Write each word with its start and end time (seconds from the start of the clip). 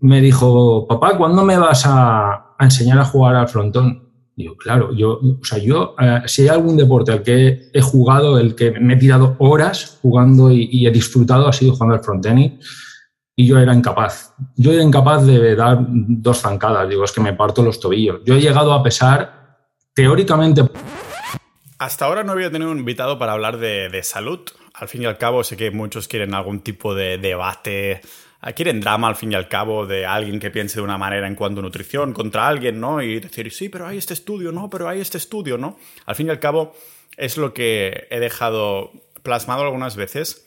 me 0.00 0.20
dijo, 0.20 0.86
papá, 0.86 1.16
¿cuándo 1.16 1.44
me 1.44 1.56
vas 1.56 1.84
a, 1.86 2.54
enseñar 2.60 2.98
a 2.98 3.04
jugar 3.04 3.36
al 3.36 3.48
frontón? 3.48 4.08
Digo, 4.36 4.56
claro, 4.56 4.92
yo, 4.94 5.18
o 5.20 5.44
sea, 5.44 5.58
yo, 5.58 5.96
eh, 5.98 6.22
si 6.26 6.42
hay 6.42 6.48
algún 6.48 6.76
deporte 6.76 7.10
al 7.10 7.22
que 7.22 7.70
he 7.72 7.80
jugado, 7.80 8.38
el 8.38 8.54
que 8.54 8.70
me 8.70 8.94
he 8.94 8.96
tirado 8.96 9.34
horas 9.40 9.98
jugando 10.00 10.52
y, 10.52 10.86
he 10.86 10.90
disfrutado, 10.92 11.48
ha 11.48 11.52
sido 11.52 11.72
jugando 11.72 11.96
al 11.96 12.04
frontenis 12.04 12.52
y 13.34 13.46
yo 13.46 13.58
era 13.58 13.74
incapaz. 13.74 14.34
Yo 14.56 14.72
era 14.72 14.82
incapaz 14.82 15.26
de 15.26 15.56
dar 15.56 15.78
dos 15.88 16.40
zancadas, 16.40 16.88
digo, 16.88 17.04
es 17.04 17.12
que 17.12 17.20
me 17.20 17.32
parto 17.32 17.62
los 17.62 17.80
tobillos. 17.80 18.20
Yo 18.24 18.34
he 18.34 18.40
llegado 18.40 18.72
a 18.72 18.82
pesar, 18.82 19.58
teóricamente... 19.94 20.62
Hasta 21.80 22.06
ahora 22.06 22.24
no 22.24 22.32
había 22.32 22.50
tenido 22.50 22.72
un 22.72 22.78
invitado 22.78 23.18
para 23.18 23.32
hablar 23.32 23.58
de, 23.58 23.88
de 23.88 24.02
salud. 24.02 24.40
Al 24.74 24.88
fin 24.88 25.02
y 25.02 25.06
al 25.06 25.16
cabo, 25.18 25.44
sé 25.44 25.56
que 25.56 25.70
muchos 25.70 26.08
quieren 26.08 26.34
algún 26.34 26.60
tipo 26.60 26.94
de 26.94 27.18
debate 27.18 28.00
quieren 28.54 28.80
drama 28.80 29.08
al 29.08 29.16
fin 29.16 29.32
y 29.32 29.34
al 29.34 29.48
cabo 29.48 29.86
de 29.86 30.06
alguien 30.06 30.38
que 30.38 30.50
piense 30.50 30.76
de 30.76 30.82
una 30.82 30.98
manera 30.98 31.26
en 31.26 31.34
cuanto 31.34 31.60
a 31.60 31.62
nutrición 31.62 32.12
contra 32.12 32.48
alguien, 32.48 32.80
¿no? 32.80 33.02
Y 33.02 33.20
decir, 33.20 33.52
sí, 33.52 33.68
pero 33.68 33.86
hay 33.86 33.98
este 33.98 34.14
estudio, 34.14 34.52
no, 34.52 34.70
pero 34.70 34.88
hay 34.88 35.00
este 35.00 35.18
estudio, 35.18 35.58
¿no? 35.58 35.78
Al 36.06 36.14
fin 36.14 36.28
y 36.28 36.30
al 36.30 36.38
cabo 36.38 36.74
es 37.16 37.36
lo 37.36 37.52
que 37.52 38.06
he 38.10 38.20
dejado 38.20 38.92
plasmado 39.22 39.62
algunas 39.62 39.96
veces, 39.96 40.46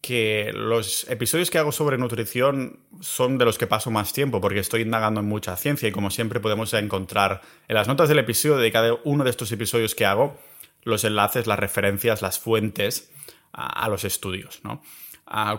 que 0.00 0.52
los 0.54 1.08
episodios 1.10 1.50
que 1.50 1.58
hago 1.58 1.72
sobre 1.72 1.98
nutrición 1.98 2.78
son 3.00 3.38
de 3.38 3.44
los 3.44 3.58
que 3.58 3.66
paso 3.66 3.90
más 3.90 4.12
tiempo, 4.12 4.40
porque 4.40 4.60
estoy 4.60 4.82
indagando 4.82 5.18
en 5.20 5.26
mucha 5.26 5.56
ciencia 5.56 5.88
y 5.88 5.92
como 5.92 6.10
siempre 6.10 6.38
podemos 6.38 6.72
encontrar 6.74 7.42
en 7.66 7.74
las 7.74 7.88
notas 7.88 8.08
del 8.08 8.20
episodio 8.20 8.56
de 8.56 8.70
cada 8.70 8.94
uno 9.02 9.24
de 9.24 9.30
estos 9.30 9.50
episodios 9.50 9.96
que 9.96 10.06
hago, 10.06 10.38
los 10.84 11.02
enlaces, 11.02 11.48
las 11.48 11.58
referencias, 11.58 12.22
las 12.22 12.38
fuentes 12.38 13.10
a, 13.52 13.84
a 13.84 13.88
los 13.88 14.04
estudios, 14.04 14.60
¿no? 14.62 14.80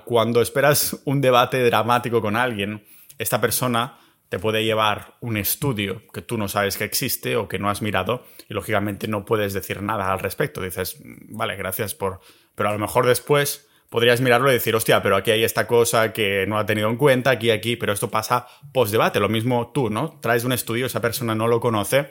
Cuando 0.05 0.41
esperas 0.41 1.01
un 1.05 1.21
debate 1.21 1.63
dramático 1.63 2.21
con 2.21 2.35
alguien, 2.35 2.85
esta 3.17 3.41
persona 3.41 3.97
te 4.29 4.39
puede 4.39 4.63
llevar 4.63 5.15
un 5.21 5.37
estudio 5.37 6.01
que 6.13 6.21
tú 6.21 6.37
no 6.37 6.47
sabes 6.47 6.77
que 6.77 6.83
existe 6.83 7.35
o 7.37 7.47
que 7.47 7.59
no 7.59 7.69
has 7.69 7.81
mirado 7.81 8.25
y 8.49 8.53
lógicamente 8.53 9.07
no 9.07 9.25
puedes 9.25 9.53
decir 9.53 9.81
nada 9.81 10.11
al 10.11 10.19
respecto. 10.19 10.61
Dices, 10.61 10.97
vale, 11.29 11.55
gracias 11.55 11.95
por... 11.95 12.19
Pero 12.55 12.69
a 12.69 12.73
lo 12.73 12.79
mejor 12.79 13.05
después 13.05 13.67
podrías 13.89 14.19
mirarlo 14.19 14.49
y 14.49 14.53
decir, 14.53 14.75
hostia, 14.75 15.01
pero 15.01 15.15
aquí 15.15 15.31
hay 15.31 15.43
esta 15.43 15.65
cosa 15.65 16.11
que 16.11 16.45
no 16.47 16.57
ha 16.57 16.65
tenido 16.65 16.89
en 16.89 16.97
cuenta, 16.97 17.31
aquí, 17.31 17.51
aquí, 17.51 17.77
pero 17.77 17.93
esto 17.93 18.09
pasa 18.09 18.47
post-debate. 18.73 19.19
Lo 19.19 19.29
mismo 19.29 19.71
tú, 19.73 19.89
¿no? 19.89 20.19
Traes 20.21 20.43
un 20.43 20.51
estudio, 20.51 20.87
esa 20.87 21.01
persona 21.01 21.35
no 21.35 21.47
lo 21.47 21.59
conoce 21.61 22.09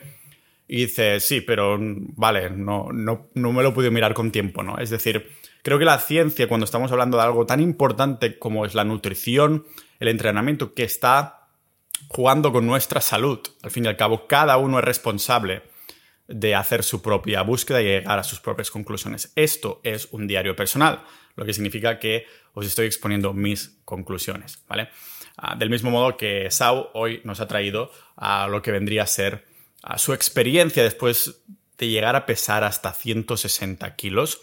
y 0.69 0.83
dices, 0.83 1.25
sí, 1.25 1.41
pero 1.41 1.79
vale, 1.81 2.51
no, 2.51 2.89
no, 2.93 3.29
no 3.35 3.53
me 3.53 3.63
lo 3.63 3.73
puedo 3.73 3.91
mirar 3.91 4.15
con 4.15 4.31
tiempo, 4.31 4.63
¿no? 4.63 4.79
Es 4.79 4.91
decir, 4.91 5.27
Creo 5.67 5.81
que 5.81 5.85
la 5.85 5.99
ciencia, 5.99 6.47
cuando 6.47 6.63
estamos 6.63 6.93
hablando 6.93 7.17
de 7.17 7.25
algo 7.25 7.45
tan 7.45 7.59
importante 7.59 8.39
como 8.39 8.65
es 8.65 8.77
la 8.77 8.85
nutrición, 8.85 9.67
el 9.99 10.07
entrenamiento, 10.07 10.75
que 10.75 10.85
está 10.85 11.49
jugando 12.07 12.53
con 12.53 12.69
nuestra 12.69 13.01
salud, 13.01 13.41
al 13.65 13.73
fin 13.73 13.85
y 13.85 13.89
al 13.89 13.97
cabo, 13.97 14.29
cada 14.29 14.59
uno 14.59 14.79
es 14.79 14.85
responsable 14.85 15.63
de 16.29 16.55
hacer 16.55 16.85
su 16.85 17.03
propia 17.03 17.43
búsqueda 17.43 17.83
y 17.83 17.87
llegar 17.87 18.17
a 18.17 18.23
sus 18.23 18.39
propias 18.39 18.71
conclusiones. 18.71 19.33
Esto 19.35 19.81
es 19.83 20.07
un 20.13 20.29
diario 20.29 20.55
personal, 20.55 21.03
lo 21.35 21.45
que 21.45 21.53
significa 21.53 21.99
que 21.99 22.27
os 22.55 22.65
estoy 22.65 22.87
exponiendo 22.87 23.33
mis 23.33 23.77
conclusiones, 23.85 24.63
¿vale? 24.69 24.91
Ah, 25.37 25.57
del 25.57 25.69
mismo 25.69 25.91
modo 25.91 26.17
que 26.17 26.49
Sau 26.53 26.91
hoy 26.95 27.23
nos 27.25 27.41
ha 27.41 27.49
traído 27.49 27.91
a 28.15 28.47
lo 28.47 28.63
que 28.63 28.71
vendría 28.71 29.03
a 29.03 29.09
ser 29.09 29.45
su 29.97 30.13
experiencia 30.13 30.83
después 30.83 31.43
de 31.79 31.89
llegar 31.89 32.17
a 32.17 32.27
pesar 32.27 32.65
hasta 32.65 32.93
160 32.93 33.95
kilos 33.97 34.41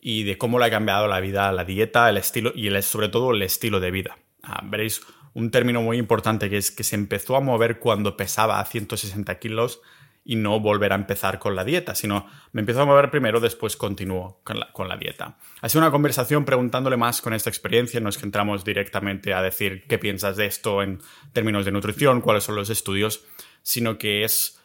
y 0.00 0.24
de 0.24 0.36
cómo 0.36 0.58
le 0.58 0.66
ha 0.66 0.70
cambiado 0.70 1.06
la 1.06 1.20
vida, 1.20 1.50
la 1.52 1.64
dieta, 1.64 2.10
el 2.10 2.16
estilo 2.16 2.52
y 2.54 2.66
el, 2.66 2.82
sobre 2.82 3.08
todo 3.08 3.30
el 3.30 3.42
estilo 3.42 3.80
de 3.80 3.90
vida. 3.90 4.18
Ah, 4.42 4.60
veréis 4.64 5.00
un 5.34 5.50
término 5.50 5.80
muy 5.80 5.96
importante 5.96 6.50
que 6.50 6.58
es 6.58 6.70
que 6.70 6.84
se 6.84 6.96
empezó 6.96 7.36
a 7.36 7.40
mover 7.40 7.78
cuando 7.78 8.16
pesaba 8.16 8.60
a 8.60 8.64
160 8.64 9.38
kilos 9.38 9.80
y 10.24 10.36
no 10.36 10.60
volver 10.60 10.92
a 10.92 10.96
empezar 10.96 11.38
con 11.38 11.56
la 11.56 11.64
dieta, 11.64 11.94
sino 11.94 12.26
me 12.52 12.60
empezó 12.60 12.82
a 12.82 12.84
mover 12.84 13.10
primero, 13.10 13.40
después 13.40 13.76
continuó 13.76 14.40
con 14.44 14.60
la, 14.60 14.72
con 14.72 14.88
la 14.88 14.96
dieta. 14.96 15.36
Ha 15.60 15.68
sido 15.68 15.82
una 15.82 15.90
conversación 15.90 16.44
preguntándole 16.44 16.96
más 16.96 17.20
con 17.20 17.34
esta 17.34 17.50
experiencia, 17.50 18.00
no 18.00 18.08
es 18.08 18.18
que 18.18 18.26
entramos 18.26 18.64
directamente 18.64 19.34
a 19.34 19.42
decir 19.42 19.84
qué 19.88 19.98
piensas 19.98 20.36
de 20.36 20.46
esto 20.46 20.82
en 20.82 21.00
términos 21.32 21.64
de 21.64 21.72
nutrición, 21.72 22.20
cuáles 22.20 22.44
son 22.44 22.54
los 22.54 22.70
estudios, 22.70 23.24
sino 23.62 23.98
que 23.98 24.24
es 24.24 24.61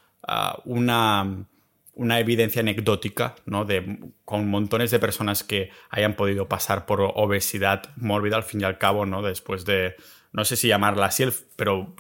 una 0.65 1.47
una 1.97 2.19
evidencia 2.19 2.61
anecdótica, 2.61 3.35
¿no? 3.45 3.65
De, 3.65 3.99
con 4.23 4.47
montones 4.47 4.91
de 4.91 4.99
personas 4.99 5.43
que 5.43 5.71
hayan 5.89 6.15
podido 6.15 6.47
pasar 6.47 6.85
por 6.85 7.01
obesidad 7.01 7.89
mórbida 7.95 8.35
al 8.35 8.43
fin 8.43 8.61
y 8.61 8.63
al 8.63 8.77
cabo, 8.77 9.05
¿no? 9.05 9.23
Después 9.23 9.65
de, 9.65 9.95
no 10.31 10.45
sé 10.45 10.55
si 10.55 10.67
llamarla 10.67 11.07
así, 11.07 11.25
pero 11.55 11.95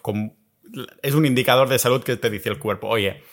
es 1.01 1.15
un 1.15 1.25
indicador 1.25 1.67
de 1.67 1.79
salud 1.79 2.03
que 2.03 2.15
te 2.15 2.29
dice 2.29 2.49
el 2.49 2.59
cuerpo, 2.59 2.87
oye, 2.87 3.23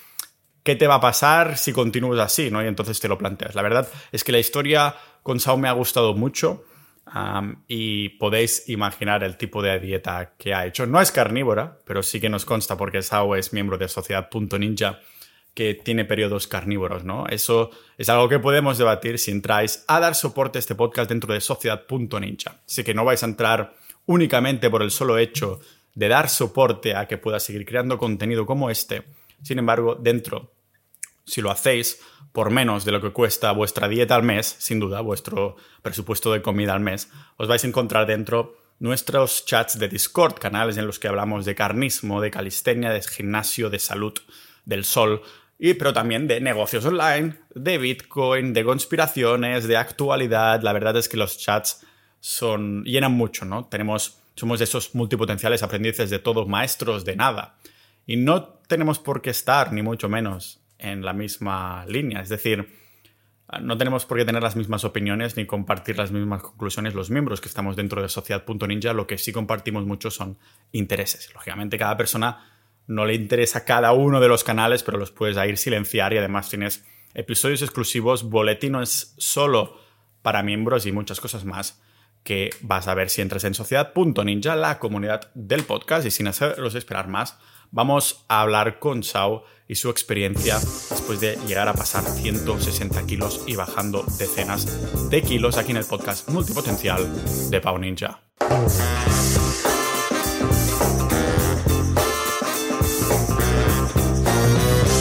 ¿qué 0.62 0.74
te 0.74 0.86
va 0.86 0.96
a 0.96 1.00
pasar 1.00 1.58
si 1.58 1.72
continúas 1.72 2.18
así, 2.18 2.50
¿no? 2.50 2.64
Y 2.64 2.66
entonces 2.66 2.98
te 2.98 3.08
lo 3.08 3.18
planteas. 3.18 3.54
La 3.54 3.62
verdad 3.62 3.86
es 4.10 4.24
que 4.24 4.32
la 4.32 4.38
historia 4.38 4.96
con 5.22 5.40
Sao 5.40 5.58
me 5.58 5.68
ha 5.68 5.72
gustado 5.72 6.14
mucho 6.14 6.64
y 7.68 8.10
podéis 8.10 8.68
imaginar 8.68 9.22
el 9.22 9.36
tipo 9.36 9.62
de 9.62 9.78
dieta 9.78 10.34
que 10.38 10.54
ha 10.54 10.66
hecho. 10.66 10.86
No 10.86 11.00
es 11.00 11.12
carnívora, 11.12 11.78
pero 11.84 12.02
sí 12.02 12.20
que 12.20 12.28
nos 12.28 12.44
consta 12.44 12.76
porque 12.76 13.02
Sao 13.02 13.36
es 13.36 13.52
miembro 13.52 13.78
de 13.78 13.88
Sociedad.ninja 13.88 15.00
que 15.54 15.74
tiene 15.74 16.04
periodos 16.04 16.48
carnívoros, 16.48 17.04
¿no? 17.04 17.26
Eso 17.28 17.70
es 17.96 18.08
algo 18.08 18.28
que 18.28 18.40
podemos 18.40 18.76
debatir 18.76 19.20
si 19.20 19.30
entráis 19.30 19.84
a 19.86 20.00
dar 20.00 20.16
soporte 20.16 20.58
a 20.58 20.60
este 20.60 20.74
podcast 20.74 21.08
dentro 21.08 21.32
de 21.32 21.40
sociedad.ninja. 21.40 22.60
Así 22.66 22.82
que 22.82 22.92
no 22.92 23.04
vais 23.04 23.22
a 23.22 23.26
entrar 23.26 23.74
únicamente 24.06 24.68
por 24.68 24.82
el 24.82 24.90
solo 24.90 25.16
hecho 25.16 25.60
de 25.94 26.08
dar 26.08 26.28
soporte 26.28 26.96
a 26.96 27.06
que 27.06 27.18
pueda 27.18 27.38
seguir 27.38 27.64
creando 27.64 27.98
contenido 27.98 28.44
como 28.46 28.68
este. 28.68 29.04
Sin 29.42 29.60
embargo, 29.60 29.94
dentro, 29.94 30.52
si 31.24 31.40
lo 31.40 31.52
hacéis 31.52 32.00
por 32.34 32.50
menos 32.50 32.84
de 32.84 32.90
lo 32.90 33.00
que 33.00 33.12
cuesta 33.12 33.52
vuestra 33.52 33.86
dieta 33.86 34.16
al 34.16 34.24
mes, 34.24 34.56
sin 34.58 34.80
duda, 34.80 35.00
vuestro 35.00 35.54
presupuesto 35.82 36.32
de 36.32 36.42
comida 36.42 36.74
al 36.74 36.80
mes, 36.80 37.08
os 37.36 37.46
vais 37.46 37.62
a 37.62 37.68
encontrar 37.68 38.08
dentro 38.08 38.58
nuestros 38.80 39.46
chats 39.46 39.78
de 39.78 39.86
Discord, 39.86 40.34
canales 40.40 40.76
en 40.76 40.88
los 40.88 40.98
que 40.98 41.06
hablamos 41.06 41.44
de 41.44 41.54
carnismo, 41.54 42.20
de 42.20 42.32
calistenia, 42.32 42.90
de 42.90 43.00
gimnasio, 43.02 43.70
de 43.70 43.78
salud, 43.78 44.14
del 44.64 44.84
sol, 44.84 45.22
y, 45.60 45.74
pero 45.74 45.92
también 45.92 46.26
de 46.26 46.40
negocios 46.40 46.84
online, 46.84 47.36
de 47.54 47.78
Bitcoin, 47.78 48.52
de 48.52 48.64
conspiraciones, 48.64 49.68
de 49.68 49.76
actualidad. 49.76 50.60
La 50.62 50.72
verdad 50.72 50.96
es 50.96 51.08
que 51.08 51.16
los 51.16 51.38
chats 51.38 51.86
son, 52.18 52.82
llenan 52.82 53.12
mucho, 53.12 53.44
¿no? 53.44 53.66
Tenemos, 53.66 54.18
somos 54.34 54.60
esos 54.60 54.92
multipotenciales 54.96 55.62
aprendices 55.62 56.10
de 56.10 56.18
todos, 56.18 56.48
maestros 56.48 57.04
de 57.04 57.14
nada. 57.14 57.58
Y 58.08 58.16
no 58.16 58.42
tenemos 58.66 58.98
por 58.98 59.22
qué 59.22 59.30
estar, 59.30 59.72
ni 59.72 59.82
mucho 59.82 60.08
menos, 60.08 60.63
en 60.84 61.04
la 61.04 61.12
misma 61.12 61.84
línea. 61.86 62.20
Es 62.20 62.28
decir, 62.28 62.68
no 63.60 63.76
tenemos 63.76 64.06
por 64.06 64.18
qué 64.18 64.24
tener 64.24 64.42
las 64.42 64.56
mismas 64.56 64.84
opiniones 64.84 65.36
ni 65.36 65.46
compartir 65.46 65.98
las 65.98 66.12
mismas 66.12 66.42
conclusiones 66.42 66.94
los 66.94 67.10
miembros 67.10 67.40
que 67.40 67.48
estamos 67.48 67.76
dentro 67.76 68.02
de 68.02 68.08
Sociedad.ninja. 68.08 68.92
Lo 68.92 69.06
que 69.06 69.18
sí 69.18 69.32
compartimos 69.32 69.84
mucho 69.86 70.10
son 70.10 70.38
intereses. 70.72 71.32
Lógicamente, 71.34 71.78
cada 71.78 71.96
persona 71.96 72.50
no 72.86 73.06
le 73.06 73.14
interesa 73.14 73.64
cada 73.64 73.92
uno 73.92 74.20
de 74.20 74.28
los 74.28 74.44
canales, 74.44 74.82
pero 74.82 74.98
los 74.98 75.10
puedes 75.10 75.36
ir 75.48 75.56
silenciar 75.56 76.12
y 76.12 76.18
además 76.18 76.50
tienes 76.50 76.84
episodios 77.14 77.62
exclusivos, 77.62 78.24
boletines 78.24 79.14
solo 79.18 79.78
para 80.22 80.42
miembros 80.42 80.84
y 80.86 80.92
muchas 80.92 81.20
cosas 81.20 81.44
más 81.44 81.80
que 82.24 82.50
vas 82.62 82.88
a 82.88 82.94
ver 82.94 83.10
si 83.10 83.20
entras 83.20 83.44
en 83.44 83.54
sociedad.ninja, 83.54 84.56
la 84.56 84.78
comunidad 84.78 85.30
del 85.34 85.62
podcast. 85.64 86.06
Y 86.06 86.10
sin 86.10 86.26
hacerlos 86.26 86.74
esperar 86.74 87.08
más, 87.08 87.38
vamos 87.74 88.24
a 88.28 88.40
hablar 88.40 88.78
con 88.78 89.02
Sao 89.02 89.42
y 89.66 89.74
su 89.74 89.90
experiencia 89.90 90.58
después 90.60 91.20
de 91.20 91.36
llegar 91.46 91.68
a 91.68 91.74
pasar 91.74 92.04
160 92.04 93.04
kilos 93.04 93.42
y 93.46 93.56
bajando 93.56 94.04
decenas 94.16 95.10
de 95.10 95.22
kilos 95.22 95.58
aquí 95.58 95.72
en 95.72 95.78
el 95.78 95.84
podcast 95.84 96.28
multipotencial 96.28 97.04
de 97.50 97.60
Pau 97.60 97.76
Ninja. 97.78 98.20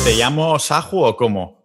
¿Te 0.03 0.15
llamo 0.15 0.57
Saju 0.57 1.05
o 1.05 1.15
cómo? 1.15 1.62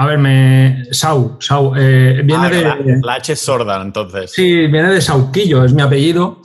A 0.00 0.06
ver, 0.06 0.16
me. 0.16 0.86
Sau, 0.92 1.36
Sau. 1.40 1.74
Eh, 1.76 2.22
viene 2.24 2.46
ah, 2.46 2.78
de. 2.82 3.00
La, 3.02 3.14
H 3.16 3.34
es 3.34 3.40
sorda, 3.40 3.82
entonces. 3.82 4.32
Sí, 4.32 4.66
viene 4.66 4.92
de 4.92 5.00
Sauquillo, 5.02 5.62
es 5.62 5.74
mi 5.74 5.82
apellido. 5.82 6.40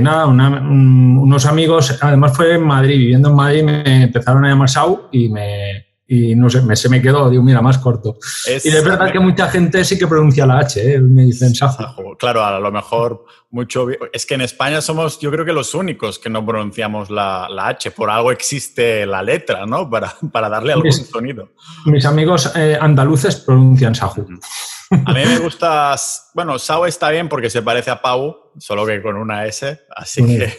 nada, 0.00 0.24
unos 0.24 1.44
amigos, 1.44 1.98
además 2.00 2.34
fue 2.34 2.54
en 2.54 2.62
Madrid, 2.62 2.96
viviendo 2.96 3.28
en 3.28 3.34
Madrid, 3.34 3.62
me 3.64 4.04
empezaron 4.04 4.46
a 4.46 4.48
llamar 4.48 4.70
Sau 4.70 5.10
y 5.12 5.28
me, 5.28 5.87
y 6.10 6.34
no 6.34 6.48
sé, 6.48 6.62
me, 6.62 6.74
se 6.74 6.88
me 6.88 7.02
quedó, 7.02 7.28
digo, 7.28 7.42
mira, 7.42 7.60
más 7.60 7.76
corto. 7.78 8.16
y 8.64 8.70
de 8.70 8.80
verdad 8.80 9.12
que 9.12 9.20
mucha 9.20 9.48
gente 9.48 9.84
sí 9.84 9.98
que 9.98 10.06
pronuncia 10.06 10.46
la 10.46 10.58
H, 10.58 10.94
¿eh? 10.94 10.98
me 11.00 11.24
dicen 11.24 11.54
Sajo. 11.54 12.16
Claro, 12.16 12.42
a 12.42 12.58
lo 12.58 12.72
mejor 12.72 13.26
mucho... 13.50 13.86
Es 14.12 14.24
que 14.24 14.34
en 14.34 14.40
España 14.40 14.80
somos, 14.80 15.20
yo 15.20 15.30
creo 15.30 15.44
que 15.44 15.52
los 15.52 15.74
únicos 15.74 16.18
que 16.18 16.30
no 16.30 16.44
pronunciamos 16.44 17.10
la, 17.10 17.46
la 17.50 17.68
H, 17.68 17.90
por 17.90 18.08
algo 18.08 18.32
existe 18.32 19.04
la 19.04 19.22
letra, 19.22 19.66
¿no? 19.66 19.88
Para, 19.90 20.14
para 20.32 20.48
darle 20.48 20.72
algún 20.72 20.92
sonido. 20.92 21.52
Mis 21.84 22.06
amigos 22.06 22.52
eh, 22.56 22.78
andaluces 22.80 23.36
pronuncian 23.36 23.94
Sajo. 23.94 24.26
A 24.90 25.12
mí 25.12 25.20
me 25.26 25.38
gusta, 25.38 25.94
bueno, 26.34 26.58
Sao 26.58 26.86
está 26.86 27.10
bien 27.10 27.28
porque 27.28 27.50
se 27.50 27.60
parece 27.62 27.90
a 27.90 28.00
Pau, 28.00 28.52
solo 28.58 28.86
que 28.86 29.02
con 29.02 29.16
una 29.16 29.44
S, 29.44 29.80
así 29.94 30.24
que 30.24 30.50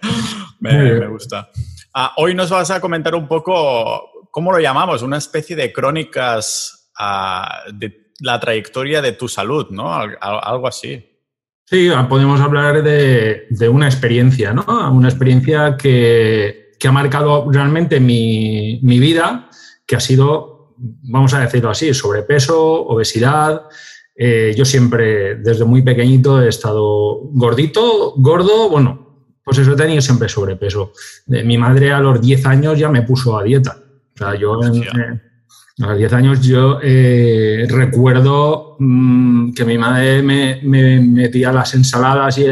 me, 0.60 1.06
gusta. 1.06 1.50
Ah, 1.94 2.12
hoy 2.18 2.34
nos 2.34 2.50
vas 2.50 2.70
a 2.70 2.80
comentar 2.80 3.14
un 3.14 3.26
poco, 3.26 4.19
¿cómo 4.30 4.52
lo 4.52 4.60
llamamos? 4.60 5.02
Una 5.02 5.18
especie 5.18 5.56
de 5.56 5.72
crónicas 5.72 6.90
ah, 6.98 7.62
de 7.72 8.12
la 8.20 8.38
trayectoria 8.38 9.00
de 9.00 9.12
tu 9.12 9.28
salud, 9.28 9.68
¿no? 9.70 9.92
Algo 9.92 10.68
así. 10.68 11.06
Sí, 11.64 11.88
podemos 12.08 12.40
hablar 12.40 12.82
de, 12.82 13.68
una 13.68 13.86
experiencia, 13.86 14.52
¿no? 14.52 14.64
Una 14.92 15.08
experiencia 15.08 15.76
que, 15.76 16.72
ha 16.84 16.92
marcado 16.92 17.50
realmente 17.50 18.00
mi, 18.00 18.80
mi 18.82 18.98
vida, 18.98 19.48
que 19.86 19.96
ha 19.96 20.00
sido 20.00 20.50
vamos 20.80 21.34
a 21.34 21.40
decirlo 21.40 21.70
así, 21.70 21.92
sobrepeso, 21.94 22.86
obesidad. 22.86 23.62
Eh, 24.14 24.54
yo 24.56 24.64
siempre, 24.64 25.36
desde 25.36 25.64
muy 25.64 25.82
pequeñito, 25.82 26.42
he 26.42 26.48
estado 26.48 27.20
gordito, 27.32 28.14
gordo, 28.16 28.68
bueno, 28.68 29.26
pues 29.44 29.58
eso 29.58 29.76
tenido 29.76 30.00
siempre 30.00 30.28
sobrepeso. 30.28 30.92
mi 31.26 31.58
madre 31.58 31.92
a 31.92 32.00
los 32.00 32.20
10 32.20 32.46
años 32.46 32.78
ya 32.78 32.88
me 32.88 33.02
puso 33.02 33.38
a 33.38 33.42
dieta. 33.42 33.79
Sea, 34.20 34.34
yo 34.34 34.60
eh, 34.62 35.20
a 35.82 35.86
los 35.86 35.98
10 35.98 36.12
años 36.12 36.40
yo 36.42 36.78
eh, 36.82 37.66
recuerdo 37.68 38.76
mm, 38.78 39.54
que 39.54 39.64
mi 39.64 39.78
madre 39.78 40.22
me, 40.22 40.60
metía 40.62 41.52
las 41.52 41.74
ensaladas 41.74 42.36
y 42.38 42.44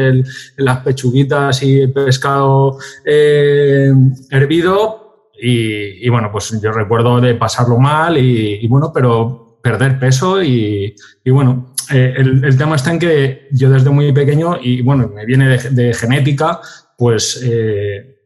las 0.57 0.79
pechuguitas 0.79 1.61
y 1.61 1.81
el 1.81 1.93
pescado 1.93 2.79
hervido 3.05 5.09
y, 5.41 6.09
bueno, 6.09 6.29
pues 6.31 6.59
yo 6.61 6.71
recuerdo 6.71 7.21
de 7.21 7.35
pasarlo 7.35 7.77
mal 7.77 8.17
y, 8.17 8.65
bueno, 8.67 8.91
pero 8.93 9.59
perder 9.61 9.99
peso 9.99 10.43
y, 10.43 10.95
bueno, 11.25 11.73
eh, 11.91 12.13
el, 12.17 12.57
tema 12.57 12.75
está 12.75 12.91
en 12.91 12.99
que 12.99 13.47
yo 13.51 13.69
desde 13.69 13.89
muy 13.89 14.11
pequeño, 14.11 14.57
y 14.61 14.81
bueno, 14.81 15.09
me 15.13 15.25
viene 15.25 15.57
de, 15.57 15.93
genética, 15.93 16.59
pues 16.97 17.41
eh, 17.43 18.18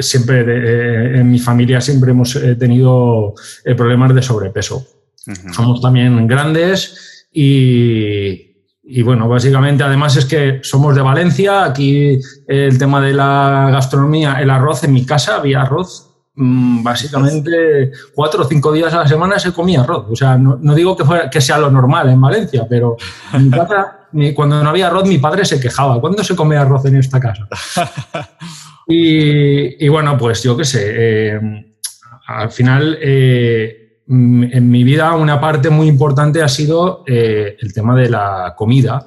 siempre 0.00 0.40
eh, 0.40 1.20
en 1.20 1.30
mi 1.30 1.38
familia 1.38 1.80
siempre 1.80 2.10
hemos 2.10 2.38
tenido 2.58 3.34
problemas 3.76 4.14
de 4.14 4.22
sobrepeso. 4.22 4.86
Somos 5.52 5.80
también 5.80 6.26
grandes 6.26 7.26
y, 7.32 8.46
y 8.88 9.02
bueno, 9.02 9.28
básicamente, 9.28 9.82
además 9.82 10.16
es 10.16 10.26
que 10.26 10.60
somos 10.62 10.94
de 10.94 11.02
Valencia, 11.02 11.64
aquí 11.64 12.20
el 12.46 12.78
tema 12.78 13.00
de 13.00 13.12
la 13.12 13.68
gastronomía, 13.72 14.40
el 14.40 14.48
arroz, 14.48 14.84
en 14.84 14.92
mi 14.92 15.04
casa 15.04 15.36
había 15.36 15.62
arroz, 15.62 16.08
mm, 16.36 16.84
básicamente 16.84 17.90
cuatro 18.14 18.44
o 18.44 18.46
cinco 18.46 18.70
días 18.70 18.94
a 18.94 18.98
la 18.98 19.08
semana 19.08 19.40
se 19.40 19.52
comía 19.52 19.80
arroz. 19.80 20.06
O 20.08 20.14
sea, 20.14 20.38
no, 20.38 20.56
digo 20.72 20.96
que, 20.96 21.04
que 21.32 21.40
sea 21.40 21.58
lo 21.58 21.68
normal 21.68 22.10
en 22.10 22.20
Valencia, 22.20 22.64
pero 22.68 22.96
en 23.32 23.46
mi 23.46 23.50
casa, 23.58 24.08
cuando 24.36 24.62
no 24.62 24.70
había 24.70 24.86
arroz, 24.86 25.08
mi 25.08 25.18
padre 25.18 25.44
se 25.44 25.58
quejaba. 25.58 26.00
¿Cuándo 26.00 26.22
se 26.22 26.36
come 26.36 26.56
arroz 26.56 26.84
en 26.84 26.96
esta 26.96 27.18
casa? 27.18 27.48
Y, 28.88 29.88
bueno, 29.88 30.16
pues 30.16 30.42
yo 30.42 30.56
qué 30.56 30.64
sé, 30.64 30.92
eh, 30.94 31.40
al 32.26 32.50
final... 32.50 32.98
Eh, 33.00 33.82
Mm, 34.08 34.44
en 34.52 34.70
mi 34.70 34.84
vida 34.84 35.14
una 35.14 35.40
parte 35.40 35.68
muy 35.68 35.88
importante 35.88 36.40
ha 36.42 36.48
sido 36.48 37.02
eh, 37.06 37.56
el 37.58 37.74
tema 37.74 37.96
de 37.96 38.08
la 38.08 38.54
comida, 38.56 39.04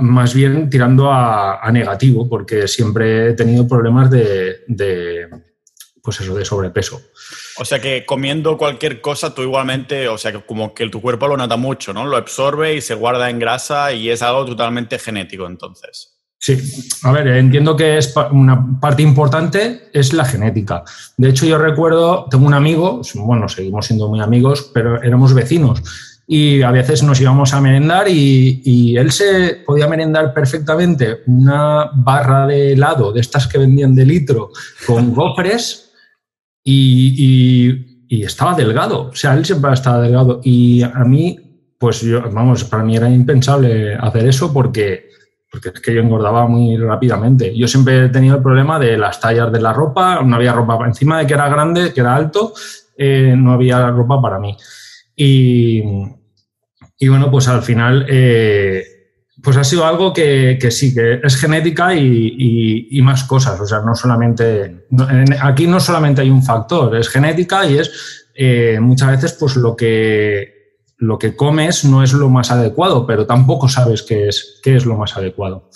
más 0.00 0.34
bien 0.34 0.70
tirando 0.70 1.12
a, 1.12 1.68
negativo, 1.72 2.28
porque 2.28 2.68
siempre 2.68 3.30
he 3.30 3.32
tenido 3.32 3.66
problemas 3.66 4.08
de, 4.08 5.28
pues 6.00 6.20
eso, 6.20 6.36
de 6.36 6.44
sobrepeso. 6.44 7.02
O 7.58 7.64
sea 7.64 7.80
que 7.80 8.06
comiendo 8.06 8.56
cualquier 8.56 9.00
cosa, 9.00 9.34
tú 9.34 9.42
igualmente, 9.42 10.06
o 10.06 10.16
sea 10.16 10.30
que 10.30 10.46
como 10.46 10.72
que 10.72 10.88
tu 10.88 11.02
cuerpo 11.02 11.26
lo 11.26 11.36
nota 11.36 11.56
mucho, 11.56 11.92
¿no? 11.92 12.06
Lo 12.06 12.16
absorbe 12.16 12.76
y 12.76 12.80
se 12.80 12.94
guarda 12.94 13.28
en 13.30 13.40
grasa 13.40 13.92
y 13.92 14.10
es 14.10 14.22
algo 14.22 14.44
totalmente 14.46 14.98
genético 15.00 15.46
entonces. 15.46 16.15
Sí, 16.38 16.58
a 17.02 17.12
ver, 17.12 17.28
entiendo 17.28 17.76
que 17.76 17.98
es 17.98 18.14
una 18.30 18.78
parte 18.78 19.02
importante 19.02 19.88
es 19.92 20.12
la 20.12 20.24
genética. 20.24 20.84
De 21.16 21.30
hecho, 21.30 21.46
yo 21.46 21.58
recuerdo, 21.58 22.26
tengo 22.30 22.46
un 22.46 22.54
amigo, 22.54 23.00
bueno, 23.14 23.48
seguimos 23.48 23.86
siendo 23.86 24.08
muy 24.08 24.20
amigos, 24.20 24.70
pero 24.72 25.02
éramos 25.02 25.34
vecinos 25.34 25.82
y 26.28 26.62
a 26.62 26.70
veces 26.72 27.02
nos 27.02 27.20
íbamos 27.20 27.54
a 27.54 27.60
merendar 27.60 28.08
y, 28.08 28.96
él 28.96 29.12
se 29.12 29.62
podía 29.64 29.86
merendar 29.86 30.34
perfectamente 30.34 31.18
una 31.26 31.90
barra 31.94 32.46
de 32.46 32.72
helado 32.72 33.12
de 33.12 33.20
estas 33.20 33.46
que 33.46 33.58
vendían 33.58 33.94
de 33.94 34.04
litro 34.04 34.50
con 34.86 35.14
gofres 35.14 35.92
y, 36.64 37.96
y 38.08 38.22
estaba 38.22 38.54
delgado. 38.54 39.08
O 39.08 39.14
sea, 39.14 39.34
él 39.34 39.44
siempre 39.44 39.72
estaba 39.72 40.02
delgado 40.02 40.40
y 40.42 40.82
a 40.82 41.04
mí, 41.04 41.38
pues 41.78 42.00
yo, 42.00 42.22
vamos, 42.30 42.64
para 42.64 42.82
mí 42.82 42.96
era 42.96 43.10
impensable 43.10 43.94
hacer 43.94 44.26
eso 44.26 44.52
porque 44.52 45.10
porque 45.56 45.78
es 45.78 45.80
que 45.80 45.94
yo 45.94 46.02
engordaba 46.02 46.46
muy 46.46 46.76
rápidamente. 46.76 47.56
Yo 47.56 47.66
siempre 47.66 48.04
he 48.04 48.08
tenido 48.10 48.36
el 48.36 48.42
problema 48.42 48.78
de 48.78 48.98
las 48.98 49.18
tallas 49.18 49.50
de 49.50 49.60
la 49.60 49.72
ropa, 49.72 50.20
no 50.22 50.36
había 50.36 50.52
ropa, 50.52 50.78
encima 50.84 51.18
de 51.18 51.26
que 51.26 51.32
era 51.32 51.48
grande, 51.48 51.94
que 51.94 52.00
era 52.00 52.14
alto, 52.14 52.52
eh, 52.96 53.34
no 53.36 53.54
había 53.54 53.90
ropa 53.90 54.20
para 54.20 54.38
mí. 54.38 54.54
Y, 55.16 55.80
bueno, 57.08 57.30
pues 57.30 57.48
al 57.48 57.62
final, 57.62 58.04
eh, 58.06 58.84
pues 59.42 59.56
ha 59.56 59.64
sido 59.64 59.86
algo 59.86 60.12
que, 60.12 60.58
sí, 60.70 60.94
que 60.94 61.20
es 61.22 61.36
genética 61.36 61.94
y, 61.94 63.00
más 63.02 63.24
cosas. 63.24 63.58
O 63.58 63.66
sea, 63.66 63.80
no 63.80 63.94
solamente, 63.94 64.88
aquí 65.40 65.66
no 65.66 65.80
solamente 65.80 66.20
hay 66.20 66.28
un 66.28 66.42
factor, 66.42 66.94
es 66.96 67.08
genética 67.08 67.64
y 67.64 67.78
es 67.78 68.28
eh, 68.34 68.78
muchas 68.78 69.12
veces 69.12 69.32
pues 69.40 69.56
lo 69.56 69.74
que 69.74 70.55
lo 70.98 71.18
que 71.18 71.36
comes 71.36 71.84
no 71.84 72.02
es 72.02 72.12
lo 72.14 72.30
más 72.30 72.50
adecuado, 72.50 73.06
pero 73.06 73.26
tampoco 73.26 73.68
sabes 73.68 74.02
qué 74.02 74.28
es, 74.28 74.60
qué 74.62 74.76
es 74.76 74.86
lo 74.86 74.96
más 74.96 75.16
adecuado. 75.16 75.68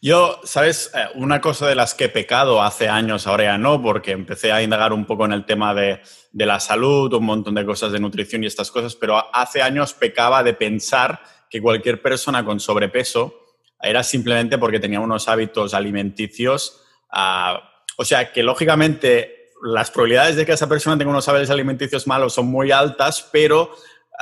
Yo, 0.00 0.40
¿sabes? 0.44 0.90
Eh, 0.94 1.04
una 1.16 1.40
cosa 1.40 1.66
de 1.66 1.74
las 1.74 1.94
que 1.94 2.04
he 2.04 2.08
pecado 2.08 2.62
hace 2.62 2.88
años, 2.88 3.26
ahora 3.26 3.44
ya 3.44 3.58
no, 3.58 3.82
porque 3.82 4.12
empecé 4.12 4.50
a 4.50 4.62
indagar 4.62 4.94
un 4.94 5.04
poco 5.04 5.26
en 5.26 5.32
el 5.32 5.44
tema 5.44 5.74
de, 5.74 6.00
de 6.32 6.46
la 6.46 6.60
salud, 6.60 7.12
un 7.12 7.24
montón 7.26 7.54
de 7.54 7.66
cosas 7.66 7.92
de 7.92 8.00
nutrición 8.00 8.42
y 8.42 8.46
estas 8.46 8.70
cosas, 8.70 8.94
pero 8.94 9.22
hace 9.34 9.60
años 9.60 9.92
pecaba 9.92 10.42
de 10.42 10.54
pensar 10.54 11.20
que 11.50 11.60
cualquier 11.60 12.00
persona 12.00 12.44
con 12.44 12.58
sobrepeso 12.58 13.34
era 13.82 14.02
simplemente 14.02 14.56
porque 14.56 14.80
tenía 14.80 15.00
unos 15.00 15.28
hábitos 15.28 15.74
alimenticios, 15.74 16.80
uh, 17.12 17.58
o 17.96 18.04
sea, 18.04 18.32
que 18.32 18.42
lógicamente 18.42 19.50
las 19.62 19.90
probabilidades 19.90 20.36
de 20.36 20.46
que 20.46 20.52
esa 20.52 20.68
persona 20.68 20.96
tenga 20.96 21.10
unos 21.10 21.28
hábitos 21.28 21.50
alimenticios 21.50 22.06
malos 22.06 22.34
son 22.34 22.46
muy 22.46 22.70
altas, 22.70 23.28
pero 23.32 23.72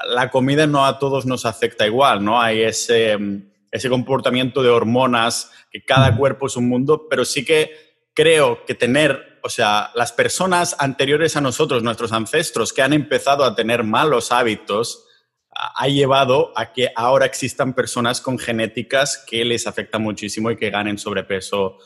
la 0.05 0.31
comida 0.31 0.67
no 0.67 0.85
a 0.85 0.99
todos 0.99 1.27
nos 1.27 1.47
afecta 1.47 1.87
igual, 1.87 2.25
¿no? 2.25 2.41
Hay 2.41 2.63
ese, 2.63 3.17
ese 3.71 3.89
comportamiento 3.89 4.63
de 4.63 4.71
hormonas, 4.71 5.51
que 5.71 5.83
cada 5.83 6.17
cuerpo 6.17 6.47
es 6.47 6.57
un 6.57 6.69
mundo, 6.69 7.07
pero 7.09 7.25
sí 7.25 7.45
que 7.45 7.73
creo 8.15 8.65
que 8.65 8.75
tener, 8.75 9.41
o 9.43 9.49
sea, 9.49 9.91
las 9.95 10.13
personas 10.13 10.77
anteriores 10.79 11.37
a 11.37 11.41
nosotros, 11.41 11.83
nuestros 11.83 12.13
ancestros, 12.13 12.73
que 12.73 12.83
han 12.83 12.93
empezado 12.93 13.45
a 13.45 13.55
tener 13.55 13.85
malos 13.85 14.33
hábitos, 14.33 15.05
ha 15.51 15.89
llevado 15.89 16.53
a 16.55 16.73
que 16.73 16.93
ahora 16.95 17.25
existan 17.25 17.73
personas 17.73 18.21
con 18.21 18.39
genéticas 18.39 19.25
que 19.27 19.45
les 19.45 19.67
afecta 19.67 19.99
muchísimo 19.99 20.51
y 20.51 20.57
que 20.57 20.71
ganen 20.71 20.99
sobrepeso 20.99 21.79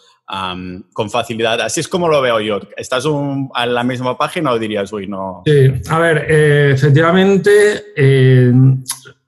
con 0.92 1.10
facilidad. 1.10 1.60
Así 1.60 1.80
es 1.80 1.88
como 1.88 2.08
lo 2.08 2.20
veo 2.20 2.40
yo. 2.40 2.60
¿Estás 2.76 3.04
en 3.04 3.74
la 3.74 3.82
misma 3.82 4.16
página 4.16 4.52
o 4.52 4.58
dirías, 4.58 4.92
uy, 4.92 5.06
no? 5.06 5.42
Sí, 5.44 5.72
a 5.88 5.98
ver, 5.98 6.26
eh, 6.28 6.70
efectivamente, 6.74 7.92
eh, 7.96 8.52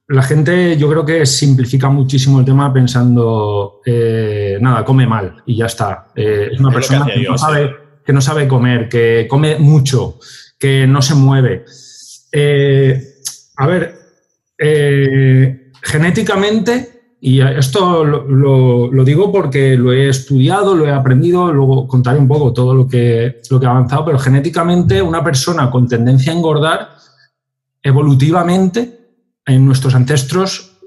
la 0.08 0.22
gente 0.22 0.76
yo 0.76 0.88
creo 0.88 1.04
que 1.04 1.26
simplifica 1.26 1.88
muchísimo 1.88 2.38
el 2.38 2.44
tema 2.44 2.72
pensando, 2.72 3.80
eh, 3.84 4.58
nada, 4.60 4.84
come 4.84 5.06
mal 5.06 5.42
y 5.46 5.56
ya 5.56 5.66
está. 5.66 6.08
es 6.14 6.58
una 6.60 6.70
persona 6.70 7.06
que, 7.06 7.22
no 7.22 7.36
sabe, 7.36 7.76
que, 8.04 8.12
no 8.12 8.20
sabe, 8.20 8.46
comer, 8.46 8.88
que 8.88 9.26
come 9.28 9.58
mucho, 9.58 10.18
que 10.58 10.86
no 10.86 11.02
se 11.02 11.14
mueve. 11.14 11.64
a 13.56 13.66
ver, 13.66 13.98
genéticamente 15.82 17.01
y 17.24 17.40
esto 17.40 18.04
lo, 18.04 19.04
digo 19.04 19.30
porque 19.30 19.76
lo 19.76 19.92
he 19.92 20.08
estudiado, 20.08 20.74
lo 20.74 20.88
he 20.88 20.90
aprendido, 20.90 21.52
luego 21.52 21.86
contaré 21.86 22.18
un 22.18 22.26
poco 22.26 22.52
todo 22.52 22.74
lo 22.74 22.88
que, 22.88 23.40
lo 23.48 23.60
que 23.60 23.66
ha 23.66 23.70
avanzado, 23.70 24.06
pero 24.06 24.18
genéticamente 24.18 25.00
una 25.00 25.22
persona 25.22 25.70
con 25.70 25.86
tendencia 25.86 26.32
a 26.32 26.36
engordar, 26.36 26.88
evolutivamente, 27.80 28.98
en 29.46 29.64
nuestros 29.64 29.94
ancestros, 29.94 30.80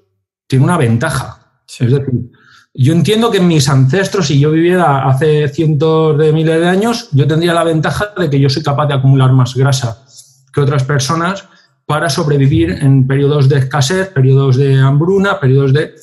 tiene 0.46 0.66
una 0.66 0.78
ventaja. 0.78 1.62
Es 1.70 1.90
decir, 1.90 2.32
yo 2.74 2.92
entiendo 2.92 3.32
que 3.32 3.38
en 3.38 3.48
mis 3.48 3.70
ancestros, 3.70 4.28
si 4.28 4.38
yo 4.38 4.52
viviera 4.52 5.08
hace 5.08 5.48
cientos 5.48 6.18
de 6.18 6.34
miles 6.34 6.60
de 6.60 6.68
años, 6.68 7.08
yo 7.14 7.26
tendría 7.26 7.54
la 7.54 7.64
ventaja 7.64 8.10
de 8.18 8.30
que 8.30 8.42
yo 8.42 8.50
soy 8.50 8.62
capaz 8.62 8.88
de 8.88 8.96
acumular 8.96 9.32
más 9.32 9.56
grasa 9.56 10.06
que 10.54 10.60
otras 10.60 10.84
personas 10.84 11.46
para 11.86 12.10
sobrevivir 12.10 12.72
en 12.72 13.08
periodos 13.08 13.48
de 13.48 13.60
escasez, 13.60 14.10
periodos 14.10 14.58
de 14.58 14.78
hambruna, 14.82 15.40
periodos 15.40 15.72
de 15.72 15.96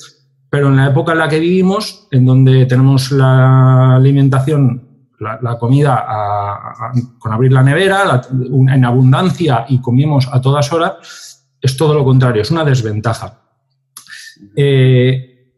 pero 0.52 0.68
en 0.68 0.76
la 0.76 0.88
época 0.88 1.12
en 1.12 1.18
la 1.18 1.30
que 1.30 1.40
vivimos, 1.40 2.09
en 2.11 2.26
donde 2.26 2.66
tenemos 2.66 3.11
la 3.11 3.97
alimentación, 3.97 4.87
la, 5.18 5.56
comida 5.59 6.04
con 7.18 7.32
abrir 7.32 7.54
la 7.54 7.62
nevera, 7.62 8.21
en 8.30 8.85
abundancia 8.85 9.64
y 9.71 9.80
comimos 9.80 10.28
a 10.30 10.42
todas 10.42 10.71
horas, 10.71 11.49
es 11.59 11.75
todo 11.75 11.94
lo 11.94 12.04
contrario, 12.04 12.42
es 12.42 12.50
una 12.50 12.66
desventaja. 12.66 13.40
Eh, 14.54 15.49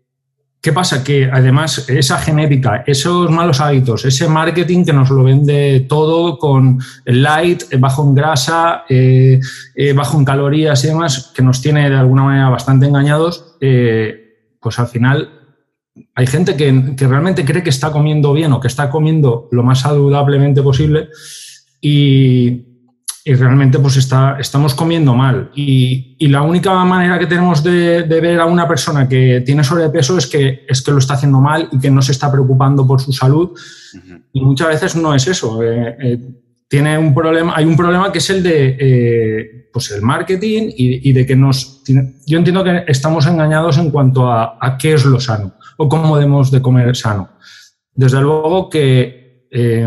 ¿Qué 0.61 0.73
pasa? 0.73 1.03
Que 1.03 1.29
además 1.29 1.89
esa 1.89 2.17
genética, 2.19 2.85
esos 2.87 3.29
malos 3.33 3.61
hábitos, 3.61 4.05
ese 4.05 4.29
marketing 4.29 4.85
que 4.85 4.93
nos 4.93 5.11
lo 5.11 5.25
vende 5.25 5.87
todo 5.89 6.39
con 6.39 6.79
light, 7.05 7.65
bajo 7.81 8.05
en 8.05 8.15
grasa, 8.15 8.85
eh, 8.89 9.41
eh, 9.75 9.93
bajo 9.93 10.17
en 10.19 10.25
calorías 10.25 10.85
y 10.85 10.87
demás, 10.87 11.33
que 11.35 11.43
nos 11.43 11.61
tiene 11.61 11.91
de 11.91 11.97
alguna 11.97 12.23
manera 12.23 12.49
bastante 12.49 12.87
engañados, 12.87 13.57
pues 14.65 14.79
al 14.79 14.89
final 14.89 15.29
hay 16.15 16.27
gente 16.27 16.57
que, 16.57 16.97
que, 16.97 17.07
realmente 17.07 17.45
cree 17.45 17.63
que 17.63 17.71
está 17.71 17.93
comiendo 17.93 18.33
bien 18.33 18.53
o 18.53 18.61
que 18.61 18.67
está 18.67 18.91
comiendo 18.91 19.49
lo 19.53 19.63
más 19.63 19.81
saludablemente 19.81 20.63
posible 20.63 21.11
y, 21.81 22.65
y 23.27 23.35
realmente 23.35 23.79
pues 23.79 23.97
está, 23.97 24.39
estamos 24.41 24.75
comiendo 24.75 25.15
mal. 25.15 25.51
Y, 25.55 26.17
y, 26.19 26.29
la 26.29 26.43
única 26.43 26.73
manera 26.85 27.19
que 27.19 27.27
tenemos 27.27 27.63
de, 27.63 28.05
de, 28.05 28.21
ver 28.21 28.41
a 28.41 28.47
una 28.47 28.67
persona 28.67 29.07
que 29.07 29.43
tiene 29.43 29.63
sobrepeso 29.63 30.17
es 30.17 30.27
que, 30.27 30.65
es 30.69 30.83
que 30.83 30.91
lo 30.91 30.99
está 30.99 31.15
haciendo 31.15 31.41
mal 31.41 31.69
y 31.71 31.79
que 31.79 31.91
no 31.91 32.03
se 32.03 32.13
está 32.13 32.33
preocupando 32.33 32.87
por 32.87 33.01
su 33.01 33.13
salud. 33.13 33.51
Uh 33.51 33.99
-huh. 33.99 34.23
Y 34.33 34.41
muchas 34.41 34.69
veces 34.69 34.97
no 34.97 35.15
es 35.15 35.27
eso. 35.29 35.63
Eh, 35.63 35.97
eh, 36.01 36.19
tiene 36.75 36.99
un 36.99 37.15
problema, 37.15 37.53
hay 37.55 37.67
un 37.67 37.77
problema 37.77 38.11
que 38.11 38.19
es 38.19 38.29
el 38.31 38.43
de 38.43 38.77
eh, 38.81 39.71
pues 39.73 39.93
el 39.93 40.03
marketing 40.03 40.73
y, 40.77 41.13
de 41.13 41.25
que 41.25 41.37
nos... 41.37 41.85
Yo 42.27 42.37
entiendo 42.37 42.65
que 42.65 42.83
estamos 42.89 43.29
engañados 43.29 43.79
en 43.79 43.93
cuanto 43.93 44.29
a, 44.29 44.77
qué 44.77 44.95
es 44.95 45.05
lo 45.05 45.21
sano 45.21 45.55
o 45.77 45.89
cómo 45.89 46.17
debemos 46.17 46.51
de 46.51 46.61
comer 46.61 46.97
sano. 46.97 47.29
Desde 47.95 48.21
luego 48.21 48.69
que 48.69 49.47
eh, 49.53 49.87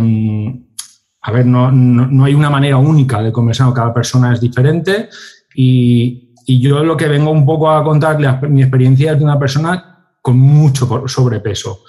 a 1.24 1.32
ver, 1.34 1.46
no, 1.46 1.74
no, 1.74 2.08
no, 2.08 2.24
hay 2.24 2.34
una 2.34 2.50
manera 2.50 2.78
única 2.78 3.22
de 3.22 3.34
comer 3.34 3.54
sano, 3.54 3.74
cada 3.74 3.94
persona 3.94 4.32
es 4.32 4.40
diferente 4.40 5.10
y, 5.56 6.36
y, 6.46 6.62
yo 6.62 6.86
lo 6.86 6.96
que 6.96 7.10
vengo 7.10 7.32
un 7.32 7.46
poco 7.46 7.70
a 7.70 7.84
contarle, 7.84 8.30
mi 8.48 8.62
experiencia 8.62 9.12
es 9.12 9.18
de 9.18 9.26
una 9.26 9.38
persona 9.38 10.14
con 10.22 10.40
mucho 10.40 11.06
sobrepeso. 11.06 11.82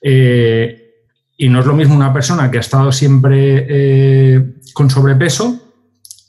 Eh, 0.00 0.85
y 1.36 1.48
no 1.48 1.60
es 1.60 1.66
lo 1.66 1.74
mismo 1.74 1.94
una 1.94 2.12
persona 2.12 2.50
que 2.50 2.58
ha 2.58 2.60
estado 2.60 2.90
siempre 2.92 3.66
eh, 3.68 4.54
con 4.72 4.90
sobrepeso, 4.90 5.58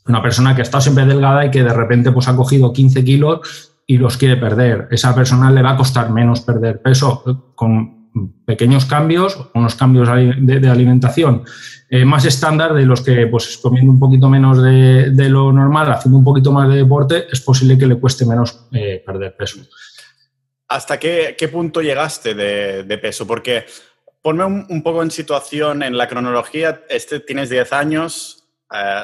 una 0.07 0.21
persona 0.21 0.55
que 0.55 0.61
ha 0.61 0.63
estado 0.63 0.81
siempre 0.81 1.05
delgada 1.05 1.45
y 1.45 1.51
que 1.51 1.63
de 1.63 1.73
repente 1.73 2.11
pues, 2.11 2.27
ha 2.27 2.35
cogido 2.35 2.73
15 2.73 3.03
kilos 3.03 3.73
y 3.85 3.97
los 3.97 4.17
quiere 4.17 4.37
perder. 4.37 4.87
Esa 4.91 5.15
persona 5.15 5.49
le 5.51 5.61
va 5.61 5.71
a 5.71 5.77
costar 5.77 6.11
menos 6.11 6.41
perder 6.41 6.81
peso 6.81 7.53
con 7.55 7.97
pequeños 8.45 8.85
cambios, 8.85 9.49
unos 9.53 9.75
cambios 9.75 10.09
de, 10.09 10.69
alimentación 10.69 11.43
eh, 11.89 12.03
más 12.03 12.25
estándar 12.25 12.73
de 12.73 12.85
los 12.85 13.01
que, 13.01 13.27
pues, 13.27 13.57
comiendo 13.57 13.91
un 13.91 13.99
poquito 13.99 14.29
menos 14.29 14.61
de, 14.61 15.29
lo 15.29 15.51
normal, 15.53 15.91
haciendo 15.91 16.17
un 16.17 16.23
poquito 16.23 16.51
más 16.51 16.67
de 16.69 16.75
deporte, 16.75 17.25
es 17.31 17.39
posible 17.39 17.77
que 17.77 17.87
le 17.87 17.95
cueste 17.95 18.25
menos 18.25 18.67
eh, 18.73 19.01
perder 19.05 19.35
peso. 19.37 19.59
¿Hasta 20.67 20.99
qué, 20.99 21.35
qué 21.37 21.47
punto 21.47 21.81
llegaste 21.81 22.33
de, 22.33 22.97
peso? 22.97 23.25
Porque 23.25 23.65
ponme 24.27 24.43
un, 24.43 24.65
un, 24.67 24.83
poco 24.83 25.01
en 25.03 25.09
situación 25.09 25.83
en 25.83 25.95
la 25.95 26.09
cronología. 26.09 26.83
Este 26.89 27.21
tienes 27.21 27.49
10 27.49 27.71
años, 27.71 28.43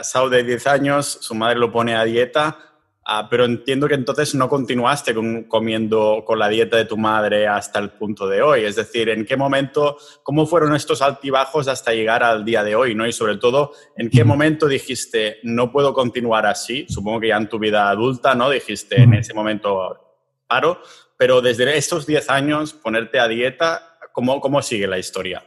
Sau 0.03 0.27
de 0.27 0.43
10 0.43 0.67
años, 0.67 1.17
su 1.21 1.33
madre 1.33 1.57
lo 1.59 1.71
pone 1.71 1.95
a 1.95 2.03
dieta 2.03 2.57
Ah, 3.05 3.27
pero 3.29 3.43
entiendo 3.43 3.87
que 3.89 3.95
entonces 3.95 4.33
no 4.33 4.47
continuaste 4.47 5.13
con, 5.13 5.43
comiendo 5.43 6.23
con 6.25 6.39
la 6.39 6.47
dieta 6.47 6.77
de 6.77 6.85
tu 6.85 6.95
madre 6.95 7.47
hasta 7.47 7.79
el 7.79 7.89
punto 7.89 8.27
de 8.27 8.41
hoy. 8.41 8.63
Es 8.63 8.77
decir, 8.77 9.09
¿en 9.09 9.25
qué 9.25 9.35
momento, 9.35 9.97
cómo 10.23 10.45
fueron 10.45 10.73
estos 10.73 11.01
altibajos 11.01 11.67
hasta 11.67 11.93
llegar 11.93 12.23
al 12.23 12.45
día 12.45 12.63
de 12.63 12.75
hoy? 12.75 12.95
¿no? 12.95 13.05
Y 13.05 13.11
sobre 13.11 13.37
todo, 13.37 13.73
¿en 13.97 14.09
qué 14.09 14.23
momento 14.23 14.67
dijiste, 14.67 15.39
no 15.43 15.69
puedo 15.69 15.93
continuar 15.93 16.45
así? 16.45 16.85
Supongo 16.87 17.19
que 17.19 17.27
ya 17.27 17.37
en 17.37 17.49
tu 17.49 17.59
vida 17.59 17.89
adulta, 17.89 18.35
¿no? 18.35 18.49
Dijiste, 18.49 19.01
en 19.01 19.15
ese 19.15 19.33
momento 19.33 20.15
paro, 20.47 20.79
pero 21.17 21.41
desde 21.41 21.77
estos 21.77 22.05
10 22.05 22.29
años, 22.29 22.73
ponerte 22.73 23.19
a 23.19 23.27
dieta, 23.27 23.92
¿cómo, 24.13 24.39
cómo 24.39 24.61
sigue 24.61 24.87
la 24.87 24.97
historia? 24.97 25.43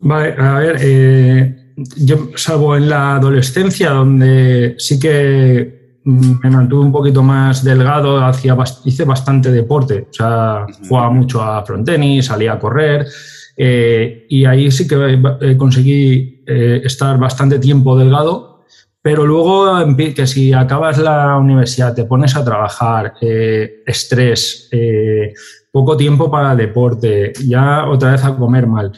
Vale, 0.00 0.34
a 0.36 0.58
ver, 0.58 0.76
eh, 0.80 1.74
yo 1.98 2.30
salvo 2.34 2.76
en 2.76 2.88
la 2.88 3.14
adolescencia, 3.14 3.90
donde 3.90 4.74
sí 4.78 4.98
que 4.98 6.00
me 6.04 6.50
mantuve 6.50 6.84
un 6.84 6.90
poquito 6.90 7.22
más 7.22 7.62
delgado, 7.62 8.24
hacía, 8.24 8.56
hice 8.84 9.04
bastante 9.04 9.52
deporte, 9.52 10.08
o 10.10 10.12
sea, 10.12 10.66
jugaba 10.88 11.10
mucho 11.10 11.40
a 11.40 11.64
frontenis, 11.64 12.26
salía 12.26 12.54
a 12.54 12.58
correr 12.58 13.06
eh, 13.56 14.26
y 14.28 14.44
ahí 14.44 14.72
sí 14.72 14.88
que 14.88 15.20
eh, 15.40 15.56
conseguí 15.56 16.42
estar 16.44 17.16
bastante 17.18 17.60
tiempo 17.60 17.96
delgado, 17.96 18.52
pero 19.02 19.26
luego 19.26 19.84
que 19.96 20.26
si 20.28 20.52
acabas 20.52 20.96
la 20.98 21.36
universidad, 21.36 21.92
te 21.92 22.04
pones 22.04 22.36
a 22.36 22.44
trabajar, 22.44 23.14
eh, 23.20 23.82
estrés, 23.84 24.68
eh, 24.70 25.34
poco 25.72 25.96
tiempo 25.96 26.30
para 26.30 26.54
deporte, 26.54 27.32
ya 27.46 27.86
otra 27.88 28.12
vez 28.12 28.24
a 28.24 28.36
comer 28.36 28.66
mal. 28.66 28.92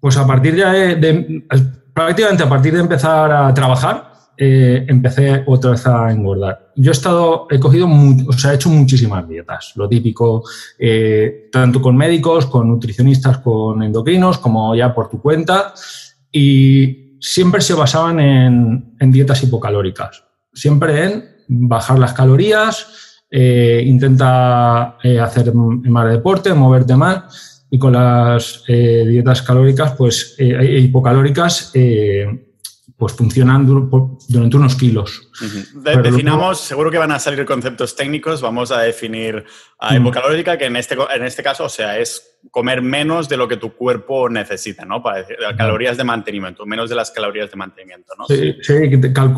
pues 0.00 0.16
a 0.16 0.26
partir 0.26 0.54
de, 0.54 0.94
de, 0.96 1.44
prácticamente 1.92 2.44
a 2.44 2.48
partir 2.48 2.72
de 2.72 2.80
empezar 2.80 3.30
a 3.32 3.52
trabajar, 3.52 4.08
eh, 4.40 4.86
empecé 4.86 5.42
otra 5.46 5.72
vez 5.72 5.84
a 5.84 6.12
engordar. 6.12 6.70
Yo 6.76 6.92
he 6.92 6.94
estado, 6.94 7.48
he 7.50 7.58
cogido, 7.58 7.88
o 7.88 8.32
sea, 8.34 8.52
he 8.52 8.54
hecho 8.54 8.68
muchísimas 8.68 9.28
dietas, 9.28 9.72
lo 9.74 9.88
típico, 9.88 10.44
eh, 10.78 11.48
tanto 11.50 11.82
con 11.82 11.96
médicos, 11.96 12.46
con 12.46 12.68
nutricionistas, 12.68 13.38
con 13.38 13.82
endocrinos, 13.82 14.38
como 14.38 14.76
ya 14.76 14.94
por 14.94 15.10
tu 15.10 15.20
cuenta, 15.20 15.74
y 16.30 17.18
siempre 17.20 17.60
se 17.60 17.74
basaban 17.74 18.20
en, 18.20 18.94
en 19.00 19.10
dietas 19.10 19.42
hipocalóricas, 19.42 20.22
siempre 20.54 21.04
en 21.04 21.24
bajar 21.48 21.98
las 21.98 22.12
calorías, 22.12 23.07
eh, 23.30 23.82
intenta 23.84 24.96
eh, 25.02 25.20
hacer 25.20 25.52
más 25.54 26.10
deporte, 26.10 26.54
moverte 26.54 26.96
más, 26.96 27.66
y 27.70 27.78
con 27.78 27.92
las 27.92 28.64
eh, 28.68 29.04
dietas 29.06 29.42
calóricas, 29.42 29.92
pues 29.92 30.36
hipocalóricas, 30.38 31.72
pues 32.98 33.12
funcionan 33.12 33.64
durante 33.64 34.56
unos 34.56 34.74
kilos. 34.74 35.30
Uh 35.40 35.44
-huh. 35.44 36.02
Definamos, 36.02 36.60
seguro 36.60 36.90
que 36.90 36.98
van 36.98 37.12
a 37.12 37.20
salir 37.20 37.44
conceptos 37.44 37.94
técnicos, 37.94 38.40
vamos 38.40 38.72
a 38.72 38.80
definir 38.80 39.44
a 39.78 39.96
hipocalórica, 39.96 40.58
que 40.58 40.64
en 40.64 40.74
este, 40.74 40.96
en 41.14 41.24
este 41.24 41.44
caso, 41.44 41.64
o 41.64 41.68
sea, 41.68 41.96
es 41.96 42.40
comer 42.50 42.82
menos 42.82 43.28
de 43.28 43.36
lo 43.36 43.46
que 43.46 43.56
tu 43.56 43.72
cuerpo 43.72 44.28
necesita, 44.28 44.84
¿no? 44.84 45.00
Para 45.00 45.18
decir, 45.18 45.36
calorías 45.56 45.96
de 45.96 46.02
mantenimiento, 46.02 46.66
menos 46.66 46.90
de 46.90 46.96
las 46.96 47.12
calorías 47.12 47.48
de 47.48 47.56
mantenimiento, 47.56 48.14
¿no? 48.18 48.26
Sí, 48.26 48.56
sí 48.62 48.74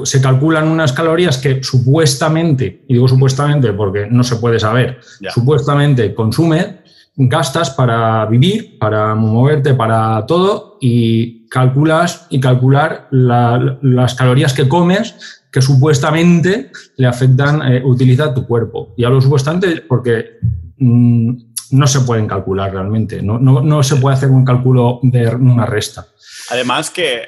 se 0.05 0.23
calculan 0.23 0.67
unas 0.67 0.95
calorías 0.95 1.37
que 1.37 1.63
supuestamente, 1.63 2.85
y 2.89 2.95
digo 2.95 3.09
supuestamente 3.09 3.75
porque 3.75 4.07
no 4.11 4.25
se 4.25 4.37
puede 4.37 4.59
saber, 4.59 5.01
ya. 5.21 5.33
supuestamente 5.33 6.15
consume, 6.15 6.81
gastas 7.15 7.69
para 7.69 8.25
vivir, 8.25 8.79
para 8.79 9.15
moverte, 9.15 9.75
para 9.75 10.25
todo, 10.25 10.79
y 10.81 11.40
calculas 11.51 12.27
y 12.31 12.41
calcular 12.41 13.09
la, 13.11 13.79
las 13.83 14.15
calorías 14.15 14.55
que 14.55 14.69
comes 14.69 15.41
que 15.53 15.61
supuestamente 15.61 16.71
le 16.97 17.07
afectan, 17.07 17.61
eh, 17.63 17.83
utiliza 17.85 18.33
tu 18.33 18.47
cuerpo. 18.47 18.95
Y 18.97 19.05
hablo 19.05 19.21
supuestamente 19.21 19.83
porque 19.83 20.39
mmm, 20.79 21.33
no 21.73 21.87
se 21.87 22.01
pueden 22.01 22.27
calcular 22.27 22.73
realmente, 22.73 23.21
no, 23.21 23.39
no, 23.39 23.61
no, 23.61 23.83
se 23.83 23.97
puede 23.97 24.17
hacer 24.17 24.31
un 24.31 24.45
cálculo 24.45 25.01
de 25.03 25.29
una 25.29 25.67
resta. 25.67 26.07
Además 26.51 26.91
que 26.91 27.23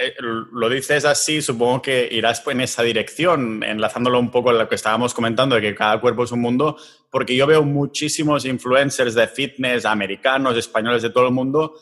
eh, 0.00 0.14
lo 0.52 0.68
dices 0.68 1.04
así, 1.04 1.42
supongo 1.42 1.82
que 1.82 2.08
irás 2.10 2.42
en 2.46 2.60
esa 2.60 2.82
dirección, 2.82 3.62
enlazándolo 3.62 4.18
un 4.18 4.30
poco 4.30 4.50
a 4.50 4.52
lo 4.52 4.68
que 4.68 4.74
estábamos 4.76 5.14
comentando, 5.14 5.56
de 5.56 5.60
que 5.60 5.74
cada 5.74 6.00
cuerpo 6.00 6.24
es 6.24 6.32
un 6.32 6.40
mundo, 6.40 6.76
porque 7.10 7.36
yo 7.36 7.46
veo 7.46 7.62
muchísimos 7.62 8.44
influencers 8.44 9.14
de 9.14 9.26
fitness 9.26 9.84
americanos, 9.84 10.56
españoles 10.56 11.02
de 11.02 11.10
todo 11.10 11.26
el 11.26 11.34
mundo, 11.34 11.74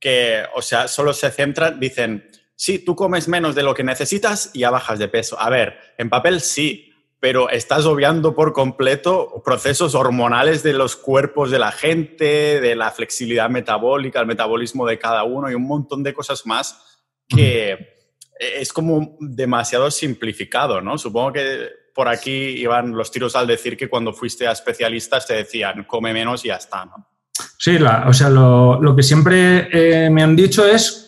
que, 0.00 0.44
o 0.54 0.62
sea, 0.62 0.88
solo 0.88 1.12
se 1.12 1.30
centran, 1.30 1.80
dicen, 1.80 2.30
sí, 2.54 2.78
tú 2.78 2.94
comes 2.96 3.28
menos 3.28 3.54
de 3.54 3.62
lo 3.62 3.74
que 3.74 3.84
necesitas 3.84 4.50
y 4.52 4.60
ya 4.60 4.70
bajas 4.70 4.98
de 4.98 5.08
peso. 5.08 5.40
A 5.40 5.50
ver, 5.50 5.78
en 5.96 6.10
papel 6.10 6.40
sí, 6.40 6.92
pero 7.20 7.50
estás 7.50 7.84
obviando 7.86 8.34
por 8.34 8.52
completo 8.52 9.42
procesos 9.44 9.94
hormonales 9.94 10.62
de 10.62 10.72
los 10.72 10.94
cuerpos 10.96 11.50
de 11.50 11.58
la 11.58 11.72
gente, 11.72 12.60
de 12.60 12.76
la 12.76 12.90
flexibilidad 12.90 13.50
metabólica, 13.50 14.20
el 14.20 14.26
metabolismo 14.26 14.86
de 14.86 14.98
cada 14.98 15.24
uno 15.24 15.50
y 15.50 15.54
un 15.54 15.66
montón 15.66 16.02
de 16.02 16.14
cosas 16.14 16.46
más 16.46 17.00
que 17.28 17.96
es 18.38 18.72
como 18.72 19.16
demasiado 19.20 19.90
simplificado, 19.90 20.80
¿no? 20.80 20.96
Supongo 20.96 21.32
que 21.32 21.68
por 21.92 22.06
aquí 22.06 22.30
iban 22.30 22.92
los 22.92 23.10
tiros 23.10 23.34
al 23.34 23.48
decir 23.48 23.76
que 23.76 23.88
cuando 23.88 24.12
fuiste 24.12 24.46
a 24.46 24.52
especialistas 24.52 25.26
te 25.26 25.34
decían 25.34 25.84
come 25.84 26.12
menos 26.12 26.44
y 26.44 26.48
ya 26.48 26.56
está, 26.56 26.84
¿no? 26.84 27.07
Sí, 27.58 27.78
la, 27.78 28.06
o 28.08 28.12
sea, 28.12 28.30
lo, 28.30 28.94
que 28.96 29.02
siempre 29.02 29.68
eh, 29.72 30.10
me 30.10 30.22
han 30.22 30.36
dicho 30.36 30.66
es 30.66 31.04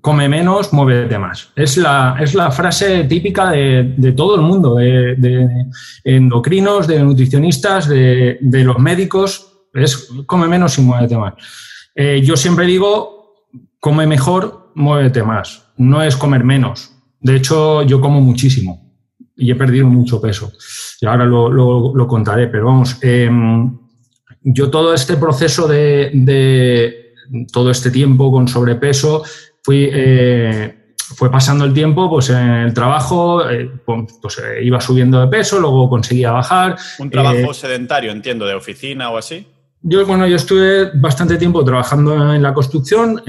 come 0.00 0.28
menos, 0.28 0.72
muévete 0.72 1.18
más. 1.18 1.50
Es 1.54 1.76
la, 1.76 2.16
es 2.20 2.34
la 2.34 2.50
frase 2.50 3.04
típica 3.04 3.50
de, 3.50 3.94
de 3.96 4.12
todo 4.12 4.34
el 4.34 4.42
mundo, 4.42 4.76
de, 4.76 5.14
de, 5.16 5.66
endocrinos, 6.04 6.86
de 6.86 7.00
nutricionistas, 7.00 7.88
de, 7.88 8.38
de, 8.40 8.64
los 8.64 8.78
médicos, 8.78 9.52
es 9.72 10.08
come 10.26 10.48
menos 10.48 10.78
y 10.78 10.82
muévete 10.82 11.16
más. 11.16 11.34
Eh, 11.94 12.22
yo 12.24 12.36
siempre 12.36 12.66
digo, 12.66 13.46
come 13.80 14.06
mejor, 14.06 14.72
muévete 14.74 15.22
más. 15.22 15.64
No 15.76 16.02
es 16.02 16.16
comer 16.16 16.44
menos. 16.44 16.92
De 17.20 17.36
hecho, 17.36 17.82
yo 17.82 18.00
como 18.00 18.20
muchísimo. 18.20 18.86
y 19.36 19.50
he 19.52 19.54
perdido 19.54 19.86
mucho 19.86 20.20
peso. 20.20 20.52
Y 21.00 21.06
ahora 21.06 21.24
lo, 21.24 21.48
lo, 21.48 22.06
contaré, 22.08 22.48
pero 22.48 22.66
vamos, 22.66 22.98
em, 23.02 23.78
yo 24.42 24.70
todo 24.70 24.94
este 24.94 25.16
proceso 25.16 25.66
de, 25.66 26.10
de, 26.12 27.14
todo 27.52 27.70
este 27.70 27.90
tiempo 27.90 28.30
con 28.30 28.48
sobrepeso, 28.48 29.22
fui, 29.62 29.88
eh, 29.92 30.94
fue 30.96 31.30
pasando 31.30 31.64
el 31.64 31.72
tiempo, 31.72 32.08
pues 32.08 32.30
en 32.30 32.36
el 32.38 32.74
trabajo, 32.74 33.48
eh, 33.48 33.70
pues 33.84 34.38
eh, 34.38 34.60
iba 34.62 34.80
subiendo 34.80 35.20
de 35.20 35.28
peso, 35.28 35.58
luego 35.58 35.88
conseguía 35.88 36.32
bajar. 36.32 36.76
Un 36.98 37.10
trabajo 37.10 37.52
sedentario, 37.54 38.12
entiendo, 38.12 38.46
de 38.46 38.54
oficina 38.54 39.10
o 39.10 39.18
así. 39.18 39.46
Yo, 39.80 40.04
bueno, 40.06 40.26
yo 40.26 40.36
estuve 40.36 40.90
bastante 40.94 41.36
tiempo 41.36 41.64
trabajando 41.64 42.34
en 42.34 42.42
la 42.42 42.52
construcción 42.52 43.22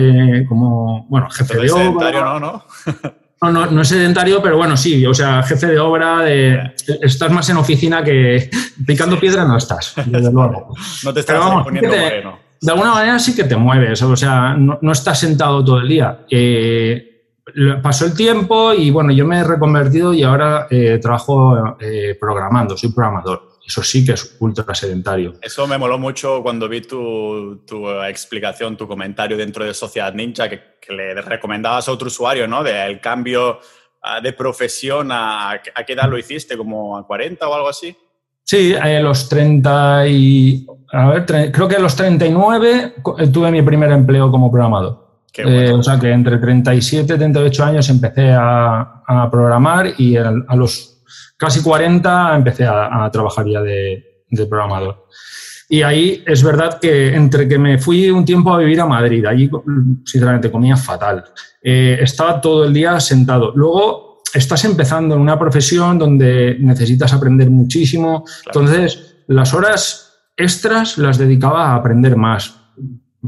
como, 0.48 1.06
bueno, 1.08 1.30
jefe 1.30 1.54
de 1.60 1.72
obra. 1.72 1.84
sedentario 1.84 2.24
no, 2.24 2.40
¿no? 2.40 2.66
No, 3.42 3.52
no, 3.52 3.66
no 3.68 3.82
es 3.82 3.88
sedentario, 3.88 4.42
pero 4.42 4.58
bueno, 4.58 4.76
sí, 4.76 5.06
o 5.06 5.14
sea, 5.14 5.42
jefe 5.44 5.68
de 5.68 5.80
obra, 5.80 6.24
de, 6.24 6.74
estás 7.02 7.32
más 7.32 7.50
en 7.50 7.58
oficina 7.58 8.04
que 8.04 8.50
picando 8.86 9.20
piedra 9.20 9.46
no 9.46 9.58
estás, 9.58 9.94
desde 10.06 10.32
luego. 10.32 10.74
No 11.04 11.14
te 11.14 11.22
estás 11.22 11.40
poniendo 11.64 11.90
bueno. 11.90 12.40
De 12.62 12.72
alguna 12.72 12.92
manera 12.92 13.20
sí 13.20 13.34
que 13.36 13.46
te 13.46 13.56
mueves, 13.56 14.02
o 14.02 14.16
sea, 14.18 14.54
no, 14.56 14.92
estás 14.92 15.20
sentado 15.20 15.64
todo 15.64 15.80
el 15.80 15.88
día. 15.88 16.26
Eh, 16.30 17.10
pasó 17.82 18.06
el 18.06 18.14
tiempo 18.14 18.74
y 18.74 18.92
bueno, 18.92 19.12
yo 19.14 19.26
me 19.26 19.40
he 19.40 19.44
reconvertido 19.44 20.14
y 20.14 20.24
ahora 20.24 20.68
eh, 20.70 21.00
trabajo 21.02 21.78
eh, 21.80 22.18
programando, 22.20 22.78
soy 22.78 22.92
programador. 22.92 23.49
Eso 23.70 23.84
sí 23.84 24.04
que 24.04 24.14
es 24.14 24.36
ultra 24.40 24.74
sedentario. 24.74 25.36
Eso 25.44 25.68
me 25.68 25.78
moló 25.78 26.00
mucho 26.00 26.42
cuando 26.42 26.68
vi 26.68 26.82
tu, 26.82 27.62
explicación, 28.08 28.76
tu 28.76 28.88
comentario 28.88 29.38
dentro 29.38 29.64
de 29.64 29.76
Sociedad 29.76 30.12
Ninja, 30.12 30.50
que, 30.50 30.60
le 30.90 31.14
recomendabas 31.22 31.88
a 31.88 31.92
otro 31.92 32.08
usuario, 32.08 32.48
¿no? 32.48 32.64
Del 32.64 33.00
cambio 33.00 33.60
ah, 34.02 34.22
de 34.22 34.34
profesión, 34.34 35.12
a, 35.12 35.52
a, 35.52 35.84
qué 35.86 35.94
edad 35.94 36.10
lo 36.10 36.18
hiciste? 36.18 36.58
¿Como 36.58 36.98
a 36.98 37.06
40 37.06 37.48
o 37.48 37.54
algo 37.54 37.70
así? 37.70 37.96
Sí, 38.44 38.74
a 38.74 39.00
los 39.02 39.30
30 39.30 40.08
y... 40.08 40.66
A 40.92 41.12
ver, 41.12 41.52
creo 41.52 41.68
que 41.68 41.76
a 41.76 41.80
los 41.80 41.96
39 41.96 42.96
tuve 43.32 43.52
mi 43.52 43.62
primer 43.62 43.92
empleo 43.92 44.32
como 44.32 44.52
programador. 44.52 45.10
Eh, 45.38 45.72
o 45.72 45.84
sea 45.84 46.00
que 46.00 46.10
entre 46.10 46.40
37 46.40 47.04
y 47.14 47.18
38 47.18 47.64
años 47.64 47.88
empecé 47.92 48.32
a, 48.32 49.04
a 49.06 49.30
programar 49.30 49.94
y 50.00 50.18
a 50.18 50.32
los 50.56 50.99
casi 51.38 51.62
40 51.62 52.36
empecé 52.36 52.66
a, 52.66 53.10
trabajar 53.12 53.46
ya 53.48 53.62
de, 53.62 54.06
programador. 54.50 55.08
Y 55.68 55.82
ahí 55.84 56.24
es 56.26 56.44
verdad 56.44 56.80
que 56.80 57.14
entre 57.14 57.48
que 57.48 57.60
me 57.60 57.78
fui 57.78 58.10
un 58.10 58.26
tiempo 58.26 58.54
a 58.54 58.58
vivir 58.58 58.82
a 58.82 58.86
Madrid, 58.86 59.26
allí 59.26 59.50
sinceramente 60.04 60.52
comía 60.52 60.76
fatal, 60.76 61.24
eh, 61.62 62.00
estaba 62.02 62.42
todo 62.42 62.66
el 62.66 62.74
día 62.74 63.00
sentado. 63.00 63.52
Luego 63.56 64.22
estás 64.34 64.66
empezando 64.66 65.16
en 65.16 65.22
una 65.22 65.38
profesión 65.38 66.00
donde 66.00 66.58
necesitas 66.60 67.14
aprender 67.14 67.50
muchísimo, 67.50 68.26
entonces 68.46 69.24
las 69.28 69.54
horas 69.54 70.10
extras 70.36 70.98
las 70.98 71.18
dedicaba 71.18 71.68
a 71.68 71.76
aprender 71.76 72.16
más 72.16 72.56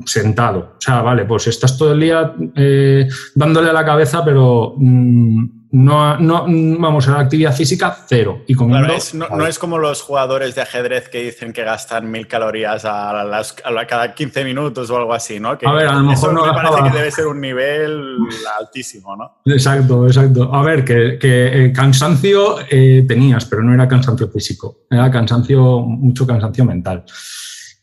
sentado. 0.06 0.76
O 0.78 0.82
sea, 0.82 1.02
vale, 1.02 1.26
pues 1.26 1.48
estás 1.48 1.78
todo 1.78 1.94
el 1.94 2.00
día 2.00 2.34
eh, 2.56 3.08
dándole 3.36 3.70
a 3.70 3.74
la 3.74 3.86
cabeza, 3.86 4.24
pero... 4.24 4.76
Mm, 4.78 5.61
no, 5.74 6.18
no, 6.18 6.46
vamos, 6.80 7.08
a 7.08 7.12
la 7.12 7.20
actividad 7.22 7.56
física 7.56 7.98
cero. 8.08 8.44
Y 8.46 8.56
no, 8.56 9.48
es 9.48 9.58
como 9.58 9.78
los 9.78 10.02
jugadores 10.02 10.54
de 10.54 10.62
ajedrez 10.62 11.08
que 11.08 11.24
dicen 11.24 11.54
que 11.54 11.64
gastan 11.64 12.12
mil 12.12 12.28
calorías 12.28 12.84
a, 12.84 13.24
las, 13.24 13.54
cada 13.88 14.14
15 14.14 14.44
minutos 14.44 14.90
o 14.90 14.98
algo 14.98 15.14
así, 15.14 15.40
¿no? 15.40 15.50
a 15.50 15.74
ver, 15.74 15.88
a 15.88 15.94
lo 15.96 16.04
mejor 16.04 16.34
no 16.34 16.46
me 16.46 16.52
parece 16.52 16.84
que 16.84 16.98
debe 16.98 17.12
ser 17.12 17.28
un 17.28 17.40
nivel 17.40 18.18
altísimo, 18.60 19.16
¿no? 19.16 19.38
Exacto, 19.46 20.08
exacto. 20.08 20.54
A 20.54 20.62
ver, 20.62 20.84
que, 20.84 21.18
que 21.18 21.72
cansancio 21.74 22.58
eh, 22.70 23.06
tenías, 23.08 23.46
pero 23.46 23.64
no 23.64 23.74
era 23.74 23.88
cansancio 23.88 24.28
físico, 24.28 24.82
era 24.90 25.10
cansancio, 25.10 25.80
mucho 25.80 26.28
cansancio 26.28 26.66
mental. 26.66 27.06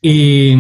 Y, 0.03 0.53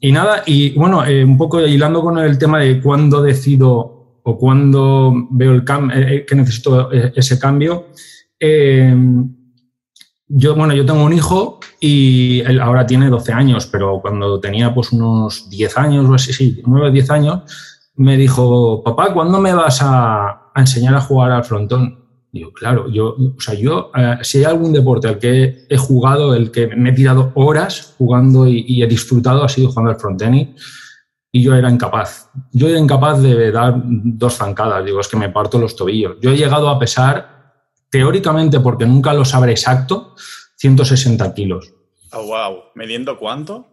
y 0.00 0.12
nada, 0.12 0.42
y 0.46 0.72
bueno, 0.78 1.04
eh, 1.04 1.24
un 1.24 1.36
poco 1.36 1.60
hilando 1.60 2.02
con 2.02 2.18
el 2.18 2.38
tema 2.38 2.58
de 2.58 2.80
cuándo 2.80 3.22
decido 3.22 3.93
o 4.24 4.38
cuando 4.38 5.12
veo 5.30 5.52
el 5.52 5.60
eh, 5.60 6.16
eh, 6.16 6.26
que 6.26 6.34
necesito 6.34 6.90
eh, 6.92 7.12
ese 7.14 7.38
cambio. 7.38 7.88
yo, 10.26 10.54
bueno, 10.56 10.74
yo 10.74 10.84
tengo 10.86 11.04
un 11.04 11.12
hijo 11.12 11.60
y 11.78 12.40
él 12.40 12.60
ahora 12.60 12.86
tiene 12.86 13.10
12 13.10 13.32
años, 13.32 13.66
pero 13.66 14.00
cuando 14.00 14.40
tenía 14.40 14.74
pues 14.74 14.92
unos 14.92 15.48
10 15.50 15.76
años 15.76 16.08
o 16.08 16.14
así, 16.14 16.32
sí, 16.32 16.62
9 16.66 16.88
o 16.88 16.90
10 16.90 17.10
años, 17.10 17.42
me 17.96 18.16
dijo, 18.16 18.82
papá, 18.82 19.12
¿cuándo 19.12 19.40
me 19.40 19.52
vas 19.52 19.80
a, 19.82 20.50
enseñar 20.56 20.94
a 20.94 21.00
jugar 21.00 21.30
al 21.30 21.44
frontón? 21.44 21.98
Digo, 22.32 22.52
claro, 22.52 22.88
yo, 22.90 23.16
o 23.36 23.40
sea, 23.40 23.54
yo, 23.54 23.92
si 24.22 24.38
hay 24.38 24.44
algún 24.44 24.72
deporte 24.72 25.06
al 25.06 25.18
que 25.18 25.66
he 25.68 25.76
jugado, 25.76 26.34
el 26.34 26.50
que 26.50 26.66
me 26.66 26.90
he 26.90 26.92
tirado 26.92 27.30
horas 27.34 27.94
jugando 27.98 28.48
y, 28.48 28.82
he 28.82 28.86
disfrutado, 28.86 29.44
ha 29.44 29.48
sido 29.48 29.68
jugando 29.68 29.92
al 29.92 30.00
frontenis 30.00 30.48
y 31.34 31.42
yo 31.42 31.52
era 31.52 31.68
incapaz. 31.68 32.30
Yo 32.52 32.68
era 32.68 32.78
incapaz 32.78 33.20
de 33.20 33.50
dar 33.50 33.74
dos 33.84 34.34
zancadas, 34.34 34.84
digo, 34.84 35.00
es 35.00 35.08
que 35.08 35.16
me 35.16 35.30
parto 35.30 35.58
los 35.58 35.74
tobillos. 35.74 36.16
Yo 36.20 36.30
he 36.30 36.36
llegado 36.36 36.68
a 36.68 36.78
pesar, 36.78 37.54
teóricamente, 37.90 38.60
porque 38.60 38.86
nunca 38.86 39.12
lo 39.12 39.24
sabré 39.24 39.50
exacto, 39.50 40.14
160 40.54 41.34
kilos. 41.34 41.74
Oh, 42.12 42.22
wow. 42.22 42.58
¿Mediendo 42.76 43.18
cuánto? 43.18 43.66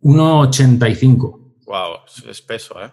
1,85. 0.00 1.56
Wow, 1.66 1.98
es 2.30 2.40
peso, 2.40 2.82
¿eh? 2.82 2.90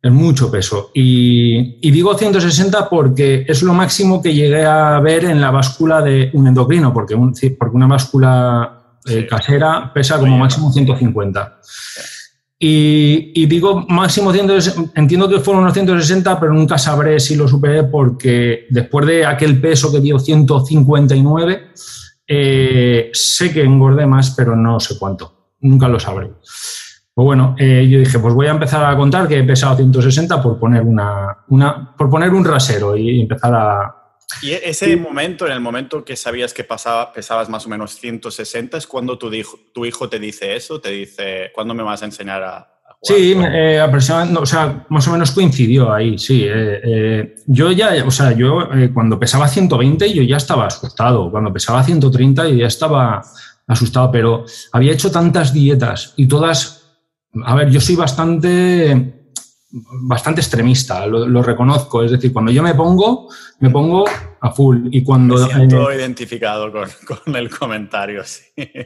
Es 0.00 0.12
mucho 0.12 0.48
peso. 0.48 0.92
Y, 0.94 1.84
y, 1.84 1.90
digo 1.90 2.16
160 2.16 2.88
porque 2.88 3.46
es 3.48 3.64
lo 3.64 3.74
máximo 3.74 4.22
que 4.22 4.32
llegué 4.32 4.64
a 4.64 5.00
ver 5.00 5.24
en 5.24 5.40
la 5.40 5.50
báscula 5.50 6.00
de 6.02 6.30
un 6.34 6.46
endocrino, 6.46 6.94
porque, 6.94 7.16
porque 7.58 7.76
una 7.76 7.88
báscula 7.88 9.00
eh, 9.08 9.26
casera 9.26 9.92
pesa 9.92 10.20
como 10.20 10.38
máximo 10.38 10.70
150. 10.72 11.60
Y, 12.58 13.44
digo 13.46 13.84
máximo 13.88 14.32
160, 14.32 14.92
entiendo 14.98 15.28
que 15.28 15.40
fueron 15.40 15.62
unos 15.62 15.74
160, 15.74 16.40
pero 16.40 16.54
nunca 16.54 16.78
sabré 16.78 17.20
si 17.20 17.36
lo 17.36 17.46
superé 17.46 17.84
porque 17.84 18.66
después 18.70 19.06
de 19.06 19.26
aquel 19.26 19.60
peso 19.60 19.92
que 19.92 20.00
dio 20.00 20.18
159, 20.18 21.72
eh, 22.26 23.10
sé 23.12 23.52
que 23.52 23.62
engordé 23.62 24.06
más, 24.06 24.30
pero 24.30 24.56
no 24.56 24.80
sé 24.80 24.98
cuánto. 24.98 25.50
Nunca 25.60 25.88
lo 25.88 26.00
sabré. 26.00 26.30
Pues 27.16 27.24
bueno, 27.24 27.54
eh, 27.58 27.86
yo 27.88 27.98
dije, 27.98 28.18
pues 28.18 28.34
voy 28.34 28.46
a 28.46 28.50
empezar 28.50 28.84
a 28.84 28.96
contar 28.96 29.28
que 29.28 29.38
he 29.38 29.44
pesado 29.44 29.76
160 29.76 30.42
por 30.42 30.58
poner, 30.58 30.82
una, 30.82 31.44
una, 31.48 31.94
por 31.96 32.10
poner 32.10 32.30
un 32.30 32.44
rasero 32.44 32.96
y 32.96 33.22
empezar 33.22 33.54
a, 33.54 33.95
y 34.42 34.52
e-, 34.52 34.68
ese 34.68 34.96
momento, 34.96 35.46
en 35.46 35.52
el 35.52 35.60
momento 35.60 36.04
que 36.04 36.16
sabías 36.16 36.52
que 36.52 36.64
pasaba, 36.64 37.12
pesabas 37.12 37.48
más 37.48 37.66
o 37.66 37.68
menos 37.68 37.98
160, 37.98 38.78
es 38.78 38.86
cuando 38.86 39.18
tu, 39.18 39.30
tu 39.72 39.84
hijo 39.84 40.08
te 40.08 40.18
dice 40.18 40.56
eso, 40.56 40.80
te 40.80 40.90
dice, 40.90 41.50
¿cuándo 41.54 41.74
me 41.74 41.82
vas 41.82 42.02
a 42.02 42.06
enseñar 42.06 42.42
a, 42.42 42.68
jugar? 43.00 43.18
Sí, 43.18 43.34
eh, 43.36 43.80
aproximadamente, 43.80 44.40
o 44.40 44.46
sea, 44.46 44.86
más 44.88 45.06
o 45.08 45.12
menos 45.12 45.30
coincidió 45.30 45.92
ahí, 45.92 46.18
sí. 46.18 46.44
Eh, 46.44 46.80
eh, 46.84 47.34
yo 47.46 47.72
ya, 47.72 48.04
o 48.04 48.10
sea, 48.10 48.32
yo 48.32 48.68
cuando 48.92 49.18
pesaba 49.18 49.48
120 49.48 50.12
yo 50.12 50.22
ya 50.22 50.36
estaba 50.36 50.66
asustado, 50.66 51.30
cuando 51.30 51.52
pesaba 51.52 51.82
130 51.82 52.48
yo 52.48 52.54
ya 52.54 52.66
estaba 52.66 53.22
asustado, 53.66 54.10
pero 54.10 54.44
había 54.72 54.92
hecho 54.92 55.10
tantas 55.10 55.52
dietas 55.52 56.14
y 56.16 56.26
todas, 56.26 57.00
a 57.44 57.54
ver, 57.54 57.70
yo 57.70 57.80
soy 57.80 57.96
bastante 57.96 59.15
bastante 59.70 60.40
extremista, 60.40 61.06
lo, 61.06 61.42
reconozco. 61.42 62.02
Es 62.02 62.12
decir, 62.12 62.32
cuando 62.32 62.52
yo 62.52 62.62
me 62.62 62.74
pongo, 62.74 63.28
me 63.60 63.70
pongo 63.70 64.04
a 64.40 64.50
full. 64.50 64.88
Y 64.90 65.02
cuando. 65.02 65.34
Me 65.34 65.52
siento 65.52 65.90
eh, 65.90 65.96
identificado 65.96 66.72
con, 67.24 67.36
el 67.36 67.50
comentario, 67.50 68.22
sí. 68.24 68.44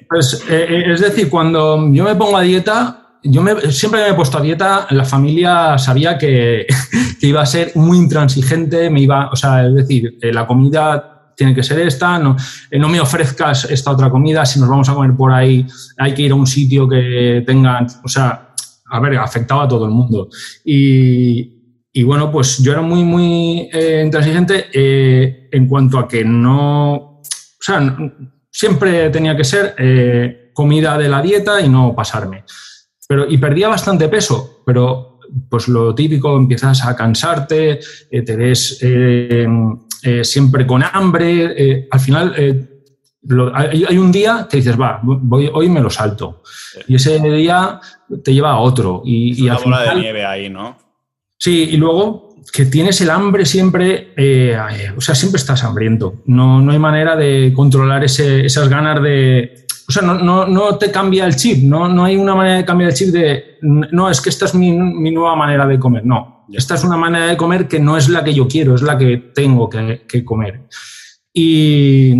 Pues, 0.08 0.44
eh, 0.48 0.66
eh, 0.68 0.92
es 0.92 1.00
decir, 1.00 1.28
cuando 1.28 1.90
yo 1.92 2.04
me 2.04 2.14
pongo 2.14 2.36
a 2.36 2.42
dieta, 2.42 3.18
yo 3.22 3.42
me, 3.42 3.60
siempre 3.70 4.02
me 4.02 4.08
he 4.08 4.14
puesto 4.14 4.38
a 4.38 4.42
dieta, 4.42 4.86
la 4.90 5.04
familia 5.04 5.76
sabía 5.78 6.16
que, 6.16 6.66
iba 7.20 7.42
a 7.42 7.46
ser 7.46 7.72
muy 7.74 7.98
intransigente, 7.98 8.88
me 8.88 9.00
iba, 9.00 9.28
o 9.30 9.36
sea, 9.36 9.66
es 9.66 9.74
decir, 9.74 10.16
la 10.22 10.46
comida 10.46 11.32
tiene 11.36 11.54
que 11.54 11.62
ser 11.62 11.80
esta, 11.80 12.18
no, 12.18 12.36
no 12.70 12.88
me 12.88 13.00
ofrezcas 13.00 13.64
esta 13.64 13.90
otra 13.90 14.10
comida, 14.10 14.44
si 14.44 14.60
nos 14.60 14.68
vamos 14.68 14.88
a 14.90 14.94
comer 14.94 15.16
por 15.16 15.32
ahí, 15.32 15.66
hay 15.96 16.12
que 16.12 16.22
ir 16.22 16.32
a 16.32 16.34
un 16.34 16.46
sitio 16.46 16.86
que 16.86 17.42
tenga, 17.46 17.86
o 18.04 18.08
sea, 18.08 18.49
a 18.90 19.00
ver, 19.00 19.16
afectaba 19.18 19.64
a 19.64 19.68
todo 19.68 19.84
el 19.84 19.90
mundo. 19.90 20.28
Y, 20.64 22.02
bueno, 22.04 22.30
pues 22.30 22.58
yo 22.58 22.72
era 22.72 22.82
muy, 22.82 23.04
muy 23.04 23.68
eh, 23.72 24.02
intransigente 24.04 24.66
eh, 24.72 25.48
en 25.52 25.66
cuanto 25.68 25.98
a 25.98 26.08
que 26.08 26.24
no, 26.24 26.94
o 26.94 27.22
sea, 27.60 27.96
siempre 28.50 29.10
tenía 29.10 29.36
que 29.36 29.44
ser 29.44 29.74
eh, 29.78 30.50
comida 30.54 30.98
de 30.98 31.08
la 31.08 31.22
dieta 31.22 31.60
y 31.60 31.68
no 31.68 31.94
pasarme. 31.94 32.44
Pero, 33.08 33.28
y 33.28 33.38
perdía 33.38 33.68
bastante 33.68 34.08
peso, 34.08 34.62
pero 34.64 35.18
pues 35.48 35.68
lo 35.68 35.94
típico, 35.94 36.36
empiezas 36.36 36.84
a 36.84 36.96
cansarte, 36.96 37.78
te 38.10 38.36
ves 38.36 38.78
siempre 40.22 40.66
con 40.66 40.82
hambre, 40.82 41.86
al 41.88 42.00
final 42.00 42.68
hay, 43.54 43.98
un 43.98 44.10
día 44.10 44.46
que 44.50 44.58
dices, 44.58 44.80
va, 44.80 45.00
voy, 45.02 45.50
hoy 45.52 45.68
me 45.68 45.80
lo 45.80 45.90
salto. 45.90 46.42
Y 46.88 46.94
ese 46.94 47.18
día 47.18 47.80
te 48.22 48.32
lleva 48.32 48.52
a 48.52 48.58
otro. 48.58 49.02
Y, 49.04 49.46
es 49.48 49.64
una 49.64 49.78
bola 49.78 49.94
de 49.94 50.00
nieve 50.00 50.24
ahí, 50.24 50.48
¿no? 50.48 50.76
Sí, 51.36 51.68
y 51.70 51.76
luego 51.76 52.30
que 52.52 52.66
tienes 52.66 53.00
el 53.00 53.10
hambre 53.10 53.44
siempre, 53.46 54.12
eh, 54.16 54.56
o 54.96 55.00
sea, 55.00 55.14
siempre 55.14 55.38
estás 55.38 55.62
hambriento. 55.64 56.22
No, 56.26 56.60
no 56.60 56.72
hay 56.72 56.78
manera 56.78 57.16
de 57.16 57.52
controlar 57.54 58.04
esas 58.04 58.68
ganas 58.68 59.02
de... 59.02 59.66
O 59.88 59.92
sea, 59.92 60.02
no, 60.02 60.46
no, 60.46 60.78
te 60.78 60.90
cambia 60.90 61.26
el 61.26 61.34
chip, 61.34 61.64
no, 61.64 61.88
no 61.88 62.04
hay 62.04 62.16
una 62.16 62.36
manera 62.36 62.58
de 62.58 62.64
cambiar 62.64 62.90
el 62.90 62.96
chip 62.96 63.08
de, 63.08 63.58
no, 63.62 64.08
es 64.08 64.20
que 64.20 64.28
esta 64.28 64.44
es 64.44 64.54
mi, 64.54 64.70
nueva 64.70 65.34
manera 65.34 65.66
de 65.66 65.80
comer. 65.80 66.06
No, 66.06 66.46
esta 66.52 66.76
es 66.76 66.84
una 66.84 66.96
manera 66.96 67.26
de 67.26 67.36
comer 67.36 67.66
que 67.66 67.80
no 67.80 67.96
es 67.96 68.08
la 68.08 68.22
que 68.22 68.32
yo 68.32 68.46
quiero, 68.46 68.76
es 68.76 68.82
la 68.82 68.96
que 68.96 69.16
tengo 69.34 69.68
que, 69.68 70.24
comer. 70.24 70.68
Y, 71.32 72.14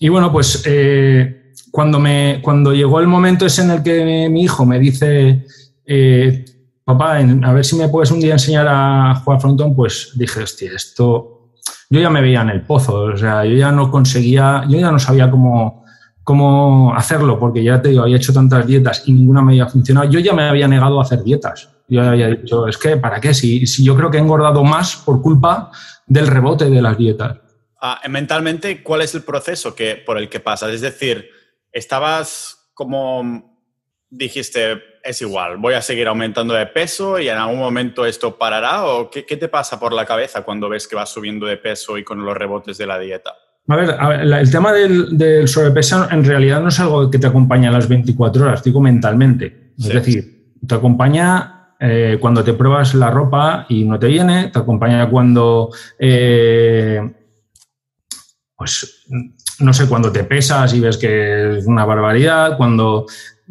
y, 0.00 0.08
bueno, 0.08 0.32
pues 0.32 0.64
eh, 0.66 1.52
cuando, 1.70 2.00
me, 2.00 2.40
cuando 2.42 2.72
llegó 2.72 2.98
el 2.98 3.06
momento 3.06 3.46
ese 3.46 3.62
en 3.62 3.70
el 3.70 3.82
que 3.82 4.28
mi 4.28 4.42
hijo 4.42 4.66
me 4.66 4.78
dice, 4.78 5.46
eh, 5.86 6.44
papá, 6.84 7.18
a 7.18 7.52
ver 7.52 7.64
si 7.64 7.76
me 7.76 7.88
puedes 7.88 8.10
un 8.10 8.20
día 8.20 8.32
enseñar 8.32 8.66
a 8.68 9.14
jugar 9.16 9.40
frontón, 9.40 9.76
pues 9.76 10.12
dije, 10.16 10.42
hostia, 10.42 10.72
esto, 10.74 11.52
yo 11.88 12.00
ya 12.00 12.10
me 12.10 12.20
veía 12.20 12.42
en 12.42 12.50
el 12.50 12.62
pozo, 12.62 12.94
o 13.02 13.16
sea, 13.16 13.44
yo 13.44 13.54
ya 13.54 13.70
no 13.70 13.90
conseguía, 13.90 14.64
yo 14.68 14.78
ya 14.78 14.90
no 14.90 14.98
sabía 14.98 15.30
cómo, 15.30 15.84
cómo 16.24 16.94
hacerlo, 16.94 17.38
porque 17.38 17.62
ya 17.62 17.82
te 17.82 17.90
digo, 17.90 18.02
había 18.02 18.16
hecho 18.16 18.32
tantas 18.32 18.66
dietas 18.66 19.02
y 19.06 19.12
ninguna 19.12 19.42
me 19.42 19.52
había 19.52 19.66
funcionado, 19.66 20.08
yo 20.08 20.20
ya 20.20 20.32
me 20.32 20.44
había 20.44 20.66
negado 20.66 20.98
a 20.98 21.02
hacer 21.02 21.22
dietas. 21.22 21.68
Yo 21.88 22.02
había 22.02 22.28
dicho, 22.28 22.68
es 22.68 22.78
que, 22.78 22.96
¿para 22.96 23.20
qué? 23.20 23.34
Si, 23.34 23.66
si 23.66 23.82
yo 23.82 23.96
creo 23.96 24.10
que 24.12 24.18
he 24.18 24.20
engordado 24.20 24.62
más 24.62 24.94
por 24.94 25.20
culpa 25.20 25.72
del 26.06 26.28
rebote 26.28 26.70
de 26.70 26.80
las 26.80 26.96
dietas. 26.96 27.38
Mentalmente, 28.08 28.82
¿cuál 28.82 29.02
es 29.02 29.14
el 29.14 29.22
proceso 29.22 29.74
que, 29.74 29.96
por 29.96 30.18
el 30.18 30.28
que 30.28 30.40
pasas? 30.40 30.72
Es 30.72 30.80
decir, 30.80 31.30
estabas 31.72 32.60
como 32.80 33.58
dijiste, 34.08 34.82
es 35.04 35.20
igual, 35.20 35.58
voy 35.58 35.74
a 35.74 35.82
seguir 35.82 36.08
aumentando 36.08 36.54
de 36.54 36.64
peso 36.64 37.18
y 37.18 37.28
en 37.28 37.36
algún 37.36 37.58
momento 37.58 38.06
esto 38.06 38.38
parará? 38.38 38.86
¿O 38.86 39.10
qué, 39.10 39.22
te 39.22 39.48
pasa 39.48 39.78
por 39.78 39.92
la 39.92 40.06
cabeza 40.06 40.42
cuando 40.42 40.68
ves 40.68 40.88
que 40.88 40.96
vas 40.96 41.10
subiendo 41.10 41.44
de 41.44 41.58
peso 41.58 41.98
y 41.98 42.04
con 42.04 42.24
los 42.24 42.34
rebotes 42.34 42.78
de 42.78 42.86
la 42.86 42.98
dieta? 42.98 43.32
A 43.68 43.76
ver, 43.76 44.24
el 44.32 44.50
tema 44.50 44.72
del, 44.72 45.46
sobrepeso 45.46 46.08
en 46.10 46.24
realidad 46.24 46.62
no 46.62 46.68
es 46.68 46.80
algo 46.80 47.10
que 47.10 47.18
te 47.18 47.26
acompaña 47.26 47.70
las 47.70 47.86
24 47.86 48.44
horas, 48.44 48.64
digo 48.64 48.80
mentalmente. 48.80 49.72
Es 49.78 49.88
decir, 49.88 50.54
te 50.66 50.74
acompaña 50.74 51.74
eh, 51.78 52.16
cuando 52.18 52.42
te 52.42 52.54
pruebas 52.54 52.94
la 52.94 53.10
ropa 53.10 53.66
y 53.68 53.84
no 53.84 53.98
te 53.98 54.08
viene, 54.08 54.48
te 54.48 54.58
acompaña 54.58 55.08
cuando, 55.08 55.70
eh, 55.98 57.00
pues, 58.60 59.06
no 59.60 59.72
sé, 59.72 59.88
cuando 59.88 60.12
te 60.12 60.24
pesas 60.24 60.74
y 60.74 60.80
ves 60.80 60.98
que 60.98 61.56
es 61.56 61.64
una 61.64 61.86
barbaridad, 61.86 62.58
cuando 62.58 63.06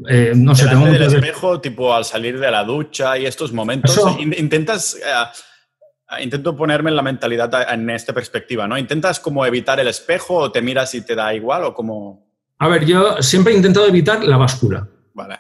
eh, 0.08 0.34
no 0.36 0.54
sé, 0.54 0.68
tengo 0.68 0.86
del 0.86 1.02
espejo, 1.02 1.60
tipo 1.60 1.96
al 1.96 2.06
salir 2.06 2.40
de 2.40 2.52
la 2.52 2.64
ducha 2.64 3.18
y 3.18 3.26
estos 3.26 3.52
momentos, 3.52 4.00
intentas, 4.20 4.98
eh, 4.98 6.22
intento 6.24 6.56
ponerme 6.56 6.92
en 6.92 6.96
la 6.96 7.02
mentalidad 7.02 7.74
en 7.74 7.90
esta 7.90 8.14
perspectiva, 8.14 8.68
¿no? 8.68 8.78
¿Intentas 8.78 9.20
como 9.20 9.44
evitar 9.48 9.80
el 9.80 9.88
espejo 9.88 10.36
o 10.36 10.52
te 10.52 10.62
miras 10.62 10.94
y 10.94 11.02
te 11.02 11.16
da 11.16 11.34
igual 11.34 11.64
o 11.64 11.74
como...? 11.74 12.30
A 12.60 12.68
ver, 12.68 12.86
yo 12.86 13.20
siempre 13.20 13.54
he 13.54 13.56
intentado 13.56 13.88
evitar 13.88 14.24
la 14.24 14.38
báscula. 14.38 14.88
Vale. 15.16 15.40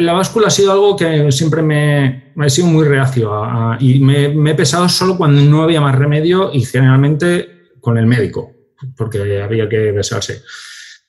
La 0.00 0.12
báscula 0.12 0.48
ha 0.48 0.50
sido 0.50 0.72
algo 0.72 0.94
que 0.94 1.32
siempre 1.32 1.62
me, 1.62 2.34
me 2.34 2.48
he 2.48 2.50
sido 2.50 2.66
muy 2.66 2.86
reacio 2.86 3.32
y 3.80 3.98
me, 4.00 4.28
me, 4.28 4.50
he 4.50 4.54
pesado 4.54 4.90
solo 4.90 5.16
cuando 5.16 5.40
no 5.40 5.62
había 5.62 5.80
más 5.80 5.94
remedio 5.94 6.50
y 6.52 6.66
generalmente 6.66 7.54
con 7.80 7.96
el 7.98 8.06
médico, 8.06 8.53
porque 8.96 9.42
había 9.42 9.68
que 9.68 9.92
besarse. 9.92 10.42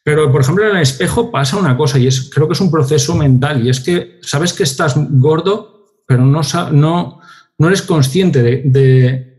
Pero, 0.05 0.31
por 0.31 0.41
ejemplo, 0.41 0.69
en 0.69 0.75
el 0.75 0.83
espejo 0.83 1.31
pasa 1.31 1.57
una 1.57 1.75
cosa 1.75 1.97
y 1.97 2.05
es, 2.05 2.29
creo 2.31 2.47
que 2.47 2.53
es 2.53 2.61
un 2.61 2.69
proceso 2.69 3.15
mental 3.15 3.65
y 3.65 3.69
es 3.69 3.79
que 3.79 4.19
sabes 4.21 4.53
que 4.53 4.61
estás 4.61 4.93
gordo, 4.95 6.03
pero 6.05 6.23
no, 6.23 6.41
no, 6.71 7.21
no 7.57 7.67
eres 7.67 7.81
consciente 7.81 8.43
de, 8.43 9.35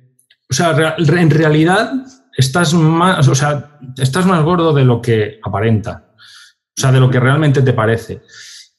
o 0.51 0.53
sea, 0.53 0.97
en 0.99 1.31
realidad 1.31 1.93
estás 2.37 2.75
más, 2.75 3.29
o 3.29 3.35
sea, 3.37 3.79
estás 3.97 4.27
más 4.27 4.43
gordo 4.43 4.73
de 4.73 4.85
lo 4.85 5.01
que 5.01 5.39
aparenta, 5.45 6.13
o 6.17 6.81
sea, 6.81 6.91
de 6.91 6.99
lo 6.99 7.11
que 7.11 7.21
realmente 7.21 7.63
te 7.63 7.73
parece. 7.73 8.23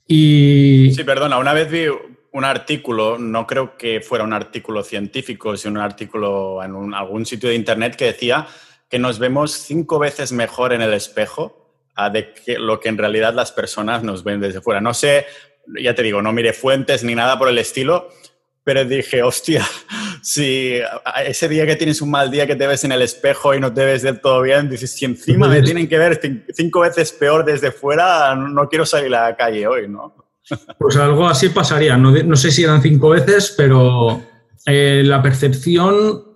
Y... 0.05 0.91
Sí, 0.93 1.05
perdona, 1.05 1.37
una 1.37 1.53
vez 1.53 1.71
vi 1.71 1.85
un 2.33 2.43
artículo, 2.43 3.17
no 3.17 3.47
creo 3.47 3.77
que 3.77 4.01
fuera 4.01 4.25
un 4.25 4.33
artículo 4.33 4.83
científico, 4.83 5.55
sino 5.55 5.79
un 5.79 5.85
artículo 5.85 6.61
en 6.61 6.93
algún 6.93 7.25
sitio 7.25 7.47
de 7.47 7.55
internet 7.55 7.95
que 7.95 8.05
decía 8.05 8.45
que 8.89 8.99
nos 8.99 9.19
vemos 9.19 9.51
cinco 9.51 9.99
veces 9.99 10.31
mejor 10.31 10.73
en 10.73 10.81
el 10.81 10.93
espejo 10.93 11.67
de 12.11 12.33
que, 12.33 12.59
lo 12.59 12.79
que 12.79 12.89
en 12.89 12.97
realidad 12.97 13.33
las 13.33 13.51
personas 13.51 14.03
nos 14.03 14.23
ven 14.23 14.39
desde 14.39 14.61
fuera. 14.61 14.79
No 14.79 14.93
sé, 14.93 15.25
ya 15.81 15.95
te 15.95 16.03
digo, 16.03 16.21
no 16.21 16.31
mire 16.31 16.53
fuentes 16.53 17.03
ni 17.03 17.15
nada 17.15 17.37
por 17.37 17.49
el 17.49 17.57
estilo, 17.57 18.09
pero 18.63 18.85
dije, 18.85 19.23
hostia, 19.23 19.65
si 20.21 20.75
ese 21.25 21.49
día 21.49 21.65
que 21.65 21.75
tienes 21.75 22.01
un 22.01 22.11
mal 22.11 22.29
día 22.29 22.45
que 22.45 22.55
te 22.55 22.67
ves 22.67 22.83
en 22.83 22.91
el 22.91 23.01
espejo 23.01 23.55
y 23.55 23.59
no 23.59 23.73
te 23.73 23.83
ves 23.83 24.03
del 24.03 24.21
todo 24.21 24.41
bien, 24.41 24.69
dices, 24.69 24.91
si 24.91 25.05
encima 25.05 25.47
me 25.47 25.61
tienen 25.61 25.87
que 25.87 25.97
ver 25.97 26.19
cinco 26.53 26.81
veces 26.81 27.11
peor 27.11 27.43
desde 27.43 27.71
fuera, 27.71 28.35
no 28.35 28.69
quiero 28.69 28.85
salir 28.85 29.13
a 29.15 29.29
la 29.29 29.35
calle 29.35 29.67
hoy, 29.67 29.87
¿no? 29.87 30.15
Pues 30.79 30.95
algo 30.95 31.27
así 31.27 31.49
pasaría. 31.49 31.97
No, 31.97 32.11
no 32.11 32.35
sé 32.37 32.51
si 32.51 32.63
eran 32.63 32.81
cinco 32.81 33.09
veces, 33.09 33.53
pero 33.57 34.21
eh, 34.65 35.01
la 35.03 35.21
percepción 35.21 36.26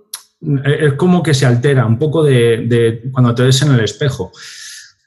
es 0.66 0.94
como 0.94 1.22
que 1.22 1.34
se 1.34 1.46
altera 1.46 1.86
un 1.86 2.00
poco 2.00 2.24
de, 2.24 2.66
de, 2.68 3.12
cuando 3.12 3.36
te 3.36 3.44
ves 3.44 3.62
en 3.62 3.74
el 3.74 3.82
espejo. 3.82 4.32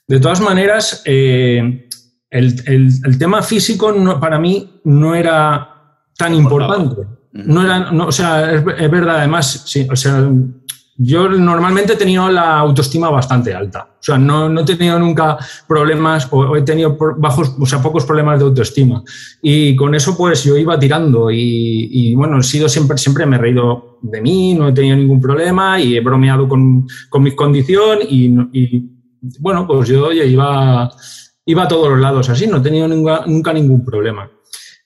De 0.06 0.20
todas 0.20 0.40
maneras, 0.40 1.02
eh, 1.04 1.88
el, 2.30 3.18
tema 3.18 3.42
físico 3.42 3.94
para 4.20 4.38
mí 4.38 4.80
no 4.84 5.14
era 5.14 5.98
tan 6.16 6.34
importante. 6.34 7.02
No 7.32 7.64
era, 7.64 7.90
o 7.90 8.12
sea, 8.12 8.52
es, 8.52 8.64
verdad, 8.64 9.18
además, 9.18 9.64
sí, 9.66 9.86
o 9.90 9.96
sea, 9.96 10.30
yo 10.96 11.28
normalmente 11.28 11.94
he 11.94 11.96
tenido 11.96 12.28
la 12.30 12.58
autoestima 12.58 13.10
bastante 13.10 13.52
alta. 13.52 13.88
O 13.98 14.02
sea, 14.02 14.16
no, 14.16 14.48
no 14.48 14.60
he 14.60 14.64
tenido 14.64 14.98
nunca 14.98 15.36
problemas 15.66 16.28
o 16.30 16.56
he 16.56 16.62
tenido 16.62 16.96
bajos, 17.16 17.56
o 17.58 17.66
sea, 17.66 17.82
pocos 17.82 18.04
problemas 18.04 18.38
de 18.38 18.44
autoestima. 18.44 19.02
Y 19.42 19.74
con 19.74 19.94
eso, 19.94 20.16
pues 20.16 20.44
yo 20.44 20.56
iba 20.56 20.78
tirando 20.78 21.30
y, 21.30 22.14
bueno, 22.14 22.38
he 22.38 22.42
sido 22.42 22.68
siempre, 22.68 22.96
siempre 22.98 23.26
me 23.26 23.36
he 23.36 23.38
reído 23.40 23.98
de 24.02 24.20
mí, 24.20 24.54
no 24.54 24.68
he 24.68 24.72
tenido 24.72 24.96
ningún 24.96 25.20
problema 25.20 25.80
y 25.80 25.96
he 25.96 26.00
bromeado 26.00 26.48
con, 26.48 26.86
con 27.08 27.22
mi 27.22 27.34
condición 27.34 27.98
y, 28.08 28.26
y 28.52 28.94
bueno, 29.40 29.66
pues 29.66 29.88
yo 29.88 30.12
iba, 30.12 30.90
iba 31.46 31.62
a 31.62 31.68
todos 31.68 31.90
los 31.90 32.00
lados 32.00 32.28
así, 32.28 32.46
no 32.46 32.58
he 32.58 32.60
tenido 32.60 32.88
nunca, 32.88 33.52
ningún 33.52 33.84
problema. 33.84 34.30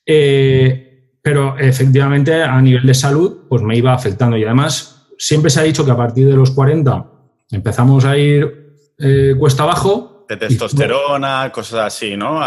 Eh, 0.07 1.19
pero 1.21 1.59
efectivamente 1.59 2.43
a 2.43 2.61
nivel 2.63 2.87
de 2.87 2.95
salud, 2.95 3.41
pues 3.49 3.63
me 3.63 3.77
iba 3.77 3.93
afectando 3.93 4.37
y 4.37 4.45
además 4.45 4.98
siempre 5.19 5.51
se 5.51 5.61
ha 5.61 5.65
dicho 5.65 5.85
que 5.85 5.91
a 5.91 5.97
partir 5.97 6.27
de 6.27 6.35
los 6.35 6.53
40 6.53 7.11
empezamos 7.51 8.05
a 8.05 8.17
ir 8.17 8.77
eh, 8.99 9.35
cuesta 9.39 9.65
abajo. 9.65 10.25
De 10.29 10.37
testosterona, 10.37 11.51
cosas 11.53 11.87
así, 11.87 12.17
¿no? 12.17 12.41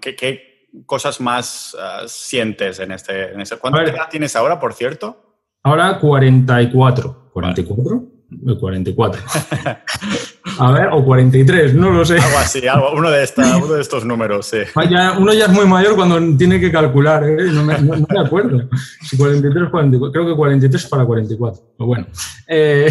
¿qué, 0.00 0.70
cosas 0.86 1.20
más 1.20 1.76
ah, 1.78 2.02
sientes 2.06 2.80
en 2.80 2.92
este, 2.92 3.32
en 3.32 3.40
este? 3.40 3.56
¿Cuánta 3.56 3.82
edad 3.84 4.08
tienes 4.10 4.34
ahora, 4.36 4.58
por 4.58 4.72
cierto? 4.72 5.38
Ahora 5.62 5.98
44. 5.98 7.30
¿44? 7.34 8.15
44. 8.28 9.22
A 10.58 10.72
ver, 10.72 10.88
o 10.92 11.04
43, 11.04 11.74
no 11.74 11.90
lo 11.90 12.04
sé. 12.04 12.18
Algo 12.18 12.38
así, 12.38 12.60
uno, 12.94 13.10
de 13.10 13.26
uno 13.62 13.74
de 13.74 13.80
estos 13.80 14.04
números, 14.04 14.46
sí. 14.46 14.58
Ah, 14.74 15.16
uno 15.18 15.34
ya 15.34 15.46
es 15.46 15.52
muy 15.52 15.66
mayor 15.66 15.96
cuando 15.96 16.18
tiene 16.36 16.58
que 16.58 16.72
calcular, 16.72 17.24
¿eh? 17.24 17.52
no, 17.52 17.62
me, 17.64 17.74
acuerdo. 18.18 18.68
Si 19.02 19.16
43 19.16 19.68
44, 19.70 20.12
creo 20.12 20.26
que 20.26 20.34
43 20.34 20.86
para 20.86 21.04
44. 21.04 21.62
Pero 21.76 21.86
bueno. 21.86 22.06
Eh, 22.48 22.88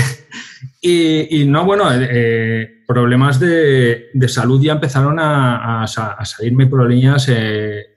y, 0.81 1.45
no, 1.45 1.65
bueno, 1.65 1.85
eh, 1.91 2.83
problemas 2.87 3.39
de, 3.39 4.11
salud 4.27 4.61
ya 4.61 4.73
empezaron 4.73 5.17
a, 5.19 5.85
salirme 5.87 6.67
problemas. 6.67 7.27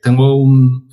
tengo 0.03 0.37
un, 0.37 0.89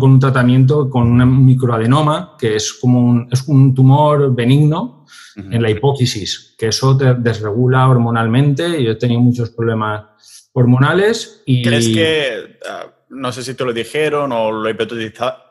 con 0.00 0.12
un 0.12 0.20
tratamiento 0.20 0.88
con 0.88 1.20
un 1.20 1.44
microadenoma, 1.44 2.36
que 2.38 2.56
es 2.56 2.72
como 2.72 3.00
un, 3.00 3.28
es 3.30 3.46
un 3.48 3.74
tumor 3.74 4.34
benigno 4.34 5.03
en 5.36 5.62
la 5.62 5.70
hipófisis, 5.70 6.54
que 6.58 6.68
eso 6.68 6.96
te 6.96 7.14
desregula 7.14 7.88
hormonalmente 7.88 8.80
y 8.80 8.84
yo 8.84 8.92
he 8.92 8.96
tenido 8.96 9.20
muchos 9.20 9.50
problemas 9.50 10.50
hormonales. 10.52 11.42
Y... 11.46 11.62
¿Crees 11.62 11.88
que, 11.88 12.58
ah, 12.68 12.86
no 13.10 13.32
sé 13.32 13.42
si 13.42 13.54
te 13.54 13.64
lo 13.64 13.72
dijeron 13.72 14.32
o 14.32 14.52
lo 14.52 14.70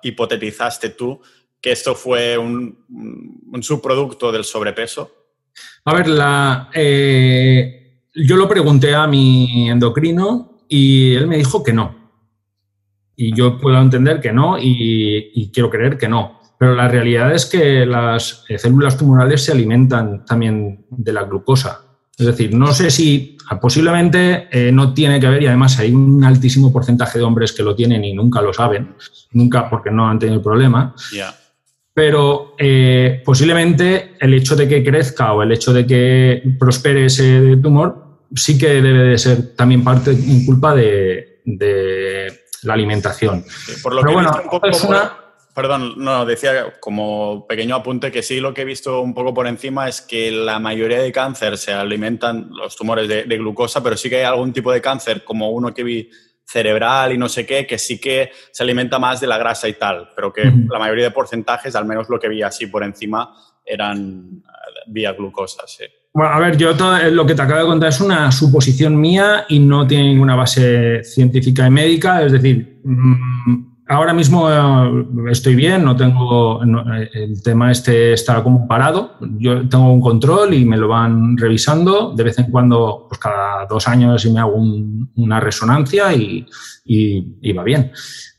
hipotetizaste 0.02 0.90
tú, 0.90 1.20
que 1.60 1.72
esto 1.72 1.96
fue 1.96 2.38
un, 2.38 2.78
subproducto 3.62 4.32
del 4.32 4.44
sobrepeso? 4.44 5.12
A 5.86 5.94
ver, 5.94 6.08
la, 6.08 6.70
eh, 6.74 8.08
yo 8.16 8.36
lo 8.36 8.48
pregunté 8.48 8.96
a 8.96 9.06
mi 9.08 9.70
endocrino 9.70 10.66
y 10.68 11.14
él 11.14 11.28
me 11.28 11.38
dijo 11.38 11.64
que 11.64 11.74
no. 11.74 12.02
Y 13.16 13.36
yo 13.36 13.60
puedo 13.60 13.80
entender 13.80 14.20
que 14.20 14.32
no 14.32 14.58
y 14.60 15.52
quiero 15.54 15.70
creer 15.70 15.98
que 15.98 16.08
no. 16.08 16.43
Pero 16.64 16.76
la 16.76 16.88
realidad 16.88 17.36
es 17.36 17.46
que 17.46 17.86
las 17.86 18.46
eh, 18.48 18.58
células 18.58 18.98
tumorales 18.98 19.44
se 19.44 19.52
alimentan 19.52 20.24
también 20.24 20.86
de 20.90 21.12
la 21.12 21.24
glucosa. 21.24 21.82
Es 22.18 22.26
decir, 22.26 22.56
no 22.56 22.72
sé 22.72 22.90
si 22.90 23.36
ah, 23.50 23.60
posiblemente 23.60 24.48
eh, 24.50 24.72
no 24.72 24.94
tiene 24.94 25.20
que 25.20 25.28
ver 25.28 25.44
y 25.44 25.48
además 25.48 25.78
hay 25.80 25.92
un 25.92 26.24
altísimo 26.24 26.72
porcentaje 26.72 27.18
de 27.20 27.26
hombres 27.26 27.52
que 27.52 27.64
lo 27.64 27.76
tienen 27.76 28.06
y 28.06 28.14
nunca 28.14 28.42
lo 28.42 28.54
saben, 28.54 28.96
nunca 29.34 29.70
porque 29.70 29.92
no 29.92 30.08
han 30.08 30.20
tenido 30.20 30.38
el 30.38 30.42
problema. 30.42 30.96
pero 31.94 32.56
eh, 32.58 33.22
posiblemente 33.26 34.16
el 34.22 34.34
hecho 34.34 34.56
de 34.56 34.66
que 34.66 34.82
crezca 34.86 35.34
o 35.34 35.44
el 35.44 35.52
hecho 35.52 35.74
de 35.74 35.86
que 35.86 36.44
prospere 36.58 37.08
ese 37.08 37.58
tumor 37.58 38.22
sí 38.34 38.58
que 38.58 38.82
debe 38.82 39.04
de 39.04 39.18
ser 39.18 39.54
también 39.54 39.84
parte 39.84 40.12
en 40.12 40.46
culpa 40.46 40.74
de, 40.74 41.42
la 42.62 42.74
alimentación. 42.74 43.44
por 43.82 43.96
lo 43.96 44.02
que 44.02 44.14
bueno, 44.14 44.32
un 44.42 44.50
poco 44.50 44.66
Perdón, 45.54 45.94
no, 45.98 46.26
decía 46.26 46.74
como 46.80 47.46
pequeño 47.48 47.76
apunte 47.76 48.12
que 48.12 48.24
sí 48.24 48.40
lo 48.40 48.54
que 48.54 48.64
he 48.64 48.66
visto 48.66 49.02
un 49.02 49.14
poco 49.14 49.36
por 49.36 49.46
encima 49.46 49.88
es 49.88 50.02
que 50.02 50.32
la 50.32 50.58
mayoría 50.58 51.00
de 51.00 51.12
cáncer 51.12 51.60
se 51.60 51.72
alimentan 51.72 52.50
los 52.50 52.76
tumores 52.76 53.08
de, 53.08 53.38
glucosa, 53.38 53.84
pero 53.84 53.96
sí 53.96 54.10
que 54.10 54.18
hay 54.18 54.24
algún 54.24 54.52
tipo 54.52 54.72
de 54.72 54.82
cáncer, 54.82 55.24
como 55.24 55.52
uno 55.52 55.72
que 55.72 55.84
vi 55.84 56.10
cerebral 56.44 57.14
y 57.14 57.18
no 57.20 57.30
sé 57.30 57.46
qué, 57.46 57.68
que 57.68 57.78
sí 57.78 58.00
que 58.00 58.32
se 58.52 58.64
alimenta 58.64 58.98
más 58.98 59.22
de 59.22 59.28
la 59.28 59.38
grasa 59.38 59.68
y 59.68 59.74
tal, 59.74 60.10
pero 60.16 60.34
que 60.34 60.44
la 60.44 60.80
mayoría 60.80 61.06
de 61.06 61.12
porcentajes, 61.12 61.76
al 61.76 61.86
menos 61.86 62.10
lo 62.10 62.20
que 62.20 62.30
vi 62.30 62.42
así 62.42 62.66
por 62.66 62.84
encima, 62.84 63.36
eran 63.64 64.44
eh, 64.44 64.80
vía 64.88 65.14
glucosa, 65.14 65.64
sí. 65.68 65.86
Bueno, 66.16 66.32
a 66.32 66.40
ver, 66.40 66.58
yo 66.58 66.72
eh, 66.72 67.12
lo 67.12 67.26
que 67.26 67.36
te 67.36 67.42
acabo 67.44 67.60
de 67.60 67.66
contar 67.68 67.90
es 67.90 68.02
una 68.02 68.32
suposición 68.32 69.00
mía 69.00 69.46
y 69.50 69.60
no 69.60 69.86
tiene 69.86 70.06
ninguna 70.06 70.36
base 70.36 71.04
científica 71.04 71.66
y 71.68 71.72
médica, 71.72 72.24
es 72.24 72.32
decir, 72.32 72.82
mm, 72.84 73.73
Ahora 73.88 74.14
mismo 74.14 74.50
eh, 74.50 75.06
estoy 75.30 75.56
bien, 75.56 75.84
no 75.84 75.96
tengo 75.96 76.62
el 76.64 77.44
tema 77.44 77.72
este 77.72 78.14
está 78.14 78.42
como 78.42 78.66
parado. 78.66 79.18
Yo 79.38 79.68
tengo 79.68 79.92
un 79.92 80.00
control 80.00 80.54
y 80.54 80.64
me 80.64 80.78
lo 80.78 80.88
van 80.88 81.38
revisando 81.38 82.14
de 82.16 82.24
vez 82.24 82.40
en 82.40 82.50
cuando, 82.50 83.08
pues 83.10 83.20
cada 83.20 83.66
dos 83.66 83.88
años 83.88 84.24
y 84.26 84.32
me 84.32 84.40
hago 84.40 84.56
una 84.56 85.40
resonancia 85.40 86.14
y, 86.14 86.46
va 87.58 87.64
bien. 87.64 87.92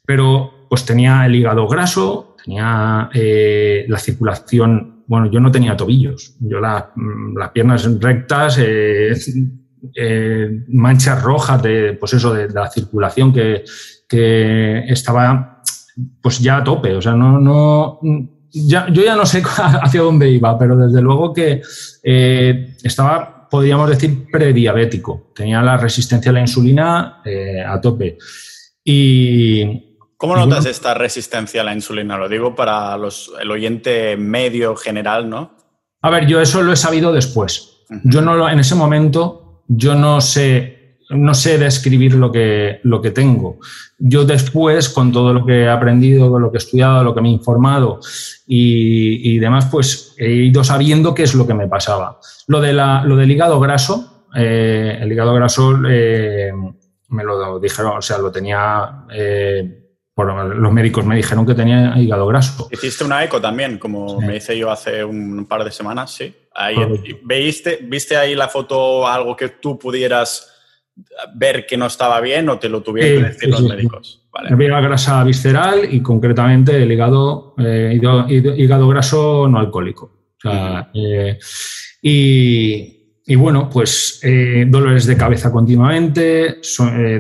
Pero 0.07 0.67
pues 0.69 0.85
tenía 0.87 1.27
el 1.27 1.35
hígado 1.35 1.69
graso, 1.69 2.37
tenía 2.43 3.11
eh, 3.13 3.85
la 3.89 3.99
circulación, 3.99 5.05
bueno, 5.07 5.31
yo 5.31 5.41
no 5.41 5.51
tenía 5.51 5.77
tobillos, 5.77 6.37
yo 6.41 6.59
mm, 6.59 7.37
las 7.37 7.51
piernas 7.51 8.01
rectas, 8.01 8.59
eh, 9.95 10.65
manchas 10.69 11.23
rojas 11.23 11.63
de, 11.63 11.93
pues 12.01 12.15
eso, 12.15 12.33
de 12.33 12.49
la 12.49 12.71
circulación 12.71 13.33
que 13.33 13.65
que 14.15 14.85
estaba 14.89 15.63
pues 16.21 16.39
ya 16.39 16.59
a 16.59 16.65
tope, 16.65 16.95
o 16.95 17.03
sea, 17.03 17.13
no, 17.13 17.39
no, 17.39 18.01
ya, 18.51 18.89
yo 18.89 19.03
ya 19.03 19.17
no 19.17 19.27
sé 19.27 19.43
hacia 19.57 20.03
dónde 20.03 20.31
iba, 20.31 20.57
pero 20.59 20.77
desde 20.77 21.01
luego 21.03 21.33
que 21.33 21.63
eh, 22.03 22.77
estaba, 22.83 23.49
podríamos 23.49 23.91
decir, 23.91 24.27
prediabético, 24.31 25.33
tenía 25.35 25.63
la 25.63 25.77
resistencia 25.77 26.31
a 26.31 26.35
la 26.35 26.41
insulina 26.41 27.21
eh, 27.25 27.63
a 27.67 27.81
tope. 27.81 28.19
Y, 28.85 29.97
¿Cómo 30.17 30.37
notas 30.37 30.67
esta 30.67 30.95
resistencia 30.95 31.61
a 31.61 31.65
la 31.65 31.75
insulina? 31.75 32.17
Lo 32.17 32.29
digo 32.29 32.55
para 32.55 32.97
los, 32.97 33.33
el 33.41 33.51
oyente 33.51 34.17
medio 34.17 34.77
general, 34.77 35.29
¿no? 35.29 35.57
A 36.03 36.11
ver, 36.11 36.27
yo 36.27 36.41
eso 36.41 36.63
lo 36.63 36.73
he 36.73 36.77
sabido 36.77 37.13
después. 37.13 37.85
Yo 38.05 38.23
no 38.23 38.49
en 38.49 38.59
ese 38.59 38.75
momento, 38.75 39.65
yo 39.69 39.95
no 39.95 40.21
sé 40.21 40.74
no 41.15 41.35
sé 41.35 41.59
describir 41.59 42.15
lo 42.15 42.31
que, 42.31 42.81
lo 42.83 43.01
que 43.01 43.11
tengo. 43.11 43.59
Yo 43.99 44.25
después, 44.25 44.89
con 44.89 45.13
todo 45.13 45.33
lo 45.33 45.47
que 45.47 45.63
he 45.63 45.69
aprendido, 45.69 46.31
con 46.31 46.43
lo 46.43 46.51
que 46.51 46.59
he 46.59 46.59
estudiado, 46.59 47.05
lo 47.05 47.15
que 47.15 47.21
me 47.21 47.29
he 47.29 47.33
informado 47.33 48.01
y, 48.47 49.39
demás, 49.39 49.69
pues 49.71 50.15
he 50.19 50.31
ido 50.31 50.65
sabiendo 50.65 51.15
qué 51.15 51.23
es 51.23 51.35
lo 51.35 51.47
que 51.47 51.55
me 51.55 51.69
pasaba. 51.69 52.19
Lo, 52.47 52.61
de 52.61 52.73
la, 52.73 53.05
lo 53.05 53.17
del 53.17 53.31
hígado 53.31 53.61
graso, 53.61 54.27
eh, 54.35 54.99
el 55.01 55.13
hígado 55.13 55.35
graso 55.35 55.79
eh, 55.89 56.53
me 57.09 57.25
lo 57.25 57.59
dijeron, 57.61 57.99
o 57.99 58.03
sea, 58.03 58.19
lo 58.19 58.31
tenía... 58.31 59.05
Eh, 59.13 59.81
los 60.17 60.73
médicos 60.73 61.05
me 61.05 61.17
dijeron 61.17 61.45
que 61.45 61.55
tenía 61.55 61.99
hígado 61.99 62.29
graso. 62.29 62.69
Hiciste 62.71 63.03
una 63.03 63.25
eco 63.25 63.41
también, 63.41 63.79
como 63.79 64.21
me 64.21 64.37
hice 64.37 64.57
yo 64.57 64.71
hace 64.71 65.03
un 65.03 65.45
par 65.47 65.65
de 65.65 65.73
semanas, 65.73 66.13
sí. 66.13 66.33
Ahí, 66.55 66.77
¿Viste, 67.25 67.81
¿Viste 67.83 68.17
ahí 68.17 68.37
la 68.37 68.47
foto, 68.47 69.09
algo 69.09 69.35
que 69.35 69.49
tú 69.49 69.77
pudieras 69.77 70.54
ver 71.35 71.67
que 71.67 71.77
no 71.77 71.87
estaba 71.87 72.21
bien 72.21 72.49
o 72.49 72.59
te 72.59 72.69
lo 72.69 72.83
tuvieron 72.83 73.23
que 73.23 73.29
decir 73.29 73.49
los 73.49 73.63
médicos. 73.63 74.23
Había 74.33 74.81
grasa 74.81 75.23
visceral 75.25 75.89
y 75.91 76.01
concretamente 76.01 76.83
el 76.83 76.91
hígado, 76.91 77.55
eh, 77.59 77.99
hígado, 78.57 78.89
graso 78.89 79.49
no 79.49 79.59
alcohólico. 79.59 80.13
Eh, 80.93 81.39
y, 83.27 83.35
bueno, 83.37 83.71
pues 83.71 84.21
eh, 84.23 84.67
dolores 84.69 85.07
de 85.07 85.17
cabeza 85.17 85.51
continuamente, 85.51 86.61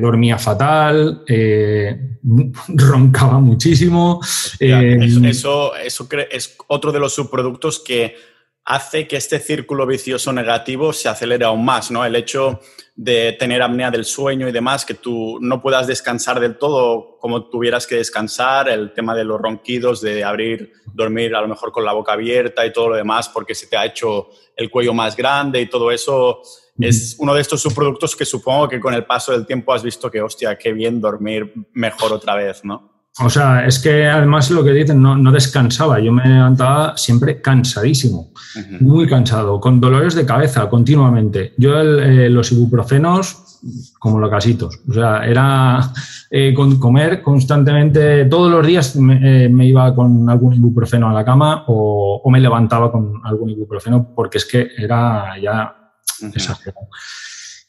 dormía 0.00 0.38
fatal, 0.38 1.24
roncaba 2.68 3.40
muchísimo. 3.40 4.20
eso, 4.58 5.74
eso 5.76 6.08
es 6.30 6.56
otro 6.68 6.92
de 6.92 7.00
los 7.00 7.14
subproductos 7.14 7.80
que 7.80 8.33
hace 8.64 9.06
que 9.06 9.16
este 9.16 9.40
círculo 9.40 9.86
vicioso 9.86 10.32
negativo 10.32 10.92
se 10.92 11.08
acelere 11.08 11.44
aún 11.44 11.64
más, 11.64 11.90
¿no? 11.90 12.04
El 12.04 12.16
hecho 12.16 12.60
de 12.96 13.32
tener 13.32 13.60
apnea 13.60 13.90
del 13.90 14.04
sueño 14.04 14.48
y 14.48 14.52
demás, 14.52 14.86
que 14.86 14.94
tú 14.94 15.38
no 15.40 15.60
puedas 15.60 15.86
descansar 15.86 16.40
del 16.40 16.56
todo 16.56 17.18
como 17.18 17.48
tuvieras 17.50 17.86
que 17.86 17.96
descansar, 17.96 18.68
el 18.68 18.92
tema 18.94 19.14
de 19.14 19.24
los 19.24 19.40
ronquidos, 19.40 20.00
de 20.00 20.24
abrir, 20.24 20.72
dormir 20.94 21.34
a 21.34 21.40
lo 21.40 21.48
mejor 21.48 21.72
con 21.72 21.84
la 21.84 21.92
boca 21.92 22.12
abierta 22.12 22.64
y 22.64 22.72
todo 22.72 22.90
lo 22.90 22.96
demás 22.96 23.28
porque 23.28 23.54
se 23.54 23.66
te 23.66 23.76
ha 23.76 23.84
hecho 23.84 24.28
el 24.56 24.70
cuello 24.70 24.94
más 24.94 25.16
grande 25.16 25.60
y 25.60 25.66
todo 25.66 25.90
eso 25.90 26.40
es 26.78 27.16
uno 27.18 27.34
de 27.34 27.40
estos 27.40 27.60
subproductos 27.60 28.16
que 28.16 28.24
supongo 28.24 28.68
que 28.68 28.80
con 28.80 28.94
el 28.94 29.04
paso 29.04 29.32
del 29.32 29.46
tiempo 29.46 29.72
has 29.72 29.82
visto 29.82 30.10
que, 30.10 30.22
hostia, 30.22 30.56
qué 30.56 30.72
bien 30.72 31.00
dormir 31.00 31.52
mejor 31.72 32.12
otra 32.12 32.34
vez, 32.34 32.64
¿no? 32.64 32.93
O 33.20 33.30
sea, 33.30 33.64
es 33.64 33.78
que 33.78 34.06
además 34.06 34.50
lo 34.50 34.64
que 34.64 34.72
dicen, 34.72 35.00
no, 35.00 35.30
descansaba. 35.30 36.00
Yo 36.00 36.10
me 36.10 36.26
levantaba 36.26 36.96
siempre 36.96 37.40
cansadísimo, 37.40 38.32
muy 38.80 39.06
cansado, 39.06 39.60
con 39.60 39.80
dolores 39.80 40.16
de 40.16 40.26
cabeza 40.26 40.68
continuamente. 40.68 41.54
Yo 41.56 41.80
eh, 41.80 42.28
los 42.28 42.50
ibuprofenos, 42.50 43.60
como 44.00 44.18
los 44.18 44.30
casitos. 44.30 44.80
O 44.88 44.92
sea, 44.92 45.24
era 45.24 45.92
eh, 46.28 46.52
con 46.52 46.76
comer 46.80 47.22
constantemente, 47.22 48.24
todos 48.24 48.50
los 48.50 48.66
días 48.66 48.96
me, 48.96 49.44
eh, 49.44 49.64
iba 49.64 49.94
con 49.94 50.28
algún 50.28 50.54
ibuprofeno 50.54 51.08
a 51.08 51.12
la 51.12 51.24
cama 51.24 51.64
o, 51.68 52.28
me 52.32 52.40
levantaba 52.40 52.90
con 52.90 53.20
algún 53.22 53.50
ibuprofeno 53.50 54.12
porque 54.12 54.38
es 54.38 54.44
que 54.44 54.70
era 54.76 55.38
ya 55.40 55.72
exagerado. 56.20 56.88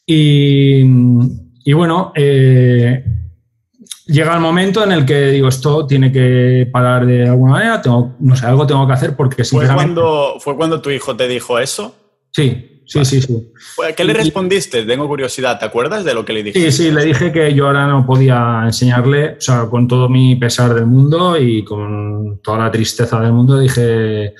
Y, 0.04 0.82
y 1.64 1.72
bueno, 1.72 2.12
llega 4.06 4.34
el 4.34 4.40
momento 4.40 4.84
en 4.84 4.92
el 4.92 5.04
que 5.04 5.28
digo, 5.28 5.48
esto 5.48 5.86
tiene 5.86 6.12
que 6.12 6.68
parar 6.72 7.06
de 7.06 7.28
alguna 7.28 7.52
manera, 7.52 7.82
tengo, 7.82 8.14
no 8.20 8.36
sé, 8.36 8.46
algo 8.46 8.66
tengo 8.66 8.86
que 8.86 8.92
hacer 8.92 9.16
porque 9.16 9.44
¿Fue 9.44 9.66
cuando, 9.66 10.36
¿Fue 10.40 10.56
cuando 10.56 10.80
tu 10.80 10.90
hijo 10.90 11.16
te 11.16 11.28
dijo 11.28 11.58
eso? 11.58 11.94
Sí, 12.30 12.82
sí, 12.86 13.04
sí, 13.04 13.20
sí. 13.20 13.52
¿Qué 13.96 14.04
le 14.04 14.12
respondiste? 14.12 14.84
Tengo 14.84 15.08
curiosidad, 15.08 15.58
¿te 15.58 15.64
acuerdas 15.64 16.04
de 16.04 16.14
lo 16.14 16.24
que 16.24 16.32
le 16.32 16.42
dijiste? 16.44 16.70
Sí, 16.70 16.84
sí, 16.84 16.90
le 16.92 17.04
dije 17.04 17.32
que 17.32 17.52
yo 17.52 17.66
ahora 17.66 17.86
no 17.86 18.06
podía 18.06 18.62
enseñarle, 18.64 19.36
o 19.38 19.40
sea, 19.40 19.66
con 19.66 19.88
todo 19.88 20.08
mi 20.08 20.36
pesar 20.36 20.74
del 20.74 20.86
mundo 20.86 21.36
y 21.38 21.64
con 21.64 22.40
toda 22.42 22.58
la 22.58 22.70
tristeza 22.70 23.20
del 23.20 23.32
mundo, 23.32 23.58
dije, 23.58 24.34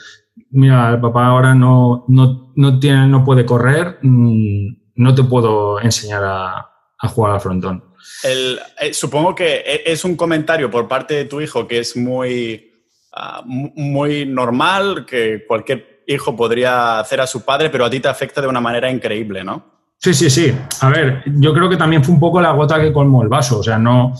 mira, 0.50 0.90
el 0.90 1.00
papá 1.00 1.26
ahora 1.26 1.54
no, 1.54 2.04
no, 2.08 2.52
no, 2.54 2.78
tiene, 2.78 3.08
no 3.08 3.24
puede 3.24 3.44
correr, 3.44 3.98
mm, 4.02 4.68
no 4.96 5.14
te 5.14 5.24
puedo 5.24 5.80
enseñar 5.80 6.22
a, 6.24 6.70
a 6.98 7.08
jugar 7.08 7.32
al 7.32 7.40
frontón. 7.40 7.82
Eh, 8.24 8.92
supongo 8.92 9.34
que 9.34 9.56
e, 9.66 9.82
es 9.86 10.04
un 10.04 10.16
comentario 10.16 10.70
por 10.70 10.88
parte 10.88 11.14
de 11.14 11.24
tu 11.26 11.40
hijo 11.40 11.66
que 11.66 11.78
es 11.80 11.96
muy, 11.96 12.72
ah, 13.12 13.42
muy 13.44 14.26
normal, 14.26 15.04
que 15.06 15.44
cualquier 15.46 16.02
hijo 16.06 16.36
podría 16.36 17.00
hacer 17.00 17.20
a 17.20 17.26
su 17.26 17.44
padre, 17.44 17.70
pero 17.70 17.84
a 17.84 17.90
ti 17.90 18.00
te 18.00 18.08
afecta 18.08 18.40
de 18.40 18.48
una 18.48 18.60
manera 18.60 18.90
increíble, 18.90 19.42
¿no? 19.44 19.76
Sí, 19.98 20.14
sí, 20.14 20.30
sí. 20.30 20.54
A 20.80 20.88
ver, 20.90 21.22
yo 21.26 21.52
creo 21.52 21.68
que 21.68 21.76
también 21.76 22.04
fue 22.04 22.14
un 22.14 22.20
poco 22.20 22.40
la 22.40 22.52
gota 22.52 22.80
que 22.80 22.92
colmó 22.92 23.22
el 23.22 23.28
vaso. 23.28 23.58
O 23.58 23.62
sea, 23.62 23.78
no. 23.78 24.14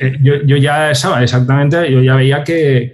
Eh, 0.00 0.18
yo, 0.20 0.56
ya 0.56 0.94
sabía 0.94 1.22
exactamente, 1.22 1.90
yo 1.90 2.02
ya 2.02 2.16
veía 2.16 2.42
que, 2.42 2.90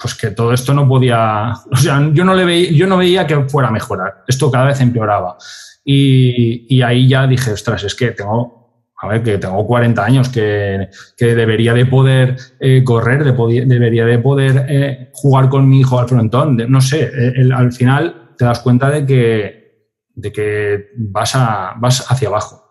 pues 0.00 0.14
que 0.14 0.30
todo 0.30 0.52
esto 0.52 0.72
no 0.72 0.88
podía. 0.88 1.52
O 1.70 1.76
sea, 1.76 2.08
yo 2.12 2.24
no, 2.24 2.34
le 2.34 2.44
veía, 2.44 2.70
yo 2.70 2.86
no 2.86 2.96
veía 2.96 3.26
que 3.26 3.40
fuera 3.48 3.68
a 3.68 3.72
mejorar. 3.72 4.24
Esto 4.26 4.50
cada 4.50 4.66
vez 4.66 4.80
empeoraba. 4.80 5.36
Y, 5.84 6.66
y 6.74 6.82
ahí 6.82 7.08
ya 7.08 7.26
dije, 7.26 7.52
ostras, 7.52 7.84
es 7.84 7.94
que 7.94 8.12
tengo 8.12 8.65
a 8.98 9.08
ver, 9.08 9.22
que 9.22 9.38
tengo 9.38 9.66
40 9.66 10.04
años, 10.04 10.28
que, 10.28 10.88
debería 11.18 11.74
de 11.74 11.86
poder 11.86 12.36
eh, 12.58 12.82
correr, 12.82 13.24
debería 13.24 14.06
de 14.06 14.18
poder 14.18 14.66
eh, 14.68 15.10
jugar 15.12 15.48
con 15.48 15.68
mi 15.68 15.80
hijo 15.80 15.98
al 15.98 16.08
frontón. 16.08 16.56
no 16.68 16.80
sé, 16.80 17.10
al 17.54 17.72
final 17.72 18.32
te 18.38 18.44
das 18.44 18.60
cuenta 18.60 18.90
de 18.90 19.04
que, 19.04 19.90
de 20.14 20.32
que 20.32 20.88
vas, 20.96 21.34
a, 21.34 21.74
vas 21.78 22.10
hacia 22.10 22.28
abajo. 22.28 22.68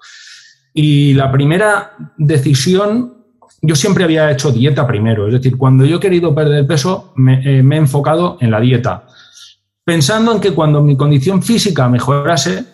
Y 0.73 1.13
la 1.13 1.31
primera 1.31 1.93
decisión, 2.17 3.25
yo 3.61 3.75
siempre 3.75 4.03
había 4.03 4.31
hecho 4.31 4.51
dieta 4.51 4.87
primero, 4.87 5.27
es 5.27 5.33
decir, 5.33 5.57
cuando 5.57 5.85
yo 5.85 5.97
he 5.97 5.99
querido 5.99 6.33
perder 6.33 6.65
peso, 6.65 7.13
me, 7.15 7.59
eh, 7.59 7.61
me 7.61 7.75
he 7.75 7.79
enfocado 7.79 8.37
en 8.41 8.49
la 8.49 8.59
dieta, 8.59 9.05
pensando 9.83 10.33
en 10.33 10.41
que 10.41 10.53
cuando 10.53 10.81
mi 10.81 10.97
condición 10.97 11.43
física 11.43 11.87
mejorase, 11.87 12.65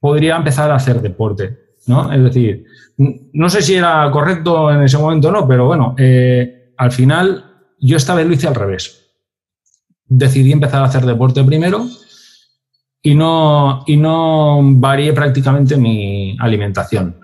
podría 0.00 0.36
empezar 0.36 0.70
a 0.72 0.76
hacer 0.76 1.00
deporte. 1.00 1.70
¿no? 1.86 2.12
Es 2.12 2.22
decir, 2.22 2.64
no 3.32 3.48
sé 3.48 3.62
si 3.62 3.74
era 3.74 4.10
correcto 4.10 4.70
en 4.70 4.82
ese 4.82 4.98
momento 4.98 5.28
o 5.28 5.32
no, 5.32 5.48
pero 5.48 5.66
bueno, 5.66 5.94
eh, 5.96 6.74
al 6.76 6.92
final 6.92 7.44
yo 7.78 7.96
esta 7.96 8.14
vez 8.14 8.26
lo 8.26 8.34
hice 8.34 8.48
al 8.48 8.54
revés. 8.54 8.96
decidí 10.06 10.52
empezar 10.52 10.82
a 10.82 10.86
hacer 10.86 11.06
deporte 11.06 11.42
primero 11.44 11.86
y 13.02 13.14
no, 13.14 13.84
y 13.86 13.96
no 13.96 14.60
varié 14.62 15.12
prácticamente 15.12 15.76
mi 15.76 16.36
alimentación. 16.38 17.16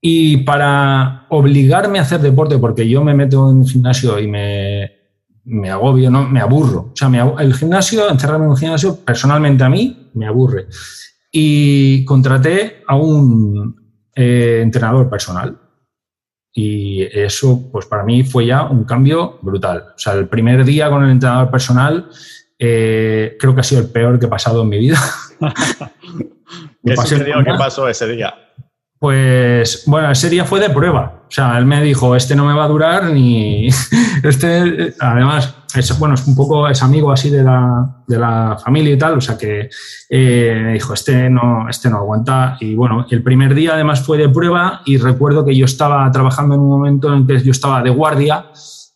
Y 0.00 0.38
para 0.38 1.26
obligarme 1.28 2.00
a 2.00 2.02
hacer 2.02 2.20
deporte, 2.20 2.58
porque 2.58 2.88
yo 2.88 3.04
me 3.04 3.14
meto 3.14 3.50
en 3.50 3.58
un 3.58 3.66
gimnasio 3.66 4.18
y 4.18 4.26
me, 4.26 4.90
me 5.44 5.70
agobio, 5.70 6.10
¿no? 6.10 6.28
me 6.28 6.40
aburro. 6.40 6.90
O 6.92 6.96
sea, 6.96 7.08
el 7.38 7.54
gimnasio, 7.54 8.10
encerrarme 8.10 8.46
en 8.46 8.50
un 8.50 8.56
gimnasio, 8.56 8.96
personalmente 9.04 9.62
a 9.62 9.68
mí, 9.68 10.10
me 10.14 10.26
aburre. 10.26 10.66
Y 11.30 12.04
contraté 12.04 12.82
a 12.88 12.96
un 12.96 13.81
eh, 14.14 14.60
entrenador 14.62 15.08
personal. 15.08 15.58
Y 16.54 17.02
eso, 17.02 17.70
pues 17.72 17.86
para 17.86 18.04
mí 18.04 18.24
fue 18.24 18.46
ya 18.46 18.64
un 18.64 18.84
cambio 18.84 19.38
brutal. 19.40 19.92
O 19.94 19.98
sea, 19.98 20.12
el 20.14 20.28
primer 20.28 20.64
día 20.64 20.90
con 20.90 21.02
el 21.02 21.10
entrenador 21.10 21.50
personal 21.50 22.10
eh, 22.58 23.36
creo 23.40 23.54
que 23.54 23.60
ha 23.60 23.64
sido 23.64 23.80
el 23.80 23.88
peor 23.88 24.18
que 24.18 24.26
he 24.26 24.28
pasado 24.28 24.62
en 24.62 24.68
mi 24.68 24.78
vida. 24.78 24.98
¿Qué, 26.84 26.94
¿Qué 26.94 27.54
pasó 27.58 27.88
ese 27.88 28.08
día? 28.08 28.34
Pues 29.02 29.82
bueno, 29.86 30.12
ese 30.12 30.30
día 30.30 30.44
fue 30.44 30.60
de 30.60 30.70
prueba. 30.70 31.22
O 31.26 31.28
sea, 31.28 31.58
él 31.58 31.66
me 31.66 31.82
dijo, 31.82 32.14
este 32.14 32.36
no 32.36 32.46
me 32.46 32.54
va 32.54 32.66
a 32.66 32.68
durar 32.68 33.10
ni... 33.10 33.66
este, 34.22 34.94
además, 35.00 35.56
es, 35.74 35.98
bueno, 35.98 36.14
es 36.14 36.24
un 36.24 36.36
poco, 36.36 36.68
es 36.68 36.80
amigo 36.84 37.10
así 37.10 37.28
de 37.28 37.42
la, 37.42 37.96
de 38.06 38.16
la 38.16 38.56
familia 38.62 38.94
y 38.94 38.98
tal, 38.98 39.18
o 39.18 39.20
sea 39.20 39.36
que 39.36 39.68
eh, 40.08 40.60
me 40.62 40.74
dijo, 40.74 40.94
este 40.94 41.28
no, 41.28 41.68
este 41.68 41.90
no 41.90 41.96
aguanta. 41.96 42.56
Y 42.60 42.76
bueno, 42.76 43.04
el 43.10 43.24
primer 43.24 43.56
día 43.56 43.74
además 43.74 44.06
fue 44.06 44.18
de 44.18 44.28
prueba 44.28 44.82
y 44.84 44.98
recuerdo 44.98 45.44
que 45.44 45.56
yo 45.56 45.64
estaba 45.64 46.08
trabajando 46.12 46.54
en 46.54 46.60
un 46.60 46.68
momento 46.68 47.12
en 47.12 47.26
que 47.26 47.42
yo 47.42 47.50
estaba 47.50 47.82
de 47.82 47.90
guardia 47.90 48.52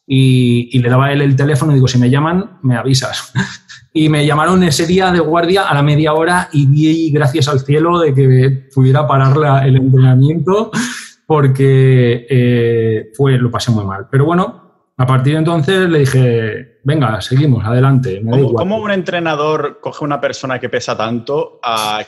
y, 0.07 0.69
y 0.73 0.79
le 0.79 0.89
daba 0.89 1.07
a 1.07 1.13
él 1.13 1.23
el 1.23 1.37
teléfono 1.37 1.73
y 1.73 1.77
digo, 1.77 1.89
si 1.89 1.99
me 1.99 2.11
llaman, 2.11 2.59
me 2.63 2.77
avisas 2.77 3.33
y 3.97 4.09
me 4.11 4.27
llamaron 4.27 4.63
ese 4.63 4.87
día 4.87 5.11
de 5.11 5.21
guardia 5.21 5.63
a 5.63 5.75
la 5.75 5.83
media 5.83 6.13
hora 6.13 6.51
y 6.53 6.67
vi, 6.67 7.11
gracias 7.11 7.49
al 7.49 7.61
cielo, 7.61 7.99
de 7.99 8.13
que 8.13 8.69
pudiera 8.75 9.07
parar 9.07 9.67
el 9.67 9.77
entrenamiento 9.77 10.71
porque 11.27 12.27
eh, 12.29 13.11
fue, 13.15 13.39
lo 13.39 13.51
pasé 13.51 13.71
muy 13.71 13.85
mal. 13.85 14.07
Pero 14.11 14.27
bueno, 14.27 14.67
a 14.99 15.07
partir 15.07 15.33
de 15.33 15.39
entonces 15.41 15.89
le 15.89 16.01
dije, 16.01 16.79
venga, 16.85 17.21
seguimos, 17.21 17.65
adelante. 17.65 18.23
¿Cómo, 18.55 18.79
un 18.79 18.91
entrenador 18.91 19.81
coge 19.81 20.05
una 20.05 20.21
persona 20.21 20.59
que 20.59 20.69
pesa 20.69 20.97
tanto? 20.97 21.59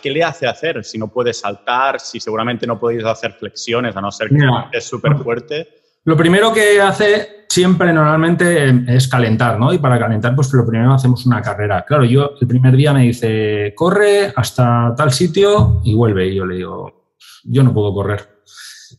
¿Qué 0.01 0.11
le 0.11 0.23
hace 0.23 0.47
hacer? 0.47 0.85
Si 0.85 0.99
no 0.99 1.09
puede 1.09 1.33
saltar, 1.33 2.01
si 2.01 2.21
seguramente 2.21 2.67
no 2.67 2.79
podéis 2.79 3.05
hacer 3.05 3.33
flexiones, 3.33 3.97
a 3.97 4.01
no 4.01 4.13
ser 4.13 4.29
que 4.29 4.79
es 4.79 4.85
súper 4.85 5.17
fuerte. 5.17 5.69
Lo 6.05 6.17
primero 6.17 6.53
que 6.53 6.81
hace 6.81 7.38
siempre 7.49 7.93
normalmente 7.93 8.85
es 8.95 9.09
calentar, 9.09 9.59
¿no? 9.59 9.73
Y 9.73 9.79
para 9.79 9.99
calentar, 9.99 10.35
pues 10.35 10.53
lo 10.53 10.67
primero 10.67 10.93
hacemos 10.93 11.25
una 11.27 11.41
carrera. 11.41 11.85
Claro, 11.85 12.05
yo 12.05 12.33
el 12.41 12.47
primer 12.47 12.77
día 12.77 12.93
me 12.93 13.03
dice, 13.03 13.73
corre 13.75 14.33
hasta 14.37 14.95
tal 14.97 15.11
sitio 15.13 15.81
y 15.85 15.95
vuelve. 15.95 16.29
Y 16.29 16.37
yo 16.37 16.47
le 16.47 16.57
digo, 16.57 17.15
yo 17.45 17.63
no 17.63 17.73
puedo 17.73 17.93
correr. 17.95 18.43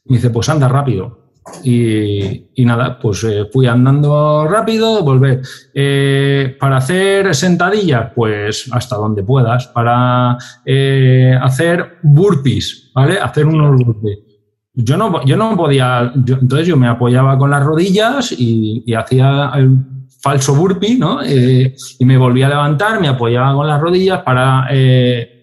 Me 0.05 0.17
dice, 0.17 0.29
pues 0.29 0.49
anda 0.49 0.67
rápido. 0.67 1.29
Y, 1.63 2.47
nada, 2.57 2.99
pues 2.99 3.23
eh, 3.23 3.45
fui 3.51 3.65
andando 3.65 4.47
rápido, 4.47 5.03
volver. 5.03 5.41
Eh, 5.73 6.57
para 6.59 6.77
hacer 6.77 7.33
sentadillas, 7.33 8.11
pues 8.15 8.69
hasta 8.71 8.95
donde 8.95 9.23
puedas. 9.23 9.67
Para 9.67 10.37
eh, 10.65 11.37
hacer 11.41 11.97
burpees, 12.03 12.91
¿vale? 12.93 13.19
Hacer 13.19 13.45
unos 13.45 13.83
burpees 13.83 14.28
yo 14.81 14.97
no, 14.97 15.25
yo 15.25 15.35
no 15.35 15.57
podía, 15.57 16.11
entonces 16.15 16.67
yo 16.67 16.77
me 16.77 16.87
apoyaba 16.87 17.37
con 17.37 17.49
las 17.49 17.63
rodillas 17.63 18.33
y, 18.37 18.93
hacía 18.93 19.51
el 19.55 19.77
falso 20.21 20.55
burpee, 20.55 20.97
¿no? 20.97 21.21
Eh, 21.23 21.75
y 21.99 22.05
me 22.05 22.17
volvía 22.17 22.47
a 22.47 22.49
levantar, 22.49 22.99
me 22.99 23.07
apoyaba 23.07 23.53
con 23.53 23.67
las 23.67 23.79
rodillas 23.79 24.21
para... 24.23 24.67
Eh, 24.71 25.35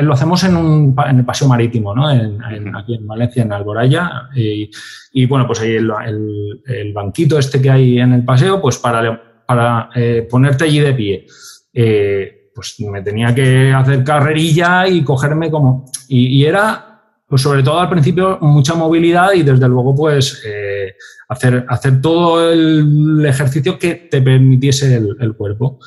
lo 0.00 0.14
hacemos 0.14 0.42
en, 0.44 0.56
un, 0.56 0.96
en, 1.08 1.18
el 1.18 1.24
paseo 1.24 1.48
marítimo, 1.48 1.94
¿no? 1.94 2.10
En, 2.10 2.40
aquí 2.74 2.94
en 2.94 3.06
Valencia, 3.06 3.42
en 3.42 3.52
Alboraya. 3.52 4.28
Y, 5.12 5.26
bueno, 5.26 5.46
pues 5.46 5.60
ahí 5.60 5.72
el, 5.72 5.90
el, 6.66 6.92
banquito 6.92 7.38
este 7.38 7.60
que 7.60 7.70
hay 7.70 7.98
en 7.98 8.12
el 8.12 8.24
paseo, 8.24 8.62
pues 8.62 8.78
para, 8.78 9.44
para 9.44 9.90
eh, 9.94 10.26
ponerte 10.30 10.64
allí 10.64 10.78
de 10.78 10.94
pie. 10.94 11.26
pues 12.54 12.76
me 12.80 13.02
tenía 13.02 13.34
que 13.34 13.72
hacer 13.72 14.04
carrerilla 14.04 14.86
y 14.86 15.02
cogerme 15.02 15.50
como... 15.50 15.84
y 16.08 16.44
era 16.44 16.93
pues 17.26 17.42
sobre 17.42 17.62
todo 17.62 17.80
al 17.80 17.88
principio 17.88 18.38
mucha 18.40 18.74
movilidad 18.74 19.32
y 19.32 19.42
desde 19.42 19.68
luego 19.68 19.94
pues 19.94 20.42
eh, 20.46 20.94
hacer, 21.28 21.64
hacer 21.68 22.00
todo 22.00 22.52
el 22.52 23.24
ejercicio 23.26 23.78
que 23.78 23.94
te 23.94 24.20
permitiese 24.20 24.96
el, 24.96 25.34
cuerpo. 25.34 25.78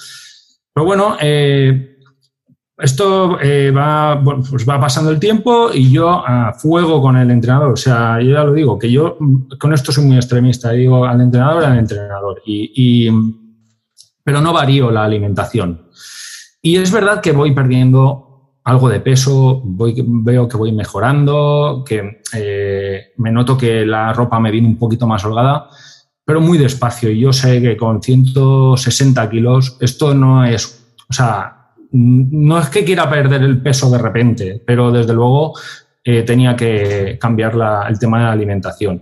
Pero 0.74 0.86
bueno, 0.86 1.18
eh, 1.22 1.98
esto 2.78 3.40
eh, 3.42 3.72
va, 3.72 4.22
pues 4.24 4.68
va 4.70 4.80
pasando 4.80 5.10
el 5.10 5.20
tiempo 5.20 5.72
y 5.74 5.92
yo 5.92 6.24
a 6.26 6.54
fuego 6.54 7.02
con 7.02 7.18
el 7.18 7.32
entrenador. 7.32 7.72
O 7.72 7.78
sea, 7.78 8.22
yo 8.22 8.34
ya 8.34 8.44
lo 8.44 8.54
digo, 8.54 8.78
que 8.78 8.92
yo 8.92 9.18
con 9.60 9.74
esto 9.74 9.92
soy 9.92 10.06
muy 10.06 10.16
extremista. 10.16 10.72
Digo 10.72 11.06
al 11.06 11.22
entrenador, 11.22 11.66
al 11.66 11.80
entrenador. 11.80 12.42
Y, 12.46 13.10
pero 14.24 14.42
no 14.42 14.54
varío 14.54 14.92
la 14.92 15.06
alimentación. 15.06 15.88
Y 16.62 16.78
es 16.78 16.92
verdad 16.92 17.22
que 17.22 17.32
voy 17.32 17.52
perdiendo 17.52 18.27
algo 18.68 18.90
de 18.90 19.00
peso, 19.00 19.62
veo 19.64 20.46
que 20.46 20.58
voy 20.58 20.74
mejorando, 20.74 21.86
que 21.88 22.20
eh, 22.34 23.14
me 23.16 23.32
noto 23.32 23.58
que 23.58 23.86
la 23.86 24.12
ropa 24.12 24.42
me 24.42 24.52
viene 24.52 24.68
un 24.68 24.78
poquito 24.78 25.08
más 25.08 25.24
holgada, 25.24 25.70
pero 26.26 26.42
muy 26.42 26.58
despacio. 26.58 27.10
Y 27.10 27.22
yo 27.22 27.32
sé 27.32 27.62
que 27.62 27.78
con 27.78 28.04
160 28.04 29.30
kilos 29.30 29.78
esto 29.80 30.14
no 30.14 30.44
es, 30.44 30.86
o 31.10 31.14
sea, 31.14 31.76
no 31.94 32.60
es 32.60 32.68
que 32.68 32.84
quiera 32.84 33.10
perder 33.10 33.42
el 33.44 33.62
peso 33.62 33.90
de 33.90 34.00
repente, 34.00 34.62
pero 34.66 34.92
desde 34.92 35.14
luego 35.14 35.54
eh, 36.04 36.24
tenía 36.24 36.54
que 36.54 37.18
cambiar 37.22 37.54
el 37.88 37.98
tema 37.98 38.18
de 38.18 38.24
la 38.26 38.32
alimentación. 38.34 39.02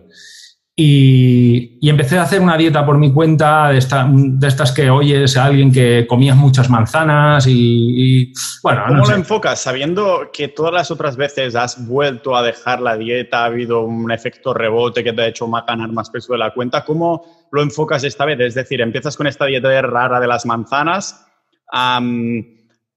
Y, 0.77 1.79
empecé 1.89 2.17
a 2.17 2.23
hacer 2.23 2.41
una 2.41 2.57
dieta 2.57 2.85
por 2.85 2.97
mi 2.97 3.13
cuenta 3.13 3.69
de, 3.69 3.79
de 3.79 4.47
estas 4.47 4.73
que 4.73 4.89
oyes 4.89 5.38
a 5.38 5.45
alguien 5.45 5.71
que 5.71 6.05
comías 6.05 6.35
muchas 6.35 6.69
manzanas 6.69 7.45
y, 7.47 8.33
bueno. 8.61 8.83
¿Cómo 8.88 9.05
lo 9.05 9.15
enfocas? 9.15 9.61
Sabiendo 9.61 10.31
que 10.33 10.49
todas 10.49 10.73
las 10.73 10.91
otras 10.91 11.15
veces 11.15 11.55
has 11.55 11.88
vuelto 11.88 12.35
a 12.35 12.43
dejar 12.43 12.81
la 12.81 12.97
dieta, 12.97 13.43
ha 13.43 13.45
habido 13.45 13.85
un 13.85 14.11
efecto 14.11 14.53
rebote 14.53 15.01
que 15.01 15.13
te 15.13 15.21
ha 15.21 15.27
hecho 15.27 15.49
ganar 15.49 15.93
más 15.93 16.09
peso 16.09 16.33
de 16.33 16.39
la 16.39 16.53
cuenta, 16.53 16.83
¿cómo 16.83 17.47
lo 17.51 17.61
enfocas 17.61 18.03
esta 18.03 18.25
vez? 18.25 18.38
Es 18.41 18.55
decir, 18.55 18.81
empiezas 18.81 19.15
con 19.15 19.27
esta 19.27 19.45
dieta 19.45 19.81
rara 19.81 20.19
de 20.19 20.27
las 20.27 20.45
manzanas, 20.45 21.25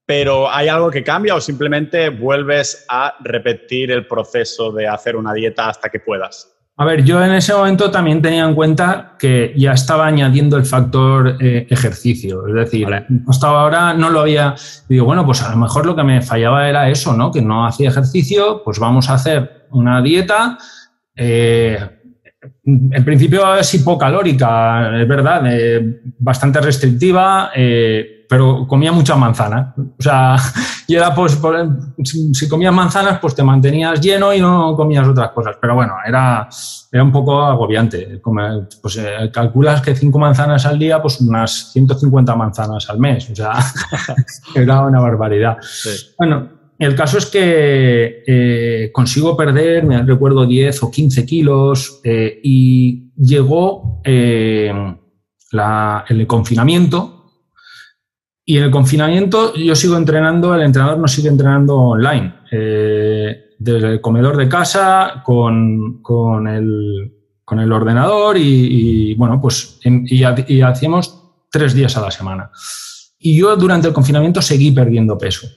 pero 0.05 0.51
¿hay 0.51 0.67
algo 0.67 0.91
que 0.91 1.03
cambia 1.03 1.35
o 1.35 1.39
simplemente 1.39 2.09
vuelves 2.09 2.85
a 2.89 3.15
repetir 3.21 3.91
el 3.91 4.05
proceso 4.05 4.73
de 4.73 4.85
hacer 4.85 5.15
una 5.15 5.33
dieta 5.33 5.69
hasta 5.69 5.87
que 5.87 6.01
puedas? 6.01 6.58
A 6.81 6.85
ver, 6.85 7.03
yo 7.03 7.21
en 7.21 7.33
ese 7.33 7.53
momento 7.53 7.91
también 7.91 8.21
tenía 8.21 8.45
en 8.45 8.55
cuenta 8.55 9.17
que 9.19 9.53
ya 9.57 9.73
estaba 9.73 10.07
añadiendo 10.07 10.55
el 10.55 10.65
factor 10.65 11.35
eh, 11.41 11.67
ejercicio. 11.69 12.47
Es 12.47 12.53
decir, 12.53 12.87
hasta 13.27 13.47
ahora 13.47 13.93
no 13.93 14.09
lo 14.09 14.21
había. 14.21 14.55
Digo, 14.87 15.03
bueno, 15.03 15.25
pues 15.25 15.43
a 15.43 15.51
lo 15.51 15.57
mejor 15.57 15.85
lo 15.85 15.93
que 15.93 16.03
me 16.03 16.21
fallaba 16.21 16.69
era 16.69 16.89
eso, 16.89 17.11
¿no? 17.11 17.33
Que 17.33 17.41
no 17.41 17.67
hacía 17.67 17.89
ejercicio, 17.89 18.61
pues 18.63 18.79
vamos 18.79 19.09
a 19.09 19.15
hacer 19.15 19.67
una 19.71 20.01
dieta. 20.01 20.57
Eh, 21.17 21.77
en 22.63 23.03
principio 23.03 23.57
es 23.57 23.73
hipocalórica, 23.73 25.01
es 25.01 25.07
verdad, 25.07 25.41
eh, 25.47 25.99
bastante 26.17 26.61
restrictiva 26.61 27.51
pero 28.29 28.67
comía 28.67 28.91
muchas 28.91 29.17
manzanas. 29.17 29.73
O 29.75 30.01
sea, 30.01 30.35
y 30.87 30.93
era 30.93 31.15
pues, 31.15 31.39
si 32.03 32.47
comías 32.47 32.71
manzanas, 32.71 33.17
pues 33.19 33.33
te 33.33 33.43
mantenías 33.43 33.99
lleno 33.99 34.31
y 34.31 34.39
no 34.39 34.75
comías 34.75 35.07
otras 35.07 35.31
cosas. 35.31 35.57
Pero 35.59 35.73
bueno, 35.73 35.95
era, 36.05 36.47
era 36.91 37.03
un 37.03 37.11
poco 37.11 37.41
agobiante. 37.41 38.21
pues 38.81 38.97
eh, 38.97 39.31
calculas 39.33 39.81
que 39.81 39.95
cinco 39.95 40.19
manzanas 40.19 40.63
al 40.67 40.77
día, 40.77 41.01
pues 41.01 41.19
unas 41.21 41.71
150 41.73 42.35
manzanas 42.35 42.87
al 42.87 42.99
mes. 42.99 43.31
O 43.31 43.35
sea, 43.35 43.53
era 44.55 44.83
una 44.83 44.99
barbaridad. 44.99 45.57
Bueno, 46.19 46.49
el 46.77 46.95
caso 46.95 47.17
es 47.17 47.25
que 47.25 48.23
eh, 48.27 48.91
consigo 48.93 49.35
perder, 49.35 49.85
me 49.85 50.03
recuerdo, 50.03 50.45
10 50.45 50.83
o 50.83 50.91
15 50.91 51.25
kilos 51.25 51.99
eh, 52.03 52.39
y 52.43 53.11
llegó 53.17 54.03
la, 55.51 56.05
el 56.07 56.27
confinamiento 56.27 57.18
y 58.49 58.57
en 58.57 58.63
el 58.63 58.71
confinamiento 58.71 59.53
yo 59.53 59.75
sigo 59.75 59.95
entrenando, 59.95 60.55
el 60.55 60.63
entrenador 60.63 60.97
no 60.97 61.07
sigue 61.07 61.29
entrenando 61.29 61.77
online, 61.77 62.33
eh, 62.51 63.51
desde 63.59 63.91
el 63.91 64.01
comedor 64.01 64.37
de 64.37 64.49
casa 64.49 65.21
con, 65.23 66.01
con, 66.01 66.47
el, 66.47 67.13
con 67.45 67.59
el, 67.59 67.71
ordenador 67.71 68.37
y, 68.39 69.13
bueno, 69.13 69.39
pues 69.39 69.79
y, 69.83 70.23
hacíamos 70.63 71.45
tres 71.51 71.75
días 71.75 71.95
a 71.95 72.01
la 72.01 72.09
semana. 72.09 72.49
Y 73.19 73.37
yo 73.37 73.55
durante 73.55 73.87
el 73.87 73.93
confinamiento 73.93 74.41
seguí 74.41 74.71
perdiendo 74.71 75.15
peso. 75.15 75.47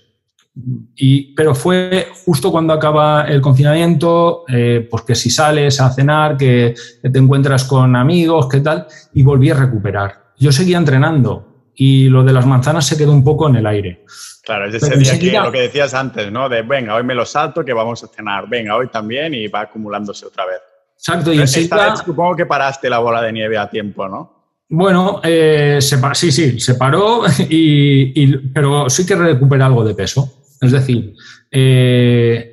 Y, 0.94 1.32
pero 1.34 1.54
fue 1.54 2.08
justo 2.26 2.52
cuando 2.52 2.74
acaba 2.74 3.22
el 3.22 3.40
confinamiento, 3.40 4.44
eh, 4.48 4.86
pues 4.90 5.04
que 5.04 5.14
si 5.14 5.30
sales 5.30 5.80
a 5.80 5.88
cenar, 5.88 6.36
que 6.36 6.74
te 7.10 7.18
encuentras 7.18 7.64
con 7.64 7.96
amigos, 7.96 8.48
qué 8.50 8.60
tal, 8.60 8.86
y 9.14 9.22
volví 9.22 9.48
a 9.48 9.54
recuperar. 9.54 10.34
Yo 10.36 10.52
seguía 10.52 10.76
entrenando, 10.76 11.51
y 11.74 12.08
lo 12.08 12.22
de 12.22 12.32
las 12.32 12.46
manzanas 12.46 12.86
se 12.86 12.96
quedó 12.96 13.12
un 13.12 13.24
poco 13.24 13.48
en 13.48 13.56
el 13.56 13.66
aire. 13.66 14.04
Claro, 14.42 14.66
es 14.66 14.74
ese 14.74 14.96
día 14.96 15.18
que 15.18 15.46
lo 15.46 15.52
que 15.52 15.60
decías 15.62 15.94
antes, 15.94 16.30
¿no? 16.32 16.48
De 16.48 16.62
venga, 16.62 16.96
hoy 16.96 17.04
me 17.04 17.14
lo 17.14 17.24
salto, 17.24 17.64
que 17.64 17.72
vamos 17.72 18.02
a 18.02 18.08
cenar, 18.08 18.48
venga, 18.48 18.76
hoy 18.76 18.88
también 18.88 19.34
y 19.34 19.46
va 19.48 19.62
acumulándose 19.62 20.26
otra 20.26 20.46
vez. 20.46 20.60
Exacto, 20.96 21.32
y 21.32 21.40
enseguida... 21.40 21.96
supongo 21.96 22.36
que 22.36 22.46
paraste 22.46 22.90
la 22.90 22.98
bola 22.98 23.22
de 23.22 23.32
nieve 23.32 23.58
a 23.58 23.68
tiempo, 23.68 24.08
¿no? 24.08 24.42
Bueno, 24.68 25.20
eh, 25.22 25.78
sí, 25.80 26.32
sí, 26.32 26.58
se 26.58 26.74
paró, 26.76 27.24
y, 27.48 28.36
pero 28.48 28.88
sí 28.88 29.04
que 29.04 29.14
recupera 29.14 29.66
algo 29.66 29.84
de 29.84 29.94
peso. 29.94 30.32
Es 30.60 30.72
decir, 30.72 31.14
eh, 31.50 32.51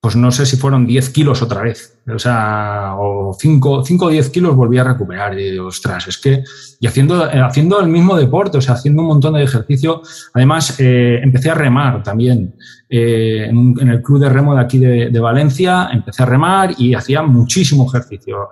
pues 0.00 0.16
no 0.16 0.32
sé 0.32 0.46
si 0.46 0.56
fueron 0.56 0.86
10 0.86 1.10
kilos 1.10 1.42
otra 1.42 1.62
vez, 1.62 1.98
o 2.08 2.18
sea, 2.18 2.94
o 2.98 3.36
5 3.38 3.84
o 4.00 4.08
10 4.08 4.30
kilos 4.30 4.56
volví 4.56 4.78
a 4.78 4.84
recuperar. 4.84 5.38
Y 5.38 5.58
ostras, 5.58 6.08
es 6.08 6.16
que, 6.16 6.42
y 6.80 6.86
haciendo, 6.86 7.30
eh, 7.30 7.40
haciendo 7.40 7.78
el 7.80 7.88
mismo 7.88 8.16
deporte, 8.16 8.56
o 8.56 8.60
sea, 8.62 8.74
haciendo 8.74 9.02
un 9.02 9.08
montón 9.08 9.34
de 9.34 9.42
ejercicio. 9.42 10.00
Además, 10.32 10.80
eh, 10.80 11.20
empecé 11.22 11.50
a 11.50 11.54
remar 11.54 12.02
también. 12.02 12.54
Eh, 12.92 13.44
en, 13.48 13.88
el 13.88 14.02
club 14.02 14.18
de 14.18 14.28
remo 14.28 14.54
de 14.54 14.60
aquí 14.60 14.78
de, 14.78 15.20
Valencia, 15.20 15.88
empecé 15.92 16.24
a 16.24 16.26
remar 16.26 16.74
y 16.76 16.94
hacía 16.94 17.22
muchísimo 17.22 17.86
ejercicio. 17.88 18.48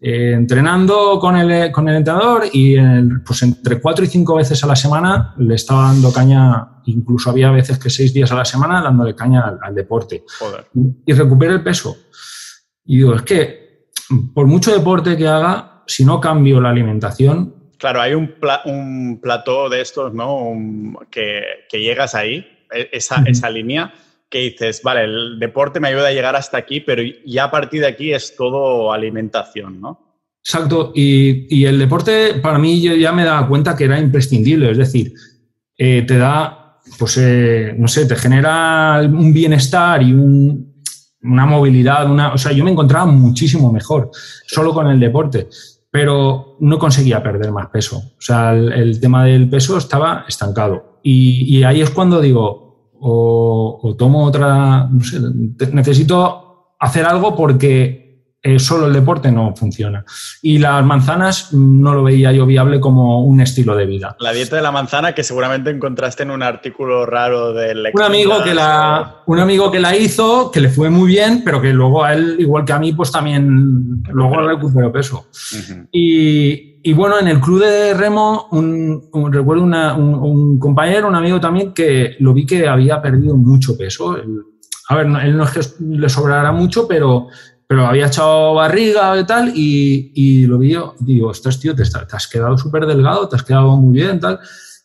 entrenando 0.00 1.18
con 1.20 1.36
el, 1.36 1.70
con 1.70 1.88
el 1.88 1.96
entrenador 1.96 2.44
y 2.52 2.76
pues 3.24 3.42
entre 3.42 3.80
4 3.80 4.04
y 4.04 4.08
5 4.08 4.34
veces 4.34 4.64
a 4.64 4.66
la 4.66 4.76
semana 4.76 5.34
le 5.36 5.54
estaba 5.54 5.88
dando 5.88 6.10
caña 6.10 6.80
incluso 6.86 7.30
había 7.30 7.50
veces 7.50 7.78
que 7.78 7.90
seis 7.90 8.12
días 8.12 8.30
a 8.32 8.36
la 8.36 8.44
semana 8.44 8.82
dándole 8.82 9.14
caña 9.14 9.58
al, 9.60 9.74
deporte. 9.74 10.24
Y 11.06 11.12
recupera 11.12 11.52
el 11.52 11.62
peso. 11.62 11.96
Y 12.84 12.98
digo, 12.98 13.14
es 13.14 13.22
que 13.22 13.88
por 14.34 14.46
mucho 14.46 14.72
deporte 14.72 15.16
que 15.16 15.26
haga, 15.26 15.82
si 15.86 16.04
no 16.04 16.20
cambio 16.20 16.60
la 16.60 16.70
alimentación... 16.70 17.54
Claro, 17.78 18.02
hay 18.02 18.12
un, 18.14 18.34
un 18.66 19.20
plató 19.22 19.68
de 19.68 19.80
estos, 19.80 20.12
¿no? 20.12 20.52
que, 21.10 21.42
llegas 21.72 22.14
ahí, 22.14 22.46
esa, 22.72 23.22
esa 23.26 23.50
línea 23.50 23.92
que 24.28 24.38
dices, 24.38 24.80
vale, 24.82 25.04
el 25.04 25.38
deporte 25.38 25.80
me 25.80 25.88
ayuda 25.88 26.08
a 26.08 26.12
llegar 26.12 26.36
hasta 26.36 26.56
aquí, 26.56 26.80
pero 26.80 27.02
ya 27.26 27.44
a 27.44 27.50
partir 27.50 27.80
de 27.80 27.88
aquí 27.88 28.12
es 28.12 28.36
todo 28.36 28.92
alimentación, 28.92 29.80
¿no? 29.80 30.22
Exacto, 30.42 30.92
y, 30.94 31.54
y 31.54 31.66
el 31.66 31.78
deporte 31.78 32.34
para 32.34 32.58
mí 32.58 32.80
yo 32.80 32.94
ya 32.94 33.12
me 33.12 33.24
daba 33.24 33.46
cuenta 33.46 33.76
que 33.76 33.84
era 33.84 33.98
imprescindible, 33.98 34.70
es 34.70 34.78
decir, 34.78 35.12
eh, 35.76 36.02
te 36.06 36.16
da 36.16 36.60
pues, 36.98 37.16
eh, 37.18 37.74
no 37.76 37.88
sé, 37.88 38.06
te 38.06 38.16
genera 38.16 39.00
un 39.02 39.32
bienestar 39.32 40.02
y 40.02 40.12
una 40.12 41.46
movilidad, 41.46 42.10
una, 42.10 42.32
o 42.32 42.38
sea, 42.38 42.52
yo 42.52 42.64
me 42.64 42.70
encontraba 42.70 43.06
muchísimo 43.06 43.72
mejor 43.72 44.10
solo 44.46 44.72
con 44.72 44.88
el 44.88 44.98
deporte, 44.98 45.48
pero 45.90 46.56
no 46.60 46.78
conseguía 46.78 47.22
perder 47.22 47.50
más 47.50 47.68
peso. 47.68 47.98
O 47.98 48.20
sea, 48.20 48.52
el, 48.52 49.00
tema 49.00 49.24
del 49.24 49.50
peso 49.50 49.76
estaba 49.76 50.24
estancado. 50.28 51.00
Y, 51.02 51.62
ahí 51.64 51.80
es 51.80 51.90
cuando 51.90 52.20
digo, 52.20 52.92
o, 53.00 53.94
tomo 53.98 54.24
otra, 54.24 54.86
no 54.90 55.02
sé, 55.02 55.18
necesito 55.72 56.74
hacer 56.78 57.06
algo 57.06 57.34
porque 57.34 57.99
eh, 58.42 58.58
solo 58.58 58.86
el 58.86 58.94
deporte 58.94 59.30
no 59.30 59.54
funciona. 59.54 60.02
Y 60.40 60.58
las 60.58 60.82
manzanas 60.82 61.52
no 61.52 61.92
lo 61.92 62.02
veía 62.02 62.32
yo 62.32 62.46
viable 62.46 62.80
como 62.80 63.22
un 63.22 63.42
estilo 63.42 63.76
de 63.76 63.84
vida. 63.84 64.16
La 64.18 64.32
dieta 64.32 64.56
de 64.56 64.62
la 64.62 64.72
manzana 64.72 65.14
que 65.14 65.22
seguramente 65.22 65.68
encontraste 65.68 66.22
en 66.22 66.30
un 66.30 66.42
artículo 66.42 67.04
raro 67.04 67.52
del 67.52 67.90
un 67.92 68.02
amigo 68.02 68.42
que 68.42 68.54
la 68.54 69.22
Un 69.26 69.40
amigo 69.40 69.70
que 69.70 69.78
la 69.78 69.94
hizo, 69.94 70.50
que 70.50 70.60
le 70.60 70.70
fue 70.70 70.88
muy 70.88 71.08
bien, 71.08 71.42
pero 71.44 71.60
que 71.60 71.70
luego 71.74 72.02
a 72.02 72.14
él, 72.14 72.36
igual 72.38 72.64
que 72.64 72.72
a 72.72 72.78
mí, 72.78 72.94
pues 72.94 73.12
también 73.12 74.02
luego 74.10 74.40
recuperó 74.40 74.90
peso. 74.90 75.26
y, 75.92 76.92
bueno, 76.94 77.20
en 77.20 77.28
el 77.28 77.40
club 77.40 77.60
de 77.60 77.92
remo, 77.92 78.48
un, 78.52 79.02
recuerdo 79.30 79.64
un, 79.64 80.58
compañero, 80.58 81.08
un 81.08 81.14
amigo 81.14 81.38
también, 81.38 81.74
que 81.74 82.16
lo 82.20 82.32
vi 82.32 82.46
que 82.46 82.66
había 82.66 83.02
perdido 83.02 83.36
mucho 83.36 83.76
peso. 83.76 84.16
a 84.88 84.94
ver, 84.94 85.06
él 85.24 85.36
no 85.36 85.44
es 85.44 85.50
que 85.50 85.60
le 85.84 86.08
sobrara 86.08 86.52
mucho, 86.52 86.88
pero 86.88 87.28
pero 87.70 87.86
había 87.86 88.08
echado 88.08 88.54
barriga 88.54 89.16
y 89.16 89.24
tal, 89.24 89.52
y, 89.54 90.44
lo 90.44 90.58
vi 90.58 90.72
yo, 90.72 90.96
digo, 90.98 91.30
estás 91.30 91.60
tío, 91.60 91.72
te, 91.72 91.84
has 91.84 92.26
quedado 92.26 92.58
súper 92.58 92.84
delgado, 92.84 93.28
te 93.28 93.36
has 93.36 93.44
quedado 93.44 93.76
muy 93.76 93.96
bien, 93.96 94.18
tal, 94.18 94.40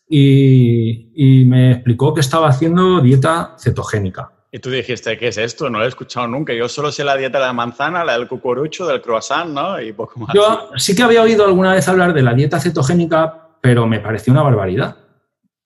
y, 0.08 1.44
me 1.46 1.72
explicó 1.72 2.14
que 2.14 2.20
estaba 2.20 2.48
haciendo 2.48 3.00
dieta 3.00 3.56
cetogénica. 3.58 4.30
Y 4.52 4.60
tú 4.60 4.70
dijiste, 4.70 5.18
¿qué 5.18 5.26
es 5.26 5.36
esto? 5.36 5.68
No 5.68 5.80
lo 5.80 5.84
he 5.84 5.88
escuchado 5.88 6.28
nunca. 6.28 6.54
Yo 6.54 6.68
solo 6.68 6.92
sé 6.92 7.02
la 7.02 7.16
dieta 7.16 7.40
de 7.40 7.46
la 7.46 7.52
manzana, 7.52 8.04
la 8.04 8.16
del 8.16 8.28
cucurucho, 8.28 8.86
del 8.86 9.02
croissant, 9.02 9.50
¿no? 9.50 9.80
Y 9.80 9.92
poco 9.92 10.20
más. 10.20 10.32
Yo 10.32 10.70
sí 10.76 10.94
que 10.94 11.02
había 11.02 11.22
oído 11.22 11.44
alguna 11.44 11.74
vez 11.74 11.88
hablar 11.88 12.14
de 12.14 12.22
la 12.22 12.34
dieta 12.34 12.60
cetogénica, 12.60 13.48
pero 13.60 13.88
me 13.88 13.98
pareció 13.98 14.32
una 14.32 14.44
barbaridad. 14.44 14.96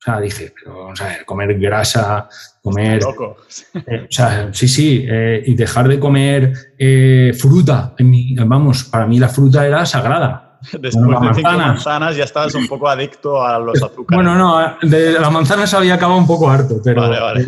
O 0.01 0.03
sea, 0.03 0.19
dije, 0.19 0.55
pero 0.59 0.79
vamos 0.79 1.01
a 1.03 1.09
ver, 1.09 1.27
comer 1.27 1.59
grasa, 1.59 2.27
comer... 2.63 3.03
Loco. 3.03 3.37
Eh, 3.75 4.07
o 4.09 4.11
sea, 4.13 4.49
sí, 4.51 4.67
sí, 4.67 5.05
eh, 5.07 5.43
y 5.45 5.55
dejar 5.55 5.89
de 5.89 6.01
comer 6.01 6.55
eh, 6.79 7.37
fruta. 7.39 7.95
vamos, 8.47 8.85
para 8.85 9.07
mí 9.07 9.19
la 9.19 9.29
fruta 9.29 9.67
era 9.67 9.85
sagrada. 9.85 10.59
Después 10.73 11.21
de 11.21 11.35
cinco 11.35 11.53
manzanas 11.53 12.17
ya 12.17 12.25
estabas 12.25 12.55
un 12.55 12.67
poco 12.67 12.89
adicto 12.89 13.45
a 13.45 13.59
los 13.59 13.83
azúcares. 13.83 14.25
Bueno, 14.25 14.37
no, 14.37 14.77
de 14.81 15.21
las 15.21 15.31
manzanas 15.31 15.75
había 15.75 15.95
acabado 15.95 16.19
un 16.19 16.27
poco 16.27 16.51
harto, 16.51 16.81
pero... 16.83 17.03
Vale, 17.03 17.21
vale. 17.21 17.47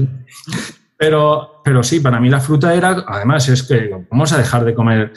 Pero, 0.99 1.63
pero 1.65 1.83
sí, 1.83 2.01
para 2.01 2.21
mí 2.21 2.29
la 2.29 2.41
fruta 2.41 2.75
era, 2.75 3.03
además 3.09 3.49
es 3.49 3.63
que, 3.63 3.91
¿cómo 4.09 4.21
vas 4.21 4.35
a 4.35 4.39
dejar 4.39 4.65
de 4.65 4.75
comer 4.75 5.13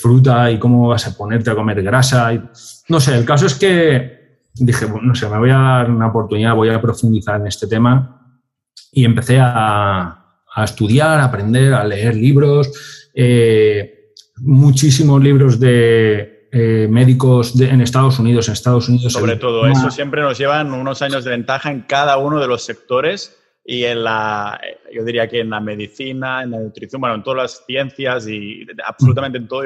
fruta 0.00 0.50
y 0.50 0.58
cómo 0.58 0.88
vas 0.88 1.06
a 1.06 1.16
ponerte 1.16 1.50
a 1.50 1.54
comer 1.54 1.82
grasa? 1.82 2.32
Y, 2.34 2.42
no 2.88 3.00
sé, 3.00 3.16
el 3.16 3.24
caso 3.24 3.46
es 3.46 3.54
que 3.54 4.23
dije, 4.54 4.86
bueno, 4.86 5.08
no 5.08 5.14
sé, 5.14 5.28
me 5.28 5.38
voy 5.38 5.50
a 5.50 5.58
dar 5.58 5.90
una 5.90 6.06
oportunidad, 6.06 6.54
voy 6.54 6.68
a 6.70 6.80
profundizar 6.80 7.40
en 7.40 7.48
este 7.48 7.66
tema 7.66 8.40
y 8.92 9.04
empecé 9.04 9.38
a, 9.40 10.20
estudiar, 10.62 11.18
a 11.18 11.24
aprender, 11.24 11.74
a 11.74 11.84
leer 11.84 12.14
libros, 12.14 13.10
eh, 13.12 14.12
muchísimos 14.36 15.20
libros 15.20 15.58
de 15.58 16.48
eh, 16.52 16.86
médicos 16.88 17.60
en 17.60 17.80
Estados 17.80 18.20
Unidos, 18.20 18.46
en 18.46 18.52
Estados 18.52 18.88
Unidos. 18.88 19.12
Sobre 19.12 19.36
todo, 19.36 19.66
eso 19.66 19.90
siempre 19.90 20.20
nos 20.22 20.38
llevan 20.38 20.72
unos 20.72 21.02
años 21.02 21.24
de 21.24 21.32
ventaja 21.32 21.72
en 21.72 21.80
cada 21.82 22.18
uno 22.18 22.38
de 22.38 22.46
los 22.46 22.64
sectores 22.64 23.36
y 23.64 23.84
en 23.84 24.04
la, 24.04 24.60
yo 24.92 25.04
diría 25.04 25.28
que 25.28 25.40
en 25.40 25.50
la 25.50 25.58
medicina, 25.58 26.44
en 26.44 26.52
la 26.52 26.60
nutrición, 26.60 27.00
bueno, 27.00 27.16
en 27.16 27.24
todas 27.24 27.42
las 27.42 27.66
ciencias 27.66 28.28
y 28.28 28.64
absolutamente 28.86 29.38
en 29.38 29.48
todo 29.48 29.64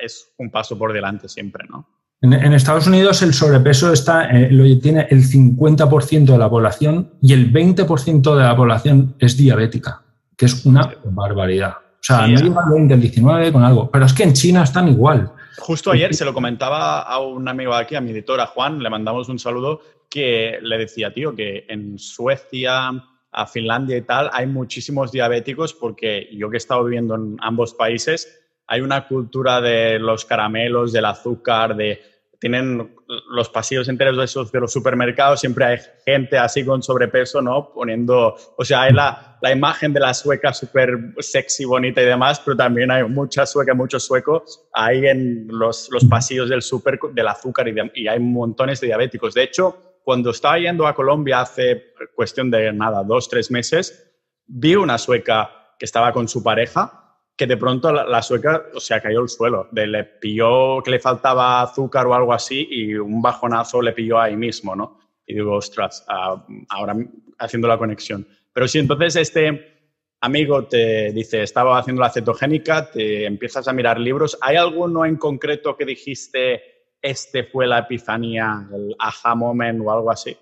es 0.00 0.32
un 0.38 0.50
paso 0.50 0.78
por 0.78 0.92
delante 0.92 1.28
siempre, 1.28 1.66
¿no? 1.68 1.93
En, 2.24 2.54
Estados 2.54 2.86
Unidos 2.86 3.20
el 3.20 3.34
sobrepeso 3.34 3.92
está, 3.92 4.30
eh, 4.30 4.48
lo 4.50 4.64
tiene 4.80 5.06
el 5.10 5.22
50% 5.24 6.24
de 6.24 6.38
la 6.38 6.48
población 6.48 7.12
y 7.20 7.34
el 7.34 7.52
20% 7.52 8.34
de 8.34 8.42
la 8.42 8.56
población 8.56 9.14
es 9.18 9.36
diabética, 9.36 10.02
que 10.34 10.46
es 10.46 10.64
una 10.64 10.90
barbaridad. 11.04 11.72
O 11.72 11.96
sea, 12.00 12.26
no 12.26 12.40
llega 12.40 12.62
al 12.64 12.70
20, 12.70 12.94
el 12.94 13.00
19 13.02 13.52
con 13.52 13.62
algo. 13.62 13.90
Pero 13.90 14.06
es 14.06 14.14
que 14.14 14.22
en 14.22 14.32
China 14.32 14.62
están 14.62 14.88
igual. 14.88 15.32
Justo 15.58 15.90
ayer 15.90 16.14
se 16.14 16.24
lo 16.24 16.32
comentaba 16.32 17.02
a 17.02 17.18
un 17.18 17.46
amigo 17.46 17.74
aquí, 17.74 17.94
a 17.94 18.00
mi 18.00 18.12
editora 18.12 18.46
Juan, 18.46 18.82
le 18.82 18.88
mandamos 18.88 19.28
un 19.28 19.38
saludo, 19.38 19.82
que 20.08 20.58
le 20.62 20.78
decía, 20.78 21.12
tío, 21.12 21.34
que 21.34 21.66
en 21.68 21.98
Suecia, 21.98 22.90
a 23.32 23.46
Finlandia 23.46 23.98
y 23.98 24.02
tal, 24.02 24.30
hay 24.32 24.46
muchísimos 24.46 25.12
diabéticos 25.12 25.74
porque 25.74 26.30
yo 26.32 26.48
que 26.48 26.56
he 26.56 26.58
estado 26.58 26.84
viviendo 26.84 27.16
en 27.16 27.36
ambos 27.40 27.74
países, 27.74 28.40
hay 28.66 28.80
una 28.80 29.06
cultura 29.06 29.60
de 29.60 29.98
los 29.98 30.24
caramelos, 30.24 30.90
del 30.90 31.04
azúcar, 31.04 31.76
de 31.76 32.13
tienen 32.44 32.94
los 33.30 33.48
pasillos 33.48 33.88
enteros 33.88 34.18
de, 34.18 34.24
esos, 34.26 34.52
de 34.52 34.60
los 34.60 34.70
supermercados, 34.70 35.40
siempre 35.40 35.64
hay 35.64 35.78
gente 36.04 36.36
así 36.36 36.62
con 36.62 36.82
sobrepeso, 36.82 37.40
¿no? 37.40 37.72
Poniendo, 37.72 38.36
o 38.58 38.64
sea, 38.66 38.82
hay 38.82 38.92
la, 38.92 39.38
la 39.40 39.50
imagen 39.50 39.94
de 39.94 40.00
la 40.00 40.12
sueca 40.12 40.52
súper 40.52 41.14
sexy, 41.20 41.64
bonita 41.64 42.02
y 42.02 42.04
demás, 42.04 42.42
pero 42.44 42.54
también 42.54 42.90
hay 42.90 43.02
mucha 43.04 43.46
sueca, 43.46 43.72
muchos 43.72 44.04
suecos 44.04 44.68
ahí 44.74 45.06
en 45.06 45.48
los, 45.48 45.88
los 45.90 46.04
pasillos 46.04 46.50
del 46.50 46.60
súper 46.60 46.98
del 47.14 47.28
azúcar 47.28 47.66
y, 47.66 47.76
y 47.94 48.08
hay 48.08 48.20
montones 48.20 48.78
de 48.82 48.88
diabéticos. 48.88 49.32
De 49.32 49.44
hecho, 49.44 50.02
cuando 50.02 50.28
estaba 50.28 50.58
yendo 50.58 50.86
a 50.86 50.94
Colombia 50.94 51.40
hace 51.40 51.94
cuestión 52.14 52.50
de 52.50 52.74
nada, 52.74 53.02
dos, 53.04 53.30
tres 53.30 53.50
meses, 53.50 54.18
vi 54.46 54.74
una 54.74 54.98
sueca 54.98 55.50
que 55.78 55.86
estaba 55.86 56.12
con 56.12 56.28
su 56.28 56.42
pareja 56.42 57.03
que 57.36 57.46
de 57.46 57.56
pronto 57.56 57.92
la, 57.92 58.22
sueca, 58.22 58.66
o 58.74 58.80
sea, 58.80 59.00
cayó 59.00 59.20
al 59.20 59.28
suelo. 59.28 59.68
De, 59.72 59.86
le 59.86 60.04
pilló 60.04 60.82
que 60.82 60.92
le 60.92 61.00
faltaba 61.00 61.62
azúcar 61.62 62.06
o 62.06 62.14
algo 62.14 62.32
así 62.32 62.66
y 62.70 62.94
un 62.94 63.20
bajonazo 63.20 63.82
le 63.82 63.92
pilló 63.92 64.20
ahí 64.20 64.36
mismo, 64.36 64.76
¿no? 64.76 64.98
Y 65.26 65.34
digo, 65.34 65.56
ostras, 65.56 66.04
ah, 66.08 66.44
ahora 66.68 66.94
haciendo 67.38 67.66
la 67.66 67.78
conexión. 67.78 68.26
Pero 68.52 68.68
si 68.68 68.78
entonces 68.78 69.16
este 69.16 69.74
amigo 70.20 70.64
te 70.64 71.12
dice, 71.12 71.42
estaba 71.42 71.78
haciendo 71.78 72.02
la 72.02 72.10
cetogénica, 72.10 72.90
te 72.90 73.26
empiezas 73.26 73.66
a 73.68 73.72
mirar 73.72 73.98
libros, 73.98 74.38
¿hay 74.40 74.56
alguno 74.56 75.04
en 75.04 75.16
concreto 75.16 75.76
que 75.76 75.84
dijiste, 75.84 76.62
este 77.02 77.44
fue 77.44 77.66
la 77.66 77.80
epifanía, 77.80 78.66
el 78.72 78.94
aha 78.98 79.34
moment 79.34 79.80
o 79.84 79.90
algo 79.90 80.10
así? 80.10 80.36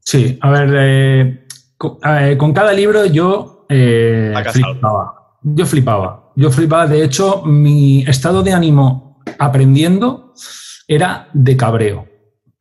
Sí, 0.00 0.38
a 0.40 0.50
ver, 0.50 0.70
eh, 0.74 1.46
eh, 2.04 2.36
con, 2.38 2.54
cada 2.54 2.72
libro 2.72 3.04
yo 3.06 3.66
eh, 3.68 4.32
flipaba. 4.52 5.38
Yo 5.42 5.66
flipaba. 5.66 6.25
Yo 6.36 6.50
flipaba. 6.50 6.86
De 6.86 7.02
hecho, 7.02 7.42
mi 7.44 8.02
estado 8.02 8.42
de 8.42 8.52
ánimo 8.52 9.22
aprendiendo 9.38 10.34
era 10.86 11.28
de 11.32 11.56
cabreo, 11.56 12.06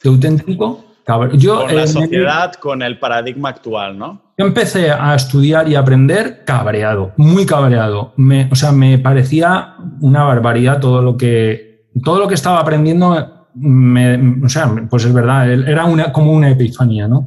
de 0.01 0.09
auténtico 0.09 0.86
Yo, 1.34 1.61
con 1.61 1.76
la 1.76 1.84
eh, 1.84 1.88
sociedad, 1.88 2.53
con 2.53 2.82
el 2.82 2.97
paradigma 2.97 3.49
actual, 3.49 3.97
¿no? 3.97 4.34
Yo 4.38 4.45
empecé 4.45 4.91
a 4.91 5.13
estudiar 5.15 5.69
y 5.69 5.76
aprender 5.76 6.43
cabreado, 6.45 7.13
muy 7.17 7.45
cabreado. 7.45 8.13
Me, 8.17 8.49
o 8.51 8.55
sea, 8.55 8.71
me 8.71 8.97
parecía 8.97 9.76
una 10.01 10.23
barbaridad 10.23 10.80
todo 10.80 11.01
lo 11.01 11.15
que, 11.15 11.89
todo 12.03 12.19
lo 12.19 12.28
que 12.28 12.34
estaba 12.34 12.59
aprendiendo. 12.59 13.47
Me, 13.53 14.43
o 14.43 14.49
sea, 14.49 14.73
pues 14.89 15.05
es 15.05 15.13
verdad, 15.13 15.49
era 15.49 15.86
una, 15.86 16.11
como 16.11 16.34
una 16.34 16.49
epifanía, 16.49 17.07
¿no? 17.07 17.26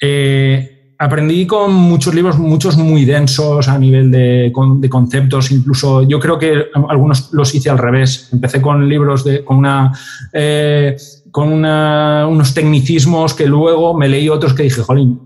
Eh, 0.00 0.73
aprendí 1.04 1.46
con 1.46 1.74
muchos 1.74 2.14
libros, 2.14 2.38
muchos 2.38 2.76
muy 2.76 3.04
densos 3.04 3.68
a 3.68 3.78
nivel 3.78 4.10
de, 4.10 4.50
conceptos, 4.90 5.50
incluso 5.50 6.02
yo 6.02 6.18
creo 6.18 6.38
que 6.38 6.66
algunos 6.88 7.32
los 7.32 7.54
hice 7.54 7.70
al 7.70 7.78
revés. 7.78 8.30
Empecé 8.32 8.62
con 8.62 8.88
libros 8.88 9.24
de, 9.24 9.44
con 9.44 9.58
una... 9.58 9.92
Eh, 10.32 10.96
con 11.30 11.52
unos 11.52 12.54
tecnicismos 12.54 13.34
que 13.34 13.48
luego 13.48 13.92
me 13.92 14.08
leí 14.08 14.28
otros 14.28 14.54
que 14.54 14.62
dije, 14.62 14.82
jolín, 14.82 15.20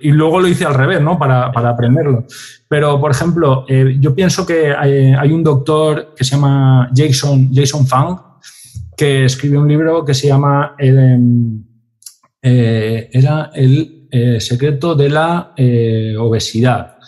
y 0.00 0.10
luego 0.10 0.40
lo 0.40 0.46
hice 0.46 0.66
al 0.66 0.74
revés, 0.74 1.00
¿no? 1.00 1.18
Para, 1.18 1.46
aprenderlo. 1.46 2.26
Pero, 2.68 3.00
por 3.00 3.12
ejemplo, 3.12 3.64
eh, 3.66 3.96
yo 3.98 4.14
pienso 4.14 4.44
que 4.44 4.74
hay, 4.74 5.32
un 5.32 5.42
doctor 5.42 6.12
que 6.14 6.22
se 6.22 6.32
llama 6.32 6.90
Jason, 6.94 7.48
Jason 7.50 7.86
Fung, 7.86 8.18
que 8.94 9.24
escribió 9.24 9.62
un 9.62 9.68
libro 9.68 10.04
que 10.04 10.12
se 10.12 10.28
llama 10.28 10.74
eh, 10.78 11.18
era 13.10 13.52
el 13.54 14.01
eh, 14.14 14.40
secreto 14.42 14.94
de 14.94 15.08
la 15.08 15.54
eh, 15.56 16.14
obesidad. 16.18 16.98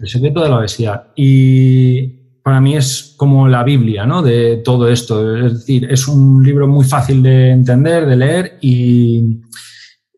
El 0.00 0.08
secreto 0.08 0.40
de 0.42 0.48
la 0.48 0.58
obesidad. 0.58 1.08
Y 1.16 2.06
para 2.40 2.60
mí 2.60 2.76
es 2.76 3.14
como 3.16 3.48
la 3.48 3.64
Biblia 3.64 4.06
¿no? 4.06 4.22
de 4.22 4.58
todo 4.58 4.88
esto. 4.88 5.36
Es 5.36 5.52
decir, 5.54 5.88
es 5.90 6.06
un 6.06 6.40
libro 6.44 6.68
muy 6.68 6.84
fácil 6.84 7.20
de 7.20 7.50
entender, 7.50 8.06
de 8.06 8.16
leer 8.16 8.58
y 8.60 9.40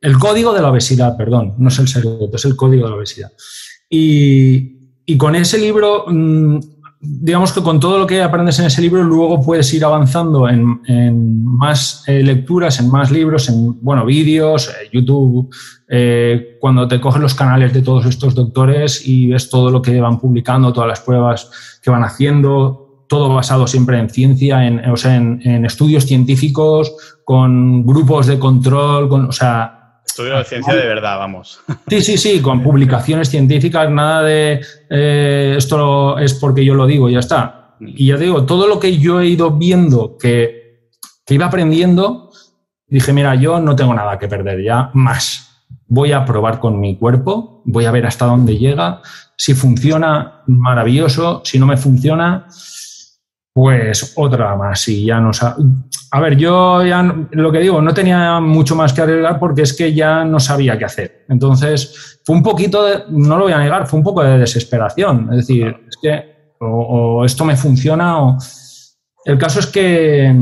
el 0.03 0.19
código 0.19 0.53
de 0.53 0.61
la 0.61 0.71
obesidad, 0.71 1.17
perdón, 1.17 1.55
no 1.57 1.69
es 1.69 1.79
el 1.79 1.89
secreto, 1.89 2.31
es 2.35 2.45
el 2.45 2.57
código 2.57 2.85
de 2.85 2.91
la 2.91 2.97
obesidad. 2.97 3.33
Y, 3.89 4.99
y 5.07 5.17
con 5.17 5.35
ese 5.35 5.57
libro 5.57 6.05
mm, 6.09 6.59
digamos 7.05 7.53
que 7.53 7.63
con 7.63 7.81
todo 7.81 7.99
lo 7.99 8.07
que 8.07 8.23
aprendes 8.23 8.61
en 8.61 8.67
ese 8.67 8.81
libro, 8.81 9.03
luego 9.03 9.43
puedes 9.43 9.75
ir 9.75 9.85
avanzando 9.85 10.49
en, 10.49 11.45
más 11.45 12.05
eh, 12.07 12.23
lecturas, 12.23 12.79
en 12.79 12.91
más 12.91 13.11
libros, 13.11 13.49
en 13.49 13.83
bueno, 13.83 14.07
vídeos, 14.07 14.69
eh, 14.69 14.89
YouTube, 14.93 15.53
eh, 15.89 16.59
cuando 16.61 16.87
te 16.87 17.01
coges 17.01 17.21
los 17.21 17.35
canales 17.35 17.73
de 17.73 17.83
todos 17.83 18.07
estos 18.07 18.37
doctores 18.37 19.05
y 19.05 19.27
ves 19.27 19.51
todo 19.51 19.71
lo 19.71 19.83
que 19.83 20.01
van 20.01 20.21
publicando, 20.21 20.73
todas 20.73 20.89
las 20.89 21.01
pruebas 21.01 21.81
que 21.83 21.91
van 21.91 22.05
haciendo, 22.05 23.05
todo 23.09 23.35
basado 23.35 23.67
siempre 23.67 23.99
en 23.99 24.09
ciencia, 24.09 24.65
en, 24.65 24.89
o 24.89 24.97
sea, 24.97 25.17
en, 25.17 25.67
estudios 25.67 26.07
científicos, 26.07 26.95
con 27.25 27.85
grupos 27.85 28.29
de 28.29 28.39
control, 28.39 29.09
con, 29.09 29.27
o 29.27 29.33
sea, 29.33 29.82
Estudio 30.13 30.37
de 30.37 30.45
ciencia 30.45 30.75
de 30.75 30.87
verdad, 30.87 31.19
vamos. 31.19 31.59
Sí, 31.89 32.03
sí, 32.03 32.19
sí, 32.19 32.43
con 32.43 32.63
publicaciones 32.63 33.31
científicas, 33.31 33.91
nada 33.91 34.21
de 34.23 34.61
eh, 34.91 35.55
esto 35.57 36.19
es 36.19 36.35
porque 36.35 36.63
yo 36.63 36.75
lo 36.75 36.87
digo, 36.87 37.09
ya 37.09 37.21
está. 37.21 37.77
Y 37.81 38.09
ya 38.09 38.19
digo, 38.19 38.45
todo 38.45 38.67
lo 38.67 38.79
que 38.79 38.99
yo 38.99 39.23
he 39.23 39.27
ido 39.29 39.53
viendo 39.53 40.19
que, 40.19 40.91
que 41.25 41.33
iba 41.33 41.47
aprendiendo, 41.47 42.31
dije, 42.87 43.15
mira, 43.15 43.35
yo 43.37 43.59
no 43.59 43.75
tengo 43.75 43.95
nada 43.95 44.19
que 44.19 44.29
perder 44.29 44.63
ya 44.63 44.91
más. 44.93 45.65
Voy 45.87 46.13
a 46.13 46.27
probar 46.27 46.61
con 46.61 46.79
mi 46.79 46.99
cuerpo, 46.99 47.63
voy 47.65 47.87
a 47.87 47.91
ver 47.91 48.05
hasta 48.05 48.27
dónde 48.27 48.59
llega. 48.59 49.01
Si 49.35 49.55
funciona, 49.55 50.43
maravilloso. 50.47 51.41
Si 51.43 51.59
no 51.59 51.65
me 51.65 51.79
funciona, 51.79 52.49
pues 53.53 54.15
otra 54.17 54.57
más 54.57 54.89
y 54.89 55.07
ya 55.07 55.21
no 55.21 55.31
A 56.11 56.21
ver, 56.21 56.37
yo 56.37 56.85
ya 56.85 57.03
lo 57.33 57.53
que 57.53 57.59
digo, 57.59 57.83
no 57.83 57.93
tenía 57.93 58.41
mucho 58.41 58.75
más 58.75 58.93
que 58.93 59.03
arreglar 59.03 59.39
porque 59.39 59.63
es 59.63 59.75
que 59.75 59.93
ya 59.93 60.25
no 60.25 60.41
sabía 60.41 60.79
qué 60.79 60.87
hacer. 60.87 61.27
Entonces, 61.29 62.21
fue 62.25 62.37
un 62.37 62.43
poquito, 62.43 62.85
de, 62.85 63.05
no 63.11 63.37
lo 63.37 63.45
voy 63.45 63.53
a 63.53 63.59
negar, 63.59 63.87
fue 63.87 63.99
un 63.99 64.05
poco 64.05 64.23
de 64.23 64.39
desesperación. 64.39 65.29
Es 65.33 65.47
decir, 65.47 65.67
es 65.87 65.97
que 66.01 66.55
o, 66.61 67.25
esto 67.25 67.45
me 67.45 67.57
funciona 67.57 68.23
o... 68.23 68.39
El 69.25 69.39
caso 69.39 69.61
es 69.61 69.67
que 69.67 70.35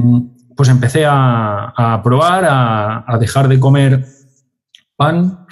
pues 0.56 0.68
empecé 0.68 1.04
a, 1.06 2.00
probar, 2.02 2.46
a, 2.48 3.18
dejar 3.18 3.48
de 3.48 3.58
comer 3.58 4.06
pan. 4.96 5.46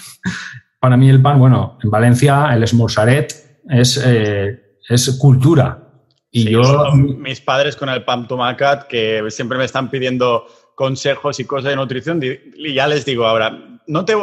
Para 0.81 0.97
mí 0.97 1.11
el 1.11 1.21
pan, 1.21 1.39
bueno, 1.39 1.79
en 1.83 1.91
Valencia 1.91 2.55
el 2.55 2.63
esmorzaret 2.63 3.63
es, 3.69 4.03
eh, 4.05 4.77
es 4.89 5.11
cultura. 5.19 5.88
Y 6.31 6.51
yo... 6.51 6.93
Mis 6.93 7.41
padres 7.41 7.77
con 7.77 7.89
el 7.89 8.05
pan 8.05 8.29
tomacat, 8.29 8.87
que 8.87 9.23
siempre 9.31 9.59
me 9.59 9.65
están 9.65 9.91
pidiendo 9.91 10.47
consejos 10.75 11.41
y 11.41 11.45
cosas 11.45 11.71
de 11.71 11.77
nutrición, 11.77 12.21
y 12.23 12.75
ya 12.75 12.87
les 12.87 13.05
digo 13.05 13.27
ahora, 13.27 13.81
no 13.87 14.05
te, 14.05 14.15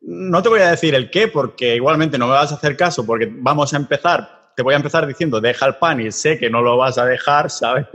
no 0.00 0.42
te 0.42 0.48
voy 0.48 0.60
a 0.60 0.70
decir 0.70 0.94
el 0.94 1.10
qué, 1.10 1.28
porque 1.28 1.76
igualmente 1.76 2.18
no 2.18 2.26
me 2.26 2.32
vas 2.32 2.50
a 2.50 2.56
hacer 2.56 2.76
caso, 2.76 3.06
porque 3.06 3.30
vamos 3.30 3.72
a 3.72 3.76
empezar, 3.76 4.50
te 4.56 4.62
voy 4.62 4.74
a 4.74 4.78
empezar 4.78 5.06
diciendo, 5.06 5.40
deja 5.40 5.66
el 5.66 5.76
pan 5.76 6.00
y 6.00 6.10
sé 6.10 6.38
que 6.38 6.50
no 6.50 6.60
lo 6.62 6.76
vas 6.76 6.98
a 6.98 7.06
dejar, 7.06 7.50
¿sabes? 7.50 7.86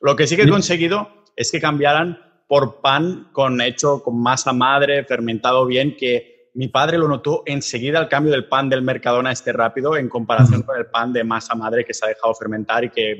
Lo 0.00 0.14
que 0.14 0.26
sí 0.26 0.36
que 0.36 0.42
he 0.42 0.48
conseguido 0.48 1.24
es 1.34 1.50
que 1.50 1.60
cambiaran 1.60 2.18
por 2.46 2.80
pan 2.80 3.28
con 3.32 3.60
hecho 3.60 4.02
con 4.02 4.22
masa 4.22 4.52
madre, 4.52 5.04
fermentado 5.04 5.66
bien, 5.66 5.96
que 5.96 6.35
mi 6.56 6.68
padre 6.68 6.96
lo 6.96 7.06
notó 7.06 7.42
enseguida 7.44 7.98
el 7.98 8.08
cambio 8.08 8.32
del 8.32 8.46
pan 8.46 8.68
del 8.68 8.80
Mercadona 8.80 9.30
este 9.30 9.52
rápido 9.52 9.96
en 9.96 10.08
comparación 10.08 10.62
con 10.62 10.76
el 10.78 10.86
pan 10.86 11.12
de 11.12 11.22
masa 11.22 11.54
madre 11.54 11.84
que 11.84 11.92
se 11.92 12.04
ha 12.04 12.08
dejado 12.08 12.34
fermentar 12.34 12.82
y 12.84 12.90
que... 12.90 13.16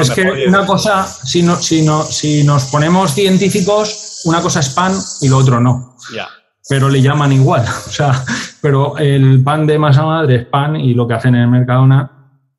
Es 0.00 0.10
que 0.10 0.46
una 0.48 0.64
cosa, 0.64 1.06
si, 1.06 1.42
no, 1.42 1.56
si, 1.56 1.82
no, 1.82 2.02
si 2.02 2.42
nos 2.44 2.64
ponemos 2.66 3.14
científicos, 3.14 4.22
una 4.24 4.40
cosa 4.40 4.60
es 4.60 4.70
pan 4.70 4.92
y 5.20 5.28
lo 5.28 5.36
otro 5.36 5.60
no. 5.60 5.96
Ya. 6.14 6.28
Pero 6.68 6.88
le 6.88 7.02
llaman 7.02 7.32
igual. 7.32 7.64
O 7.88 7.90
sea, 7.90 8.24
pero 8.62 8.96
el 8.96 9.42
pan 9.42 9.66
de 9.66 9.78
masa 9.78 10.04
madre 10.04 10.36
es 10.36 10.46
pan 10.46 10.76
y 10.76 10.94
lo 10.94 11.06
que 11.06 11.14
hacen 11.14 11.34
en 11.34 11.42
el 11.42 11.48
Mercadona 11.48 12.10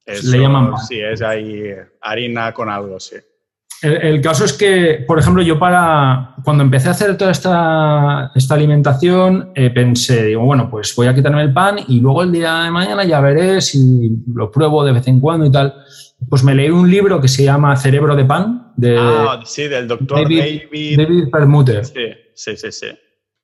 le 0.06 0.40
llaman 0.40 0.72
pan. 0.72 0.86
Sí, 0.86 1.00
es 1.00 1.22
ahí 1.22 1.74
harina 2.02 2.54
con 2.54 2.70
algo, 2.70 3.00
sí. 3.00 3.16
El, 3.82 4.22
caso 4.22 4.44
es 4.44 4.54
que, 4.54 5.06
por 5.08 5.20
ejemplo, 5.20 5.42
yo 5.42 5.58
para 5.58 6.36
cuando 6.44 6.64
empecé 6.64 6.90
a 6.90 6.92
hacer 6.92 7.16
toda 7.18 7.32
esta, 7.32 8.32
esta 8.36 8.54
alimentación, 8.54 9.52
eh, 9.56 9.70
pensé, 9.70 10.26
digo, 10.26 10.44
bueno, 10.44 10.70
pues 10.70 10.94
voy 10.96 11.08
a 11.08 11.16
quitarme 11.16 11.42
el 11.42 11.54
pan 11.54 11.78
y 11.88 12.02
luego 12.02 12.24
el 12.24 12.32
día 12.32 12.64
de 12.64 12.72
mañana 12.72 13.06
ya 13.06 13.22
veré 13.22 13.62
si 13.62 14.12
lo 14.34 14.52
pruebo 14.52 14.84
de 14.84 14.92
vez 14.92 15.08
en 15.08 15.20
cuando 15.22 15.46
y 15.46 15.52
tal. 15.52 15.74
Pues 16.30 16.44
me 16.44 16.54
leí 16.54 16.70
un 16.70 16.92
libro 16.92 17.22
que 17.22 17.30
se 17.30 17.46
llama 17.46 17.76
Cerebro 17.78 18.16
de 18.16 18.26
Pan. 18.26 18.74
De 18.76 18.98
ah, 19.00 19.40
sí, 19.46 19.70
del 19.70 19.88
doctor 19.88 20.24
David, 20.24 20.64
David, 20.98 21.30
Permuter. 21.32 21.86
Sí, 21.86 22.08
sí, 22.34 22.58
sí. 22.58 22.72
sí. 22.72 22.88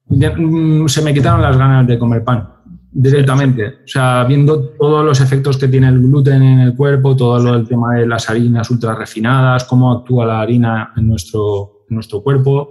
Mm, 0.08 0.88
se 0.88 1.02
me 1.02 1.14
quitaron 1.14 1.42
las 1.42 1.58
ganas 1.58 1.88
de 1.88 1.98
comer 1.98 2.24
pan 2.24 2.55
directamente. 2.96 3.68
O 3.68 3.88
sea, 3.88 4.24
viendo 4.24 4.70
todos 4.70 5.04
los 5.04 5.20
efectos 5.20 5.58
que 5.58 5.68
tiene 5.68 5.90
el 5.90 6.00
gluten 6.00 6.42
en 6.42 6.60
el 6.62 6.76
cuerpo, 6.76 7.16
todo 7.16 7.38
lo 7.40 7.54
del 7.54 7.68
tema 7.68 7.96
de 7.96 8.08
las 8.08 8.30
harinas 8.30 8.72
ultra 8.72 8.96
refinadas, 8.96 9.66
cómo 9.66 9.92
actúa 9.92 10.26
la 10.26 10.40
harina 10.40 10.94
en 10.96 11.10
nuestro, 11.10 11.86
nuestro 11.90 12.24
cuerpo. 12.24 12.70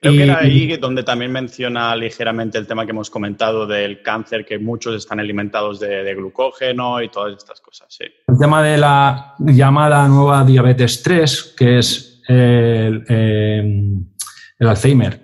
Creo 0.00 0.12
que 0.12 0.22
era 0.22 0.38
ahí 0.38 0.76
donde 0.76 1.02
también 1.02 1.32
menciona 1.32 1.96
ligeramente 1.96 2.58
el 2.58 2.66
tema 2.66 2.84
que 2.84 2.92
hemos 2.92 3.10
comentado 3.10 3.66
del 3.66 4.02
cáncer, 4.02 4.44
que 4.44 4.58
muchos 4.58 4.94
están 4.94 5.18
alimentados 5.18 5.80
de, 5.80 6.14
glucógeno 6.14 7.02
y 7.02 7.08
todas 7.08 7.36
estas 7.36 7.60
cosas. 7.60 7.88
Sí. 7.88 8.04
El 8.28 8.38
tema 8.38 8.62
de 8.62 8.76
la 8.76 9.34
llamada 9.40 10.06
nueva 10.06 10.44
diabetes 10.44 11.02
3, 11.02 11.54
que 11.56 11.78
es 11.78 12.22
el, 12.28 13.04
eh, 13.08 13.94
el 14.58 14.68
Alzheimer. 14.68 15.20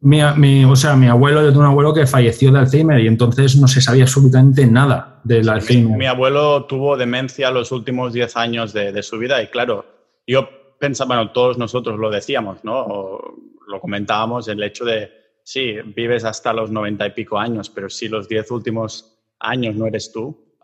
Mi, 0.00 0.64
o 0.64 0.76
sea, 0.76 0.94
mi 0.94 1.08
abuelo, 1.08 1.42
yo 1.42 1.48
tengo 1.48 1.60
un 1.60 1.66
abuelo 1.66 1.92
que 1.92 2.06
falleció 2.06 2.52
de 2.52 2.60
Alzheimer 2.60 3.00
y 3.00 3.08
entonces 3.08 3.56
no 3.56 3.66
se 3.66 3.80
sabía 3.80 4.04
absolutamente 4.04 4.64
nada 4.64 5.20
del 5.24 5.48
Alzheimer. 5.48 5.98
Mi, 5.98 6.06
abuelo 6.06 6.66
tuvo 6.66 6.96
demencia 6.96 7.50
los 7.50 7.72
últimos 7.72 8.12
10 8.12 8.36
años 8.36 8.72
de, 8.72 9.02
su 9.02 9.18
vida 9.18 9.42
y 9.42 9.48
claro, 9.48 9.84
yo 10.24 10.48
pensaba, 10.78 11.16
bueno, 11.16 11.32
todos 11.32 11.58
nosotros 11.58 11.98
lo 11.98 12.10
decíamos, 12.10 12.62
¿no? 12.62 13.18
lo 13.66 13.80
comentábamos, 13.80 14.46
el 14.46 14.62
hecho 14.62 14.84
de, 14.84 15.10
sí, 15.42 15.74
vives 15.84 16.24
hasta 16.24 16.52
los 16.52 16.70
90 16.70 17.06
y 17.06 17.10
pico 17.10 17.38
años, 17.38 17.68
pero 17.68 17.90
si 17.90 18.08
los 18.08 18.28
10 18.28 18.52
últimos 18.52 19.18
años 19.40 19.74
no 19.74 19.86
eres 19.86 20.12
tú, 20.12 20.54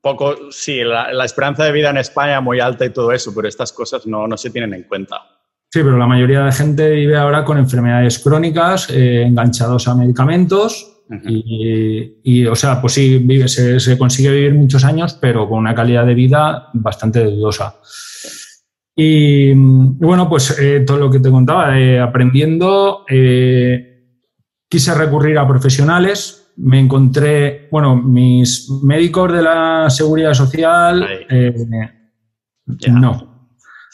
poco, 0.00 0.50
sí, 0.50 0.82
la, 0.82 1.12
la, 1.12 1.24
esperanza 1.24 1.64
de 1.64 1.72
vida 1.72 1.90
en 1.90 1.98
España 1.98 2.40
muy 2.40 2.58
alta 2.58 2.84
y 2.84 2.90
todo 2.90 3.12
eso, 3.12 3.32
pero 3.34 3.46
estas 3.46 3.72
cosas 3.72 4.04
no, 4.06 4.26
no 4.26 4.36
se 4.36 4.50
tienen 4.50 4.74
en 4.74 4.82
cuenta. 4.82 5.41
Sí, 5.72 5.80
pero 5.82 5.96
la 5.96 6.06
mayoría 6.06 6.44
de 6.44 6.52
gente 6.52 6.90
vive 6.90 7.16
ahora 7.16 7.46
con 7.46 7.56
enfermedades 7.56 8.18
crónicas, 8.18 8.90
eh, 8.90 9.22
enganchados 9.22 9.88
a 9.88 9.94
medicamentos 9.94 11.06
y, 11.24 12.44
o 12.44 12.54
sea, 12.54 12.78
pues 12.78 12.92
sí, 12.92 13.16
vive, 13.16 13.48
se, 13.48 13.96
consigue 13.96 14.32
vivir 14.32 14.52
muchos 14.52 14.84
años, 14.84 15.14
pero 15.14 15.48
con 15.48 15.60
una 15.60 15.74
calidad 15.74 16.04
de 16.04 16.12
vida 16.12 16.68
bastante 16.74 17.24
dudosa. 17.24 17.76
Y, 18.94 19.54
bueno, 19.54 20.28
pues 20.28 20.58
eh, 20.60 20.80
todo 20.86 20.98
lo 20.98 21.10
que 21.10 21.20
te 21.20 21.30
contaba, 21.30 21.78
eh, 21.78 21.98
aprendiendo, 21.98 23.06
quise 24.68 24.94
recurrir 24.94 25.38
a 25.38 25.48
profesionales, 25.48 26.52
me 26.56 26.80
encontré, 26.80 27.68
bueno, 27.70 27.96
mis 27.96 28.68
médicos 28.82 29.32
de 29.32 29.42
la 29.42 29.88
seguridad 29.88 30.34
social, 30.34 31.08
no, 32.90 33.31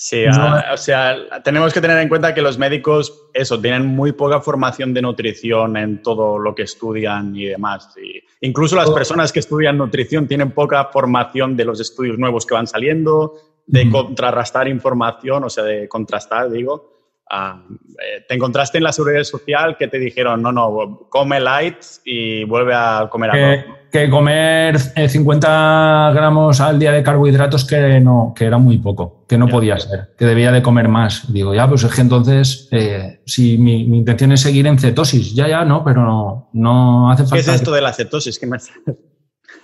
Sí, 0.01 0.25
o 0.27 0.77
sea, 0.77 1.43
tenemos 1.43 1.75
que 1.75 1.81
tener 1.81 1.99
en 1.99 2.09
cuenta 2.09 2.33
que 2.33 2.41
los 2.41 2.57
médicos, 2.57 3.29
eso, 3.35 3.61
tienen 3.61 3.85
muy 3.85 4.13
poca 4.13 4.41
formación 4.41 4.95
de 4.95 5.03
nutrición 5.03 5.77
en 5.77 6.03
todo 6.03 6.39
lo 6.39 6.55
que 6.55 6.63
estudian 6.63 7.35
y 7.35 7.47
demás. 7.47 7.93
incluso 8.41 8.77
las 8.77 8.91
personas 8.93 9.33
que 9.33 9.41
estudian 9.41 9.77
nutrición 9.77 10.29
tienen 10.29 10.53
poca 10.53 10.85
formación 10.85 11.57
de 11.57 11.65
los 11.65 11.81
estudios 11.81 12.17
nuevos 12.17 12.47
que 12.47 12.55
van 12.55 12.69
saliendo, 12.69 13.33
de 13.67 13.91
contrarrestar 13.91 14.69
información, 14.69 15.43
o 15.43 15.51
sea, 15.51 15.65
de 15.65 15.89
contrastar, 15.89 16.49
digo. 16.49 16.93
Ah, 17.29 17.61
eh, 18.01 18.25
te 18.27 18.35
encontraste 18.35 18.79
en 18.79 18.85
la 18.85 18.93
seguridad 18.93 19.25
social 19.25 19.77
que 19.77 19.89
te 19.89 19.99
dijeron, 19.99 20.41
no, 20.41 20.53
no, 20.53 21.09
come 21.11 21.41
light 21.41 21.83
y 22.05 22.45
vuelve 22.45 22.73
a 22.73 23.09
comer 23.11 23.33
que, 23.33 23.65
que 23.91 24.11
comer 24.11 24.79
50 24.79 26.11
eh, 26.11 26.15
gramos 26.15 26.61
al 26.61 26.79
día 26.79 26.93
de 26.93 27.03
carbohidratos 27.03 27.65
que 27.65 28.01
no, 28.01 28.33
que 28.37 28.45
era 28.45 28.59
muy 28.59 28.79
poco, 28.79 29.25
que 29.29 29.39
no 29.39 29.49
podía 29.49 29.79
ser, 29.79 30.15
que 30.17 30.25
debía 30.25 30.53
de 30.53 30.63
comer 30.63 30.89
más. 30.89 31.33
Digo, 31.33 31.55
ya, 31.55 31.69
pues 31.69 31.85
es 31.85 31.95
que 31.95 32.01
entonces, 32.01 32.69
eh, 32.71 33.23
si 33.25 33.59
mi, 33.59 33.83
intención 33.83 34.33
es 34.33 34.41
seguir 34.41 34.67
en 34.67 34.79
cetosis, 34.79 35.35
ya, 35.35 35.49
ya, 35.49 35.65
no, 35.65 35.83
pero 35.85 36.05
no, 36.05 36.51
no 36.53 37.11
hace 37.11 37.23
falta. 37.25 37.37
¿Qué 37.37 37.41
es 37.41 37.49
esto 37.49 37.73
de 37.73 37.81
la 37.81 37.93
cetosis? 37.93 38.39
¿Qué 38.39 38.47
me... 38.47 38.59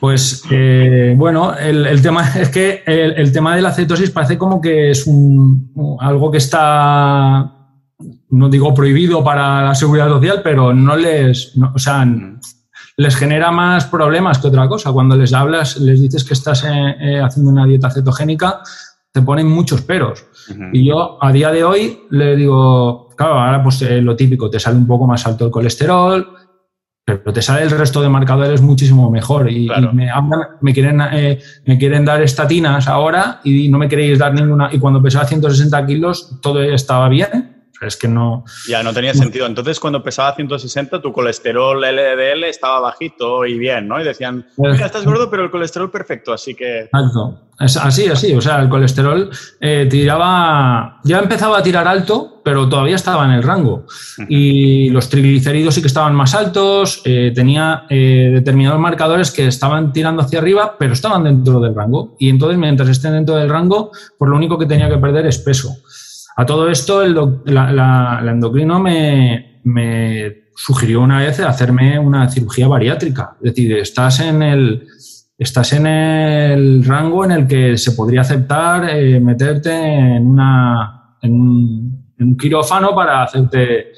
Pues 0.01 0.45
eh, 0.51 1.15
bueno, 1.17 1.55
el, 1.57 2.03
tema 2.03 2.29
es 2.39 2.49
que 2.49 2.83
el, 2.87 3.33
tema 3.33 3.57
de 3.57 3.63
la 3.63 3.73
cetosis 3.73 4.11
parece 4.11 4.37
como 4.39 4.61
que 4.61 4.91
es 4.91 5.07
un, 5.07 5.99
algo 6.01 6.31
que 6.31 6.39
está, 6.39 7.53
no 8.31 8.49
digo 8.49 8.75
prohibido 8.75 9.23
para 9.23 9.63
la 9.63 9.75
seguridad 9.75 10.09
social, 10.09 10.41
pero 10.43 10.75
no 10.75 10.97
les, 10.97 11.53
o 11.57 11.79
sea, 11.79 12.07
les 12.97 13.17
genera 13.17 13.51
más 13.51 13.87
problemas 13.87 14.39
que 14.39 14.49
otra 14.49 14.69
cosa. 14.69 14.93
Cuando 14.93 15.17
les 15.17 15.33
hablas, 15.33 15.77
les 15.79 16.01
dices 16.01 16.25
que 16.25 16.35
estás 16.35 16.65
eh, 16.65 16.97
eh, 17.01 17.21
haciendo 17.21 17.51
una 17.51 17.67
dieta 17.67 17.91
cetogénica, 17.91 18.61
te 19.13 19.23
ponen 19.23 19.49
muchos 19.49 19.83
peros. 19.83 20.27
Y 20.73 20.87
yo 20.87 21.23
a 21.23 21.33
día 21.33 21.51
de 21.51 21.65
hoy 21.65 22.01
le 22.11 22.37
digo, 22.37 23.09
claro, 23.17 23.39
ahora 23.39 23.63
pues 23.63 23.81
lo 24.03 24.17
típico, 24.17 24.51
te 24.51 24.59
sale 24.59 24.77
un 24.77 24.87
poco 24.87 25.07
más 25.07 25.25
alto 25.27 25.47
el 25.47 25.51
colesterol, 25.53 26.35
pero 27.05 27.33
te 27.35 27.43
sale 27.43 27.63
el 27.63 27.71
resto 27.71 28.01
de 28.01 28.09
marcadores 28.09 28.63
muchísimo 28.63 29.11
mejor. 29.11 29.51
Y, 29.51 29.69
me, 29.93 30.11
me, 30.63 30.73
quieren, 30.73 31.03
eh, 31.13 31.39
me 31.67 31.79
quieren 31.79 32.05
dar 32.05 32.23
estatinas 32.23 32.89
ahora 32.89 33.41
y 33.45 33.69
no 33.69 33.79
me 33.79 33.89
queréis 33.89 34.19
dar 34.19 34.33
ninguna. 34.33 34.71
Y 34.73 34.79
cuando 34.79 35.03
pesaba 35.03 35.27
160 35.27 35.87
kilos, 35.87 36.41
todo 36.41 36.63
estaba 36.63 37.09
bien. 37.11 37.54
Es 37.81 37.97
que 37.97 38.09
no. 38.09 38.45
Ya, 38.69 38.83
no 38.83 38.93
tenía 38.93 39.15
sentido. 39.15 39.47
Entonces, 39.47 39.81
cuando 39.81 40.03
pesaba 40.03 40.35
160, 40.35 41.03
tu 41.03 41.13
colesterol 41.13 41.81
LDL 41.81 42.45
estaba 42.45 42.81
bajito 42.81 43.45
y 43.45 43.59
bien, 43.59 43.89
¿no? 43.89 44.01
Y 44.01 44.05
decían, 44.05 44.47
mira, 44.57 44.87
estás 44.87 45.05
gordo, 45.05 45.29
pero 45.31 45.45
el 45.45 45.51
colesterol 45.51 45.91
perfecto, 45.91 46.33
así 46.33 46.55
que. 46.55 46.83
Exacto. 46.83 47.41
Es 47.61 47.77
así, 47.77 48.09
así. 48.09 48.35
O 48.35 48.41
sea, 48.41 48.61
el 48.61 48.69
colesterol 48.69 49.31
eh, 49.61 49.87
tiraba. 49.89 51.01
Ya 51.05 51.19
empezaba 51.21 51.59
a 51.59 51.63
tirar 51.63 51.87
alto, 51.87 52.41
pero 52.45 52.69
todavía 52.69 52.97
estaba 52.97 53.25
en 53.25 53.33
el 53.33 53.43
rango. 53.43 53.87
Y 54.29 54.91
los 54.91 55.09
triglicéridos 55.09 55.75
sí 55.75 55.81
que 55.81 55.87
estaban 55.87 56.15
más 56.15 56.35
altos, 56.35 57.01
eh, 57.05 57.33
tenía 57.35 57.85
eh, 57.89 58.31
determinados 58.35 58.81
marcadores 58.81 59.31
que 59.31 59.47
estaban 59.47 59.93
tirando 59.93 60.23
hacia 60.23 60.41
arriba, 60.41 60.77
pero 60.79 60.95
estaban 60.95 61.25
dentro 61.25 61.61
del 61.61 61.75
rango. 61.75 62.17
Y 62.19 62.29
entonces, 62.29 62.59
mientras 62.59 62.89
estén 62.89 63.13
dentro 63.13 63.37
del 63.37 63.49
rango, 63.49 63.93
pues 64.19 64.29
lo 64.29 64.37
único 64.37 64.59
que 64.59 64.67
tenía 64.67 64.89
que 64.89 64.99
perder 64.99 65.27
es 65.27 65.39
peso. 65.39 65.77
A 66.37 66.45
todo 66.45 66.69
esto, 66.69 67.03
el 67.03 67.15
la, 67.45 68.21
endocrino 68.27 68.81
me, 68.81 69.63
sugirió 70.57 71.01
una 71.01 71.21
vez 71.21 71.41
hacerme 71.41 71.99
una 71.99 72.29
cirugía 72.29 72.67
bariátrica. 72.67 73.37
Es 73.43 73.55
decir, 73.55 73.77
estás 73.77 74.21
en 74.21 74.43
el, 74.43 74.87
en 75.39 75.87
el 75.87 76.85
rango 76.85 77.25
en 77.25 77.31
el 77.31 77.47
que 77.47 77.79
se 77.79 77.93
podría 77.93 78.23
aceptar 78.23 78.89
eh, 78.91 79.21
meterte 79.21 79.73
en, 79.73 80.27
una, 80.27 81.17
en 81.23 81.41
un, 81.41 82.37
quirófano 82.39 82.95
para 82.95 83.23
hacerte... 83.23 83.93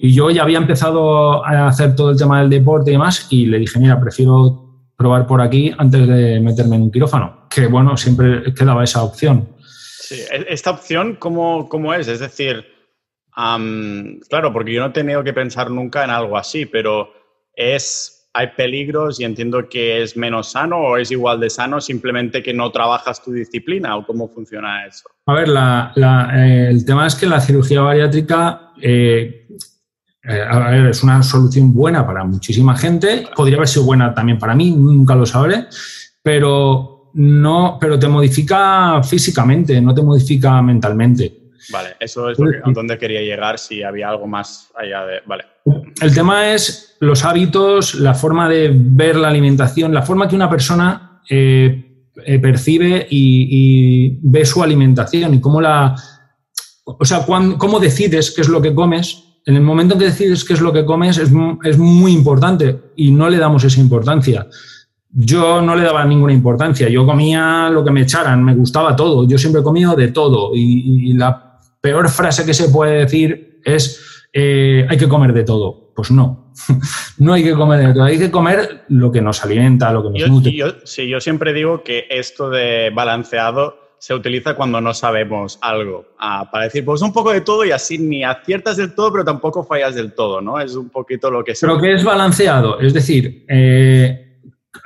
Y 0.00 0.12
yo 0.12 0.30
ya 0.30 0.44
había 0.44 0.58
empezado 0.58 1.44
a 1.44 1.66
hacer 1.66 1.96
todo 1.96 2.12
el 2.12 2.16
tema 2.16 2.40
del 2.40 2.50
deporte 2.50 2.90
y 2.90 2.92
demás 2.92 3.26
y 3.30 3.46
le 3.46 3.58
dije, 3.58 3.80
mira, 3.80 4.00
prefiero 4.00 4.68
probar 4.96 5.26
por 5.26 5.40
aquí 5.40 5.74
antes 5.76 6.06
de 6.06 6.40
meterme 6.40 6.76
en 6.76 6.82
un 6.82 6.90
quirófano. 6.92 7.48
Que 7.50 7.66
bueno, 7.66 7.96
siempre 7.96 8.54
quedaba 8.54 8.84
esa 8.84 9.02
opción. 9.02 9.57
Sí, 10.08 10.22
e-, 10.30 10.46
esta 10.48 10.70
opción, 10.70 11.16
¿cómo, 11.16 11.68
cómo 11.68 11.92
es? 11.92 12.08
Es 12.08 12.20
decir, 12.20 12.64
claro, 14.28 14.52
porque 14.52 14.72
yo 14.72 14.80
no 14.80 14.88
he 14.88 14.92
tenido 14.92 15.22
que 15.22 15.32
pensar 15.32 15.70
nunca 15.70 16.02
en 16.02 16.10
algo 16.10 16.36
así, 16.36 16.66
pero 16.66 17.12
es, 17.54 18.28
hay 18.32 18.48
peligros 18.56 19.20
y 19.20 19.24
entiendo 19.24 19.68
que 19.68 20.02
es 20.02 20.16
menos 20.16 20.52
sano 20.52 20.78
o 20.78 20.96
es 20.96 21.10
igual 21.10 21.38
de 21.38 21.50
sano 21.50 21.80
simplemente 21.80 22.42
que 22.42 22.54
no 22.54 22.72
trabajas 22.72 23.22
tu 23.22 23.32
disciplina 23.32 23.96
o 23.96 24.06
cómo 24.06 24.28
funciona 24.28 24.86
eso. 24.86 25.08
A 25.26 25.34
ver, 25.34 25.48
eh, 25.50 26.68
el 26.70 26.84
tema 26.84 27.06
es 27.06 27.14
que 27.14 27.26
la 27.26 27.40
cirugía 27.40 27.82
bariátrica 27.82 28.72
eh, 28.80 29.46
eh, 30.24 30.88
es 30.90 31.02
una 31.02 31.22
solución 31.22 31.72
buena 31.72 32.04
para 32.06 32.24
muchísima 32.24 32.76
gente, 32.76 33.24
podría 33.36 33.58
haber 33.58 33.68
sido 33.68 33.84
buena 33.84 34.14
también 34.14 34.38
para 34.38 34.54
mí, 34.54 34.70
nunca 34.72 35.14
lo 35.14 35.26
sabré, 35.26 35.66
pero 36.22 36.97
no, 37.14 37.78
pero 37.80 37.98
te 37.98 38.08
modifica 38.08 39.02
físicamente, 39.02 39.80
no 39.80 39.94
te 39.94 40.02
modifica 40.02 40.60
mentalmente. 40.62 41.48
Vale, 41.70 41.96
eso 42.00 42.30
es 42.30 42.38
a 42.38 42.70
donde 42.70 42.96
quería 42.96 43.20
llegar, 43.20 43.58
si 43.58 43.82
había 43.82 44.08
algo 44.08 44.26
más 44.26 44.70
allá 44.76 45.04
de... 45.04 45.20
Vale. 45.26 45.44
El 46.00 46.14
tema 46.14 46.52
es 46.52 46.96
los 47.00 47.24
hábitos, 47.24 47.96
la 47.96 48.14
forma 48.14 48.48
de 48.48 48.70
ver 48.72 49.16
la 49.16 49.28
alimentación, 49.28 49.92
la 49.92 50.02
forma 50.02 50.28
que 50.28 50.36
una 50.36 50.48
persona 50.48 51.20
eh, 51.28 52.06
eh, 52.24 52.38
percibe 52.38 53.06
y, 53.10 54.18
ve 54.22 54.44
su 54.46 54.62
alimentación 54.62 55.34
y 55.34 55.40
cómo 55.40 55.60
la... 55.60 55.94
O 56.84 57.04
sea, 57.04 57.26
cómo 57.26 57.80
decides 57.80 58.30
qué 58.30 58.40
es 58.40 58.48
lo 58.48 58.62
que 58.62 58.74
comes. 58.74 59.24
En 59.44 59.56
el 59.56 59.62
momento 59.62 59.94
en 59.94 60.00
que 60.00 60.06
decides 60.06 60.44
qué 60.44 60.54
es 60.54 60.60
lo 60.60 60.72
que 60.72 60.86
comes 60.86 61.18
es, 61.18 61.30
es 61.64 61.78
muy 61.78 62.12
importante 62.12 62.92
y 62.96 63.10
no 63.10 63.28
le 63.28 63.36
damos 63.36 63.62
esa 63.64 63.80
importancia 63.80 64.46
yo 65.10 65.62
no 65.62 65.74
le 65.74 65.84
daba 65.84 66.04
ninguna 66.04 66.32
importancia. 66.32 66.88
Yo 66.88 67.06
comía 67.06 67.68
lo 67.70 67.84
que 67.84 67.90
me 67.90 68.02
echaran, 68.02 68.44
me 68.44 68.54
gustaba 68.54 68.94
todo. 68.94 69.26
Yo 69.26 69.38
siempre 69.38 69.60
he 69.60 69.64
comido 69.64 69.94
de 69.96 70.08
todo. 70.08 70.50
Y, 70.54 71.14
la 71.14 71.58
peor 71.80 72.08
frase 72.08 72.44
que 72.44 72.54
se 72.54 72.68
puede 72.68 72.98
decir 72.98 73.60
es 73.64 74.26
eh, 74.32 74.86
hay 74.88 74.96
que 74.96 75.08
comer 75.08 75.32
de 75.32 75.44
todo. 75.44 75.92
Pues 75.94 76.10
no, 76.10 76.52
no 77.18 77.32
hay 77.32 77.42
que 77.42 77.54
comer 77.54 77.86
de 77.88 77.94
todo. 77.94 78.04
Hay 78.04 78.18
que 78.18 78.30
comer 78.30 78.84
lo 78.88 79.10
que 79.10 79.20
nos 79.20 79.42
alimenta, 79.44 79.92
lo 79.92 80.02
que 80.02 80.18
nos 80.18 80.30
nutre. 80.30 80.52
sí, 80.84 81.08
yo 81.08 81.20
siempre 81.20 81.52
digo 81.52 81.82
que 81.82 82.06
esto 82.10 82.50
de 82.50 82.90
balanceado 82.94 83.88
se 83.98 84.14
utiliza 84.14 84.54
cuando 84.54 84.80
no 84.80 84.94
sabemos 84.94 85.58
algo. 85.60 86.06
Ah, 86.18 86.48
para 86.50 86.64
decir, 86.64 86.84
pues 86.84 87.02
un 87.02 87.12
poco 87.12 87.32
de 87.32 87.40
todo 87.40 87.64
y 87.64 87.72
así 87.72 87.98
ni 87.98 88.22
aciertas 88.22 88.76
del 88.76 88.94
todo, 88.94 89.10
pero 89.10 89.24
tampoco 89.24 89.64
fallas 89.64 89.94
del 89.96 90.12
todo, 90.12 90.40
¿no? 90.40 90.60
Es 90.60 90.76
un 90.76 90.88
poquito 90.88 91.30
lo 91.30 91.42
que... 91.42 91.54
Pero 91.60 91.80
que 91.80 91.94
es 91.94 92.04
balanceado, 92.04 92.78
es 92.78 92.94
decir, 92.94 93.44
eh, 93.48 94.27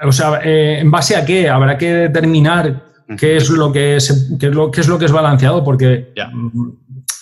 o 0.04 0.12
sea, 0.12 0.40
eh, 0.42 0.78
¿en 0.80 0.90
base 0.90 1.16
a 1.16 1.24
qué? 1.24 1.48
Habrá 1.48 1.76
que 1.76 1.92
determinar 1.92 2.82
qué 3.18 3.36
es 3.36 3.50
lo 3.50 3.72
que 3.72 3.96
es, 3.96 4.36
qué 4.38 4.46
es, 4.46 4.54
lo, 4.54 4.70
qué 4.70 4.80
es 4.80 4.88
lo 4.88 4.98
que 4.98 5.04
es 5.04 5.12
balanceado, 5.12 5.62
porque 5.62 6.12
mm, 6.14 6.68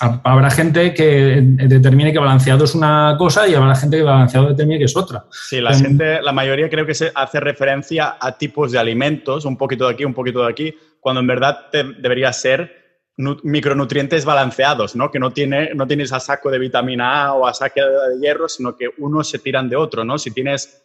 habrá 0.01 0.51
gente 0.51 0.95
que 0.95 1.41
determine 1.43 2.13
que 2.13 2.19
balanceado 2.19 2.65
es 2.65 2.75
una 2.75 3.17
cosa 3.19 3.49
y 3.49 3.55
habrá 3.55 3.75
gente 3.75 3.97
que 3.97 4.03
balanceado 4.03 4.49
determine 4.49 4.79
que 4.79 4.85
es 4.85 4.97
otra. 4.97 5.25
Sí, 5.31 5.61
la 5.61 5.75
gente, 5.75 6.23
la 6.23 6.33
mayoría 6.33 6.69
creo 6.69 6.87
que 6.87 6.95
se 6.95 7.11
hace 7.15 7.41
referencia 7.41 8.17
a 8.21 8.37
tipos 8.37 8.73
de 8.73 8.79
alimentos, 8.79 9.45
un 9.45 9.57
poquito 9.57 9.87
de 9.87 9.95
aquí, 9.95 10.05
un 10.05 10.15
poquito 10.15 10.43
de 10.43 10.51
aquí, 10.51 10.75
cuando 11.01 11.21
en 11.21 11.27
verdad 11.27 11.67
debería 11.73 12.33
ser 12.33 12.81
micronutrientes 13.17 14.25
balanceados, 14.25 14.97
¿no? 14.97 15.11
Que 15.11 15.19
no, 15.19 15.31
tiene, 15.31 15.75
no 15.75 15.87
tienes 15.87 16.13
a 16.13 16.21
saco 16.21 16.51
de 16.51 16.59
vitamina 16.59 17.25
A 17.25 17.35
o 17.35 17.47
a 17.47 17.53
saco 17.53 17.81
de 17.81 18.19
hierro, 18.19 18.49
sino 18.49 18.77
que 18.77 18.89
unos 18.99 19.29
se 19.29 19.39
tiran 19.39 19.69
de 19.69 19.77
otro, 19.77 20.05
¿no? 20.05 20.19
Si 20.19 20.31
tienes 20.31 20.83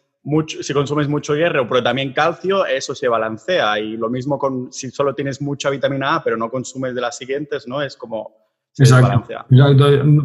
si 0.60 0.72
consumes 0.72 1.08
mucho 1.08 1.34
hierro, 1.34 1.68
pero 1.68 1.82
también 1.82 2.12
calcio, 2.12 2.66
eso 2.66 2.94
se 2.94 3.08
balancea. 3.08 3.78
Y 3.78 3.96
lo 3.96 4.08
mismo 4.08 4.38
con 4.38 4.72
si 4.72 4.90
solo 4.90 5.14
tienes 5.14 5.40
mucha 5.40 5.70
vitamina 5.70 6.16
A, 6.16 6.24
pero 6.24 6.36
no 6.36 6.50
consumes 6.50 6.94
de 6.94 7.00
las 7.00 7.16
siguientes, 7.16 7.66
¿no? 7.66 7.82
Es 7.82 7.96
como... 7.96 8.46
Exacto, 8.78 9.24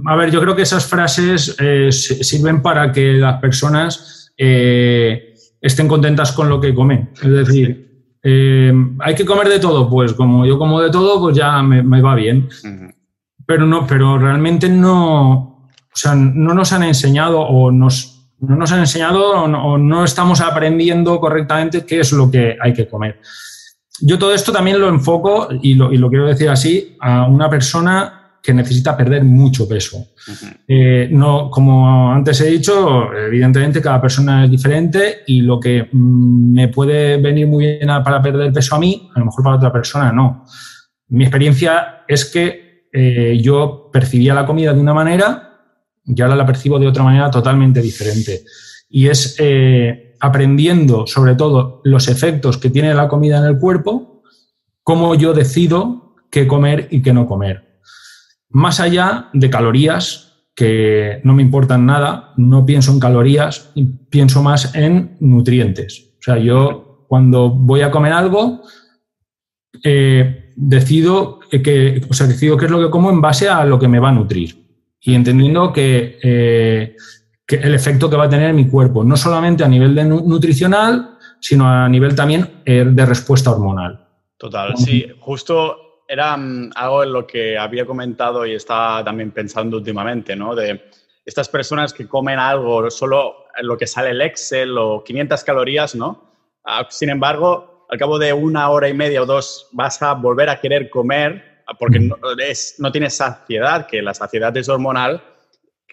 A 0.08 0.16
ver, 0.18 0.30
yo 0.30 0.42
creo 0.42 0.54
que 0.54 0.64
esas 0.64 0.86
frases 0.86 1.56
eh, 1.58 1.90
sirven 1.90 2.62
para 2.62 2.92
que 2.92 3.14
las 3.14 3.40
personas 3.40 4.34
eh, 4.38 5.36
estén 5.62 5.88
contentas 5.88 6.34
con 6.34 6.50
lo 6.50 6.60
que 6.60 6.74
comen. 6.74 7.12
Es 7.14 7.30
decir, 7.30 8.18
eh, 8.24 8.74
hay 9.00 9.16
que 9.16 9.24
comer 9.24 9.48
de 9.48 9.60
todo, 9.60 9.90
pues 9.90 10.12
como 10.14 10.46
yo 10.46 10.58
como 10.58 10.82
de 10.82 10.90
todo, 10.90 11.22
pues 11.22 11.38
ya 11.38 11.64
me, 11.64 12.02
va 12.02 12.16
bien. 12.16 12.50
Pero 13.46 13.66
no, 13.66 13.88
pero 13.88 14.18
realmente 14.18 14.68
no, 14.68 15.34
o 15.34 15.96
sea, 15.96 16.14
no 16.16 16.54
nos 16.54 16.74
han 16.74 16.84
enseñado 16.84 17.40
o 17.40 17.72
nos 17.72 18.11
no 18.42 18.56
nos 18.56 18.72
han 18.72 18.80
enseñado 18.80 19.44
o 19.44 19.78
no, 19.78 20.04
estamos 20.04 20.42
aprendiendo 20.42 21.20
correctamente 21.20 21.86
qué 21.86 22.00
es 22.00 22.12
lo 22.12 22.30
que 22.30 22.58
hay 22.60 22.74
que 22.74 22.88
comer. 22.88 23.20
Yo 24.02 24.18
todo 24.18 24.34
esto 24.34 24.52
también 24.52 24.80
lo 24.80 24.90
enfoco, 24.90 25.50
y 25.62 25.76
lo, 25.76 25.90
quiero 26.10 26.26
decir 26.26 26.50
así, 26.50 26.98
a 27.00 27.28
una 27.28 27.50
persona 27.50 28.18
que 28.42 28.54
necesita 28.56 28.98
perder 28.98 29.24
mucho 29.24 29.70
peso. 29.70 30.08
Eh, 30.68 31.08
no, 31.12 31.52
como 31.52 32.12
antes 32.12 32.42
he 32.42 32.50
dicho, 32.50 33.14
evidentemente 33.14 33.80
cada 33.80 34.02
persona 34.02 34.46
es 34.46 34.50
diferente 34.50 35.18
y 35.28 35.42
lo 35.42 35.60
que 35.60 35.88
mm, 35.92 36.54
me 36.54 36.68
puede 36.70 37.18
venir 37.18 37.46
muy 37.46 37.66
bien 37.66 37.88
para 38.04 38.20
perder 38.20 38.52
peso 38.52 38.76
a 38.76 38.80
mí, 38.80 39.08
a 39.14 39.20
lo 39.20 39.26
mejor 39.26 39.44
para 39.44 39.58
otra 39.58 39.72
persona 39.72 40.12
no. 40.12 40.46
mi 41.10 41.24
experiencia 41.24 42.04
es 42.08 42.26
que 42.26 42.88
eh, 42.92 43.40
yo 43.40 43.92
percibía 43.94 44.34
la 44.34 44.48
comida 44.48 44.74
de 44.74 44.80
una 44.80 44.96
manera 44.96 45.51
y 46.16 46.22
ahora 46.22 46.36
la 46.36 46.46
percibo 46.46 46.80
de 46.80 46.88
otra 46.88 47.04
manera 47.04 47.32
totalmente 47.32 47.82
diferente. 47.82 48.44
Y 48.90 49.08
es 49.08 49.36
eh, 49.40 50.16
aprendiendo 50.20 51.08
sobre 51.08 51.36
todo 51.36 51.82
los 51.84 52.08
efectos 52.08 52.58
que 52.58 52.70
tiene 52.70 52.94
la 52.94 53.08
comida 53.08 53.38
en 53.38 53.46
el 53.46 53.58
cuerpo, 53.58 54.24
cómo 54.84 55.16
yo 55.16 55.34
decido 55.34 56.16
qué 56.30 56.48
comer 56.48 56.88
y 56.92 57.02
qué 57.02 57.14
no 57.14 57.28
comer. 57.28 57.80
Más 58.50 58.80
allá 58.80 59.30
de 59.34 59.50
calorías, 59.50 60.28
que 60.54 61.22
no 61.24 61.34
me 61.34 61.42
importan 61.42 61.86
nada, 61.86 62.34
no 62.36 62.66
pienso 62.66 62.92
en 62.92 63.00
calorías, 63.00 63.72
pienso 64.10 64.44
más 64.44 64.76
en 64.76 65.16
nutrientes. 65.22 66.12
O 66.20 66.24
sea, 66.24 66.38
yo 66.38 67.06
cuando 67.08 67.50
voy 67.50 67.82
a 67.82 67.92
comer 67.92 68.12
algo, 68.12 68.62
eh, 69.84 70.52
decido, 70.56 71.40
que, 71.50 72.06
decido 72.28 72.58
qué 72.58 72.66
es 72.66 72.72
lo 72.72 72.84
que 72.84 72.92
como 72.92 73.10
en 73.10 73.22
base 73.22 73.48
a 73.48 73.64
lo 73.64 73.80
que 73.80 73.88
me 73.88 74.00
va 74.00 74.10
a 74.10 74.14
nutrir 74.14 74.61
y 75.02 75.16
entendiendo 75.16 75.74
que, 75.74 76.20
eh, 76.22 76.96
que 77.46 77.56
el 77.56 77.74
efecto 77.74 78.10
que 78.10 78.16
va 78.16 78.26
a 78.26 78.30
tener 78.30 78.52
en 78.52 78.56
mi 78.56 78.70
cuerpo, 78.70 79.04
no 79.04 79.18
solamente 79.18 79.64
a 79.64 79.68
nivel 79.68 79.96
de 79.96 80.06
nutricional, 80.06 81.18
sino 81.40 81.68
a 81.68 81.90
nivel 81.90 82.16
también 82.16 82.62
eh, 82.64 82.86
de 82.88 83.06
respuesta 83.06 83.52
hormonal. 83.52 84.08
Total, 84.38 84.78
sí, 84.78 85.08
justo 85.20 86.04
era 86.08 86.38
mm, 86.38 86.72
algo 86.76 87.04
en 87.04 87.14
lo 87.14 87.26
que 87.26 87.58
había 87.58 87.86
comentado 87.86 88.46
y 88.46 88.54
estaba 88.54 89.04
también 89.04 89.32
pensando 89.32 89.78
últimamente, 89.78 90.36
¿no? 90.36 90.54
De 90.54 90.90
estas 91.26 91.50
personas 91.50 91.94
que 91.94 92.08
comen 92.08 92.38
algo 92.38 92.90
solo 92.92 93.46
en 93.56 93.68
lo 93.68 93.78
que 93.78 93.88
sale 93.88 94.12
el 94.12 94.22
Excel 94.22 94.78
o 94.78 95.04
500 95.04 95.44
calorías, 95.44 95.96
¿no? 95.96 96.32
Ah, 96.64 96.86
sin 96.90 97.10
embargo, 97.10 97.88
al 97.90 97.98
cabo 97.98 98.20
de 98.20 98.34
una 98.34 98.70
hora 98.70 98.88
y 98.88 98.94
media 98.94 99.22
o 99.22 99.26
dos 99.26 99.68
vas 99.72 100.02
a 100.02 100.14
volver 100.14 100.50
a 100.50 100.60
querer 100.60 100.90
comer 100.90 101.51
porque 101.78 102.00
no, 102.00 102.16
es, 102.38 102.76
no 102.80 102.92
tienes 102.92 103.16
saciedad, 103.16 103.88
que 103.88 104.02
la 104.02 104.14
saciedad 104.14 104.56
es 104.58 104.70
hormonal, 104.70 105.24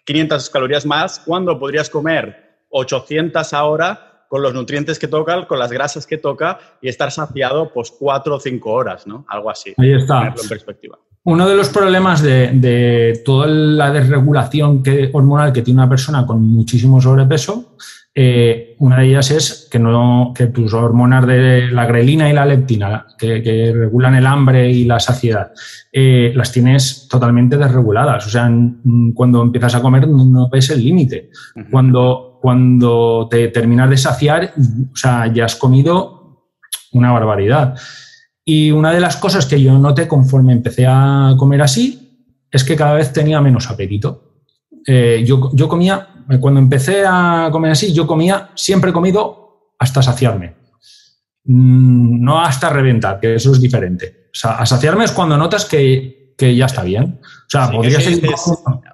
500 0.04 0.50
calorías 0.50 0.86
más, 0.86 1.20
¿cuándo 1.20 1.58
podrías 1.58 1.90
comer 1.90 2.64
800 2.70 3.52
ahora 3.52 4.26
con 4.28 4.42
los 4.42 4.52
nutrientes 4.52 4.98
que 4.98 5.08
toca, 5.08 5.46
con 5.46 5.58
las 5.58 5.72
grasas 5.72 6.06
que 6.06 6.18
toca 6.18 6.58
y 6.80 6.88
estar 6.88 7.10
saciado 7.10 7.72
pues 7.72 7.90
cuatro 7.90 8.36
o 8.36 8.40
cinco 8.40 8.72
horas, 8.72 9.06
¿no? 9.06 9.24
Algo 9.28 9.50
así. 9.50 9.74
Ahí 9.78 9.92
está. 9.94 10.34
en 10.40 10.48
perspectiva. 10.48 10.98
Uno 11.24 11.48
de 11.48 11.54
los 11.56 11.68
problemas 11.68 12.22
de, 12.22 12.50
de, 12.52 13.22
toda 13.24 13.46
la 13.48 13.90
desregulación 13.90 14.82
que, 14.82 15.10
hormonal 15.12 15.52
que 15.52 15.62
tiene 15.62 15.80
una 15.80 15.88
persona 15.88 16.26
con 16.26 16.42
muchísimo 16.42 17.00
sobrepeso 17.00 17.76
eh, 18.20 18.74
una 18.80 18.98
de 18.98 19.06
ellas 19.06 19.30
es 19.30 19.68
que, 19.70 19.78
no, 19.78 20.32
que 20.34 20.48
tus 20.48 20.74
hormonas 20.74 21.24
de 21.24 21.70
la 21.70 21.86
grelina 21.86 22.28
y 22.28 22.32
la 22.32 22.44
leptina, 22.44 23.06
que, 23.16 23.72
regulan 23.72 24.16
el 24.16 24.26
hambre 24.26 24.68
y 24.68 24.86
la 24.86 24.98
saciedad, 24.98 25.52
eh, 25.92 26.32
las 26.34 26.50
tienes 26.50 27.06
totalmente 27.08 27.56
desreguladas. 27.56 28.26
O 28.26 28.28
sea, 28.28 28.50
cuando 29.14 29.40
empiezas 29.40 29.76
a 29.76 29.80
comer 29.80 30.08
no 30.08 30.48
ves 30.50 30.68
el 30.70 30.82
límite. 30.82 31.30
Cuando, 31.70 32.40
cuando 32.42 33.28
te 33.30 33.46
terminas 33.48 33.88
de 33.88 33.96
saciar, 33.96 34.52
o 34.92 34.96
sea, 34.96 35.32
ya 35.32 35.44
has 35.44 35.54
comido 35.54 36.48
una 36.94 37.12
barbaridad. 37.12 37.76
Y 38.44 38.72
una 38.72 38.90
de 38.90 38.98
las 38.98 39.16
cosas 39.16 39.46
que 39.46 39.62
yo 39.62 39.78
noté 39.78 40.08
conforme 40.08 40.52
empecé 40.52 40.86
a 40.88 41.36
comer 41.38 41.62
así 41.62 42.26
es 42.50 42.64
que 42.64 42.74
cada 42.74 42.94
vez 42.94 43.12
tenía 43.12 43.40
menos 43.40 43.70
apetito. 43.70 44.42
Eh, 44.84 45.22
yo, 45.24 45.50
yo 45.54 45.68
comía 45.68 46.17
cuando 46.40 46.60
empecé 46.60 47.04
a 47.06 47.48
comer 47.50 47.72
así, 47.72 47.92
yo 47.92 48.06
comía, 48.06 48.50
siempre 48.54 48.90
he 48.90 48.92
comido 48.92 49.72
hasta 49.78 50.02
saciarme. 50.02 50.54
Mm, 51.44 52.22
no 52.22 52.40
hasta 52.40 52.68
reventar, 52.68 53.18
que 53.20 53.34
eso 53.34 53.52
es 53.52 53.60
diferente. 53.60 54.26
O 54.26 54.34
sea, 54.34 54.52
a 54.52 54.66
saciarme 54.66 55.04
es 55.04 55.12
cuando 55.12 55.38
notas 55.38 55.64
que, 55.64 56.34
que 56.36 56.54
ya 56.54 56.66
está 56.66 56.82
bien. 56.82 57.20
O 57.22 57.50
sea, 57.50 57.70
podría 57.70 58.00
ser... 58.00 58.20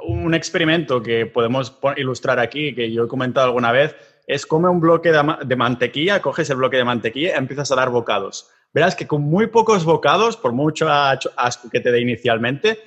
un 0.07 0.35
experimento 0.35 1.03
que 1.03 1.27
podemos 1.27 1.77
ilustrar 1.97 2.39
aquí, 2.39 2.75
que 2.75 2.93
yo 2.93 3.05
he 3.05 3.09
comentado 3.09 3.47
alguna 3.47 3.73
vez, 3.73 3.97
es 4.27 4.47
come 4.47 4.69
un 4.69 4.81
bloque 4.81 5.13
de, 5.13 5.57
mantequilla, 5.57 6.23
coges 6.23 6.49
el 6.51 6.57
bloque 6.57 6.77
de 6.77 6.85
mantequilla 6.85 7.31
y 7.35 7.39
empiezas 7.39 7.71
a 7.71 7.77
dar 7.77 7.91
bocados. 7.91 8.49
Verás 8.73 8.97
que 8.97 9.07
con 9.07 9.23
muy 9.23 9.49
pocos 9.49 9.85
bocados, 9.85 10.37
por 10.37 10.53
mucho 10.53 10.89
asco 10.89 11.69
que 11.71 11.81
te 11.81 11.93
dé 11.93 12.01
inicialmente, 12.01 12.79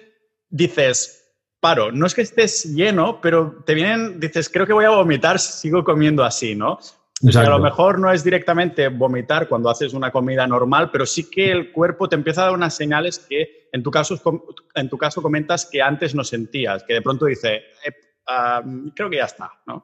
dices, 0.50 1.17
paro. 1.60 1.92
No 1.92 2.06
es 2.06 2.14
que 2.14 2.22
estés 2.22 2.76
lleno, 2.76 3.20
pero 3.22 3.64
te 3.66 3.74
vienen, 3.74 4.20
dices, 4.20 4.50
creo 4.50 4.66
que 4.66 4.74
voy 4.74 4.86
a 4.86 4.90
vomitar 4.90 5.40
si 5.40 5.54
sigo 5.54 5.84
comiendo 5.84 6.24
así, 6.24 6.56
¿no? 6.56 6.80
a 7.36 7.50
lo 7.50 7.60
mejor 7.60 7.98
no 7.98 8.12
es 8.12 8.24
directamente 8.24 8.90
vomitar 8.90 9.48
cuando 9.48 9.70
haces 9.70 9.94
una 9.94 10.12
comida 10.12 10.46
normal, 10.46 10.92
pero 10.92 11.06
sí 11.06 11.30
que 11.30 11.52
el 11.52 11.72
cuerpo 11.72 12.08
te 12.08 12.16
empieza 12.16 12.42
a 12.42 12.46
dar 12.46 12.54
unas 12.54 12.76
señales 12.76 13.26
que 13.28 13.70
en 13.72 13.82
tu 13.82 13.90
caso, 13.90 14.20
en 14.76 14.90
tu 14.90 14.98
caso 14.98 15.22
comentas 15.22 15.68
que 15.72 15.82
antes 15.82 16.14
no 16.14 16.24
sentías, 16.24 16.84
que 16.84 16.94
de 16.94 17.02
pronto 17.02 17.26
dice, 17.26 17.56
eh, 17.56 17.92
creo 18.96 19.10
que 19.10 19.18
ya 19.18 19.26
está, 19.26 19.52
¿no? 19.66 19.84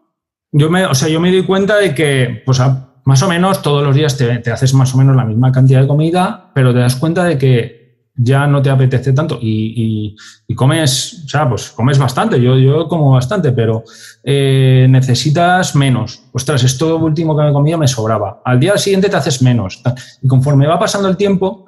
Yo 0.51 0.69
me, 0.69 0.85
o 0.85 0.93
sea, 0.93 1.09
yo 1.09 1.19
me 1.19 1.31
di 1.31 1.43
cuenta 1.43 1.77
de 1.77 1.95
que, 1.95 2.43
pues, 2.45 2.61
más 3.05 3.23
o 3.23 3.27
menos 3.27 3.63
todos 3.63 3.83
los 3.83 3.95
días 3.95 4.15
te, 4.15 4.37
te 4.37 4.51
haces 4.51 4.75
más 4.75 4.93
o 4.93 4.99
menos 4.99 5.15
la 5.15 5.25
misma 5.25 5.51
cantidad 5.51 5.81
de 5.81 5.87
comida, 5.87 6.51
pero 6.53 6.71
te 6.71 6.79
das 6.79 6.95
cuenta 6.95 7.23
de 7.23 7.39
que 7.39 7.82
ya 8.15 8.45
no 8.45 8.61
te 8.61 8.69
apetece 8.69 9.11
tanto 9.13 9.39
y, 9.41 10.15
comes, 10.55 11.23
o 11.25 11.29
sea, 11.29 11.49
pues 11.49 11.71
comes 11.71 11.97
bastante, 11.97 12.39
yo, 12.39 12.57
yo 12.57 12.87
como 12.87 13.11
bastante, 13.11 13.51
pero 13.51 13.83
eh, 14.23 14.85
necesitas 14.89 15.75
menos. 15.75 16.23
Ostras, 16.31 16.63
esto 16.63 16.97
último 16.97 17.35
que 17.35 17.43
me 17.43 17.53
comía 17.53 17.77
me 17.77 17.87
sobraba. 17.87 18.41
Al 18.45 18.59
día 18.59 18.77
siguiente 18.77 19.09
te 19.09 19.15
haces 19.15 19.41
menos. 19.41 19.81
Y 20.21 20.27
conforme 20.27 20.67
va 20.67 20.77
pasando 20.77 21.07
el 21.09 21.17
tiempo, 21.17 21.65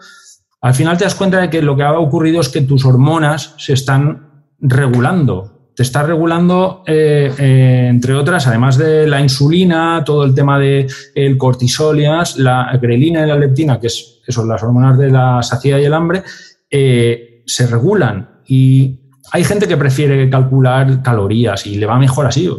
al 0.61 0.73
final 0.73 0.97
te 0.97 1.03
das 1.03 1.15
cuenta 1.15 1.41
de 1.41 1.49
que 1.49 1.61
lo 1.61 1.75
que 1.75 1.83
ha 1.83 1.97
ocurrido 1.97 2.41
es 2.41 2.49
que 2.49 2.61
tus 2.61 2.85
hormonas 2.85 3.55
se 3.57 3.73
están 3.73 4.45
regulando. 4.59 5.51
Te 5.75 5.83
está 5.83 6.03
regulando, 6.03 6.83
eh, 6.87 7.33
eh, 7.37 7.87
entre 7.89 8.13
otras, 8.13 8.47
además 8.47 8.77
de 8.77 9.07
la 9.07 9.19
insulina, 9.19 10.03
todo 10.05 10.23
el 10.23 10.33
tema 10.33 10.57
del 10.57 10.87
el 11.13 11.37
cortisol 11.37 11.99
y 11.99 12.05
la 12.37 12.79
grelina 12.81 13.23
y 13.23 13.27
la 13.27 13.35
leptina, 13.35 13.79
que 13.79 13.87
es 13.87 14.14
que 14.25 14.31
son 14.31 14.47
las 14.47 14.63
hormonas 14.63 14.97
de 14.97 15.11
la 15.11 15.43
saciedad 15.43 15.77
y 15.79 15.85
el 15.85 15.93
hambre, 15.93 16.23
eh, 16.69 17.43
se 17.45 17.67
regulan. 17.67 18.41
Y 18.47 18.99
hay 19.31 19.43
gente 19.43 19.67
que 19.67 19.77
prefiere 19.77 20.29
calcular 20.29 21.01
calorías 21.01 21.65
y 21.67 21.75
le 21.75 21.85
va 21.85 21.99
mejor 21.99 22.25
así, 22.25 22.49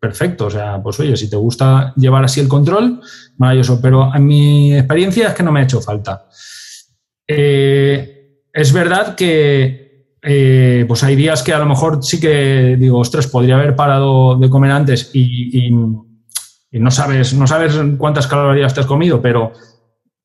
perfecto. 0.00 0.46
O 0.46 0.50
sea, 0.50 0.82
pues 0.82 0.98
oye, 1.00 1.16
si 1.16 1.28
te 1.28 1.36
gusta 1.36 1.92
llevar 1.96 2.24
así 2.24 2.40
el 2.40 2.48
control, 2.48 3.00
maravilloso. 3.36 3.80
Pero 3.80 4.14
en 4.14 4.26
mi 4.26 4.74
experiencia 4.74 5.28
es 5.28 5.34
que 5.34 5.42
no 5.42 5.52
me 5.52 5.60
ha 5.60 5.64
hecho 5.64 5.80
falta. 5.80 6.26
Eh, 7.26 8.40
es 8.52 8.72
verdad 8.72 9.14
que 9.14 10.16
eh, 10.22 10.84
pues 10.86 11.02
hay 11.04 11.16
días 11.16 11.42
que 11.42 11.52
a 11.52 11.58
lo 11.58 11.66
mejor 11.66 12.02
sí 12.02 12.20
que 12.20 12.76
digo, 12.78 12.98
ostras, 12.98 13.26
podría 13.26 13.56
haber 13.56 13.76
parado 13.76 14.36
de 14.36 14.50
comer 14.50 14.72
antes 14.72 15.10
y, 15.14 15.66
y 16.72 16.78
no, 16.78 16.90
sabes, 16.90 17.34
no 17.34 17.46
sabes 17.46 17.78
cuántas 17.98 18.26
calorías 18.26 18.74
te 18.74 18.80
has 18.80 18.86
comido, 18.86 19.20
pero 19.20 19.52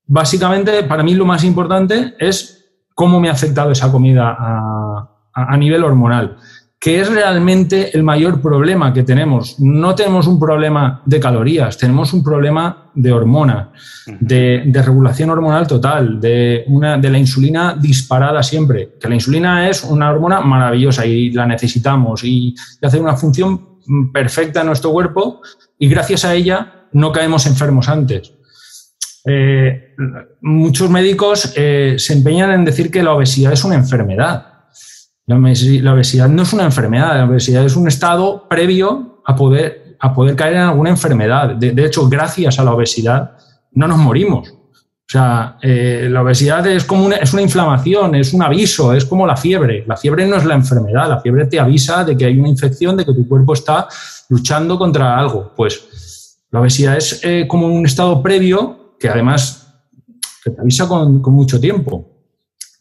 básicamente, 0.07 0.83
para 0.83 1.03
mí 1.03 1.13
lo 1.13 1.25
más 1.25 1.43
importante 1.43 2.15
es 2.19 2.65
cómo 2.93 3.19
me 3.19 3.29
ha 3.29 3.33
afectado 3.33 3.71
esa 3.71 3.91
comida 3.91 4.35
a, 4.37 5.57
nivel 5.57 5.83
hormonal, 5.83 6.37
que 6.79 7.01
es 7.01 7.11
realmente 7.11 7.95
el 7.95 8.03
mayor 8.03 8.41
problema 8.41 8.93
que 8.93 9.03
tenemos. 9.03 9.59
No 9.59 9.93
tenemos 9.95 10.27
un 10.27 10.39
problema 10.39 11.01
de 11.05 11.19
calorías, 11.19 11.77
tenemos 11.77 12.13
un 12.13 12.23
problema 12.23 12.91
de 12.93 13.11
hormona, 13.11 13.71
de, 14.19 14.71
regulación 14.73 15.29
hormonal 15.29 15.67
total, 15.67 16.21
de, 16.21 16.63
una, 16.67 16.97
de 16.97 17.09
la 17.09 17.17
insulina 17.17 17.75
disparada 17.77 18.41
siempre. 18.43 18.93
Que 18.99 19.09
la 19.09 19.15
insulina 19.15 19.69
es 19.69 19.83
una 19.83 20.09
hormona 20.09 20.39
maravillosa 20.39 21.05
y 21.05 21.31
la 21.31 21.45
necesitamos 21.45 22.23
y 22.23 22.55
hace 22.81 22.99
una 22.99 23.17
función 23.17 23.81
perfecta 24.13 24.61
en 24.61 24.67
nuestro 24.67 24.91
cuerpo 24.91 25.41
y 25.77 25.89
gracias 25.89 26.23
a 26.23 26.33
ella 26.33 26.87
no 26.93 27.11
caemos 27.11 27.45
enfermos 27.45 27.89
antes. 27.89 28.34
Eh, 29.27 29.95
muchos 30.41 30.89
médicos 30.89 31.53
eh, 31.55 31.95
se 31.97 32.13
empeñan 32.13 32.51
en 32.51 32.65
decir 32.65 32.91
que 32.91 33.01
la 33.01 33.13
obesidad 33.13 33.53
es 33.53 33.63
una 33.63 33.75
enfermedad. 33.75 34.51
La, 35.25 35.37
obesidad 35.37 36.29
no 36.29 36.43
es 36.43 36.53
una 36.53 36.65
enfermedad, 36.65 37.17
la 37.17 37.25
obesidad 37.25 37.65
es 37.65 37.75
un 37.75 37.87
estado 37.87 38.47
previo 38.47 39.23
a 39.25 39.35
poder, 39.35 39.97
a 39.99 40.13
poder 40.13 40.35
caer 40.35 40.53
en 40.53 40.61
alguna 40.61 40.91
enfermedad. 40.91 41.55
De, 41.55 41.85
hecho, 41.85 42.07
gracias 42.07 42.59
a 42.59 42.63
la 42.63 42.73
obesidad 42.73 43.31
no 43.71 43.87
nos 43.87 43.97
morimos. 43.97 44.49
O 44.49 45.07
sea, 45.07 45.57
eh, 45.61 46.07
la 46.11 46.21
obesidad 46.21 46.65
es 46.67 46.83
como 46.83 47.05
una, 47.05 47.17
es 47.17 47.33
una 47.33 47.41
inflamación, 47.41 48.15
es 48.15 48.33
un 48.33 48.43
aviso, 48.43 48.93
es 48.93 49.05
como 49.05 49.25
la 49.25 49.35
fiebre. 49.35 49.83
La 49.87 49.97
fiebre 49.97 50.27
no 50.27 50.35
es 50.35 50.45
la 50.45 50.53
enfermedad, 50.53 51.09
la 51.09 51.19
fiebre 51.19 51.47
te 51.47 51.59
avisa 51.59 52.03
de 52.03 52.15
que 52.15 52.25
hay 52.25 52.37
una 52.37 52.49
infección, 52.49 52.95
de 52.95 53.05
que 53.05 53.13
tu 53.13 53.27
cuerpo 53.27 53.53
está 53.53 53.87
luchando 54.29 54.77
contra 54.77 55.17
algo. 55.17 55.53
Pues 55.55 56.37
la 56.51 56.61
obesidad 56.61 56.97
es 56.97 57.21
como 57.47 57.67
un 57.67 57.85
estado 57.85 58.21
previo 58.21 58.84
que 58.99 59.09
además 59.09 59.73
te 60.43 60.51
avisa 60.59 60.87
con, 60.87 61.21
mucho 61.21 61.59
tiempo. 61.59 62.11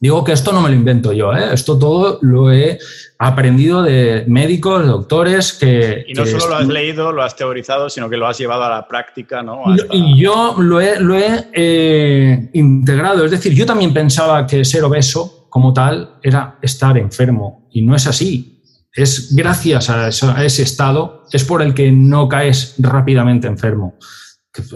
Digo 0.00 0.22
que 0.22 0.32
esto 0.32 0.52
no 0.52 0.60
me 0.60 0.68
lo 0.68 0.74
invento 0.74 1.12
yo, 1.12 1.32
¿eh? 1.32 1.54
esto 1.54 1.78
todo 1.78 2.18
lo 2.20 2.52
he 2.52 2.78
aprendido 3.18 3.82
de 3.82 4.24
médicos, 4.26 4.86
doctores 4.86 5.54
que... 5.54 6.04
Y 6.06 6.12
no 6.12 6.26
solo 6.26 6.48
lo 6.48 6.56
has 6.56 6.66
leído, 6.66 7.10
lo 7.10 7.22
has 7.22 7.34
teorizado, 7.36 7.88
sino 7.88 8.10
que 8.10 8.18
lo 8.18 8.26
has 8.26 8.36
llevado 8.36 8.64
a 8.64 8.68
la 8.68 8.86
práctica, 8.86 9.42
¿no? 9.42 9.62
Y 9.92 10.20
yo 10.20 10.56
lo 10.58 10.80
he, 10.80 11.00
lo 11.00 11.16
he 11.16 11.48
eh, 11.52 12.50
integrado, 12.52 13.24
es 13.24 13.30
decir, 13.30 13.54
yo 13.54 13.64
también 13.64 13.94
pensaba 13.94 14.46
que 14.46 14.64
ser 14.64 14.84
obeso 14.84 15.44
como 15.54 15.72
tal 15.72 16.16
era 16.20 16.58
estar 16.60 16.98
enfermo. 16.98 17.68
Y 17.70 17.82
no 17.82 17.94
es 17.94 18.08
así. 18.08 18.60
Es 18.92 19.34
gracias 19.36 19.88
a, 19.88 20.08
ese 20.44 20.62
estado, 20.64 21.22
es 21.30 21.44
por 21.44 21.62
el 21.62 21.74
que 21.74 21.92
no 21.92 22.28
caes 22.28 22.74
rápidamente 22.78 23.46
enfermo. 23.46 23.94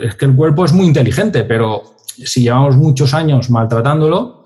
Es 0.03 0.15
que 0.17 0.25
el 0.25 0.35
cuerpo 0.35 0.65
es 0.65 0.73
muy 0.73 0.87
inteligente, 0.87 1.45
pero 1.45 1.97
si 2.07 2.43
llevamos 2.43 2.77
muchos 2.77 3.15
años 3.15 3.51
maltratándolo, 3.51 4.45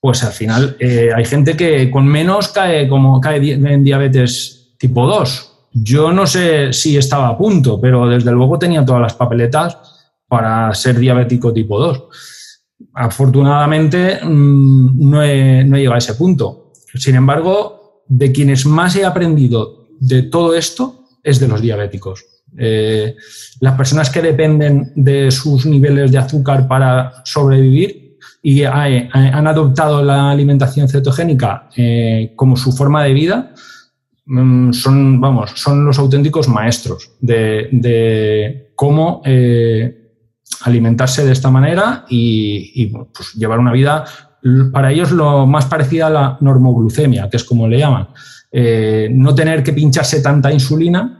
pues 0.00 0.22
al 0.22 0.32
final 0.32 0.76
eh, 0.78 1.10
hay 1.14 1.24
gente 1.24 1.56
que 1.56 1.90
con 1.90 2.06
menos 2.06 2.48
cae 2.48 2.88
como 2.88 3.20
cae 3.20 3.52
en 3.52 3.84
diabetes 3.84 4.74
tipo 4.78 5.06
2. 5.06 5.52
Yo 5.72 6.12
no 6.12 6.26
sé 6.26 6.72
si 6.72 6.96
estaba 6.96 7.28
a 7.28 7.38
punto, 7.38 7.80
pero 7.80 8.08
desde 8.08 8.32
luego 8.32 8.58
tenía 8.58 8.84
todas 8.84 9.02
las 9.02 9.14
papeletas 9.14 9.78
para 10.26 10.72
ser 10.74 10.98
diabético 10.98 11.52
tipo 11.52 11.78
2. 11.80 12.04
Afortunadamente 12.94 14.20
mm, 14.22 15.10
no 15.10 15.16
no 15.18 15.22
he 15.22 15.64
llegado 15.64 15.94
a 15.94 15.98
ese 15.98 16.14
punto. 16.14 16.72
Sin 16.94 17.16
embargo, 17.16 18.02
de 18.06 18.32
quienes 18.32 18.66
más 18.66 18.96
he 18.96 19.04
aprendido 19.04 19.88
de 20.00 20.22
todo 20.22 20.54
esto 20.54 21.04
es 21.22 21.40
de 21.40 21.48
los 21.48 21.60
diabéticos. 21.60 22.24
Eh, 22.56 23.16
las 23.60 23.76
personas 23.76 24.10
que 24.10 24.22
dependen 24.22 24.92
de 24.94 25.30
sus 25.30 25.66
niveles 25.66 26.10
de 26.10 26.18
azúcar 26.18 26.66
para 26.66 27.22
sobrevivir 27.24 28.18
y 28.42 28.62
han 28.64 29.46
adoptado 29.46 30.02
la 30.02 30.30
alimentación 30.30 30.88
cetogénica 30.88 31.68
eh, 31.76 32.32
como 32.36 32.56
su 32.56 32.72
forma 32.72 33.04
de 33.04 33.12
vida, 33.12 33.52
mm, 34.26 34.72
son, 34.72 35.20
vamos, 35.20 35.50
son 35.54 35.84
los 35.84 35.98
auténticos 35.98 36.48
maestros 36.48 37.12
de, 37.20 38.70
cómo 38.74 39.22
eh, 39.24 40.12
alimentarse 40.62 41.24
de 41.24 41.32
esta 41.32 41.50
manera 41.50 42.06
y, 42.08 42.86
pues, 42.86 43.34
llevar 43.34 43.58
una 43.58 43.72
vida, 43.72 44.04
para 44.72 44.92
ellos 44.92 45.10
lo 45.10 45.46
más 45.46 45.66
parecida 45.66 46.06
a 46.06 46.10
la 46.10 46.38
normoglucemia, 46.40 47.28
que 47.28 47.36
es 47.36 47.44
como 47.44 47.66
le 47.68 47.78
llaman. 47.78 48.08
no 49.10 49.34
tener 49.34 49.62
que 49.62 49.72
pincharse 49.72 50.22
tanta 50.22 50.52
insulina 50.52 51.17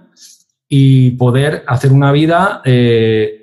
y 0.68 1.12
poder 1.12 1.64
hacer 1.66 1.92
una 1.92 2.12
vida 2.12 2.60
eh, 2.64 3.38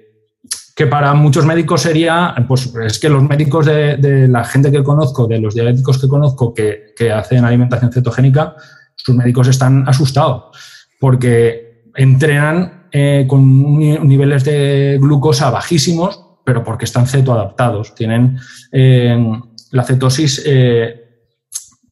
que 0.75 0.87
para 0.87 1.13
muchos 1.13 1.45
médicos 1.45 1.81
sería, 1.81 2.35
pues 2.47 2.71
es 2.85 2.99
que 2.99 3.09
los 3.09 3.23
médicos 3.23 3.65
de, 3.65 4.27
la 4.27 4.43
gente 4.43 4.71
que 4.71 4.83
conozco, 4.83 5.25
de 5.25 5.39
los 5.39 5.55
diabéticos 5.55 5.99
que 5.99 6.07
conozco 6.07 6.53
que, 6.53 7.11
hacen 7.11 7.45
alimentación 7.45 7.91
cetogénica, 7.91 8.55
sus 8.95 9.15
médicos 9.15 9.47
están 9.47 9.87
asustados 9.87 10.43
porque 10.99 11.91
entrenan 11.95 12.87
eh, 12.91 13.25
con 13.27 13.79
niveles 13.79 14.43
de 14.43 14.97
glucosa 14.99 15.49
bajísimos, 15.49 16.21
pero 16.43 16.63
porque 16.63 16.85
están 16.85 17.07
cetoadaptados. 17.07 17.95
Tienen 17.95 18.37
eh, 18.71 19.17
la 19.71 19.83
cetosis 19.83 20.43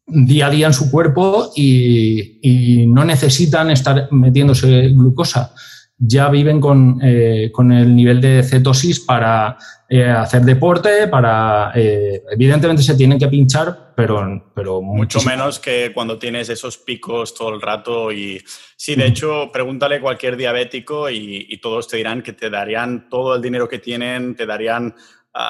día 0.06 0.48
a 0.48 0.50
día 0.50 0.68
en 0.68 0.74
su 0.74 0.92
cuerpo 0.92 1.52
y, 1.56 2.86
no 2.88 3.06
necesitan 3.06 3.72
estar 3.72 4.10
metiéndose 4.12 4.90
glucosa. 4.90 5.54
Ya 5.98 6.30
viven 6.30 6.60
con, 6.60 7.00
eh, 7.02 7.52
el 7.56 7.96
nivel 7.96 8.20
de 8.20 8.44
cetosis 8.44 9.00
para 9.00 9.58
eh, 9.90 10.04
hacer 10.04 10.42
deporte, 10.42 11.08
para... 11.08 11.72
Eh, 11.76 12.22
evidentemente 12.32 12.84
se 12.84 12.96
tienen 12.96 13.18
que 13.18 13.28
pinchar, 13.28 13.94
pero... 13.96 14.52
pero 14.54 14.82
Mucho 14.82 15.22
menos 15.22 15.60
que 15.60 15.92
cuando 15.94 16.20
tienes 16.20 16.50
esos 16.50 16.78
picos 16.78 17.34
todo 17.34 17.54
el 17.54 17.62
rato 17.62 18.12
y... 18.12 18.42
Sí, 18.76 18.96
de 18.96 19.06
hecho, 19.06 19.50
pregúntale 19.54 19.96
a 19.96 20.02
cualquier 20.02 20.36
diabético 20.36 21.10
y, 21.10 21.48
y 21.50 21.58
todos 21.60 21.88
te 21.88 21.98
dirán 21.98 22.22
que 22.22 22.34
te 22.34 22.50
darían 22.50 23.08
todo 23.08 23.36
el 23.36 23.42
dinero 23.42 23.70
que 23.70 23.80
tienen, 23.80 24.36
te 24.36 24.46
darían 24.46 24.96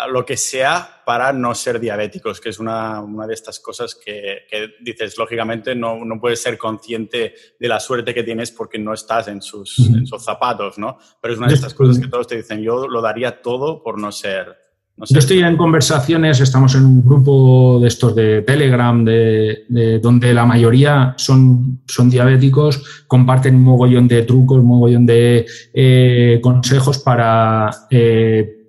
lo 0.10 0.26
que 0.26 0.38
sea 0.38 1.02
para 1.06 1.34
no 1.34 1.54
ser 1.54 1.80
diabéticos, 1.80 2.40
que 2.40 2.50
es 2.50 2.60
una, 2.60 3.02
una 3.02 3.28
de 3.28 3.34
estas 3.34 3.60
cosas 3.60 3.96
que, 3.96 4.44
dices, 4.82 5.18
lógicamente 5.18 5.76
no, 5.76 6.06
no, 6.06 6.20
puedes 6.22 6.42
ser 6.42 6.58
consciente 6.58 7.34
de 7.60 7.68
la 7.68 7.80
suerte 7.80 8.14
que 8.14 8.24
tienes 8.24 8.52
porque 8.52 8.80
no 8.80 8.94
estás 8.94 9.28
en 9.28 9.42
sus, 9.42 9.78
en 9.80 10.08
sus 10.08 10.24
zapatos, 10.24 10.78
¿no? 10.78 10.98
Pero 11.22 11.34
es 11.34 11.38
una 11.38 11.50
de 11.50 11.56
estas 11.56 11.74
cosas 11.74 12.00
que 12.00 12.08
todos 12.08 12.28
te 12.28 12.38
dicen, 12.38 12.62
yo 12.62 12.88
lo 12.88 13.02
daría 13.02 13.42
todo 13.42 13.84
por 13.84 14.00
no 14.00 14.10
ser... 14.14 14.56
yo 14.96 15.20
estoy 15.20 15.40
en 15.40 15.58
conversaciones, 15.58 16.40
estamos 16.40 16.76
en 16.76 16.86
un 16.86 17.04
grupo 17.04 17.80
de 17.82 17.90
estos 17.90 18.16
de 18.16 18.42
Telegram, 18.44 19.04
de, 19.04 20.00
donde 20.02 20.34
la 20.34 20.46
mayoría 20.46 21.14
son, 21.18 21.82
son 21.88 22.10
diabéticos, 22.10 23.06
comparten 23.06 23.56
un 23.56 23.64
mogollón 23.64 24.08
de 24.08 24.22
trucos, 24.22 24.60
un 24.60 24.68
mogollón 24.68 25.06
de 25.06 25.46
eh, 25.74 26.40
consejos 26.42 27.00
para... 27.00 27.70
Eh, 27.90 28.60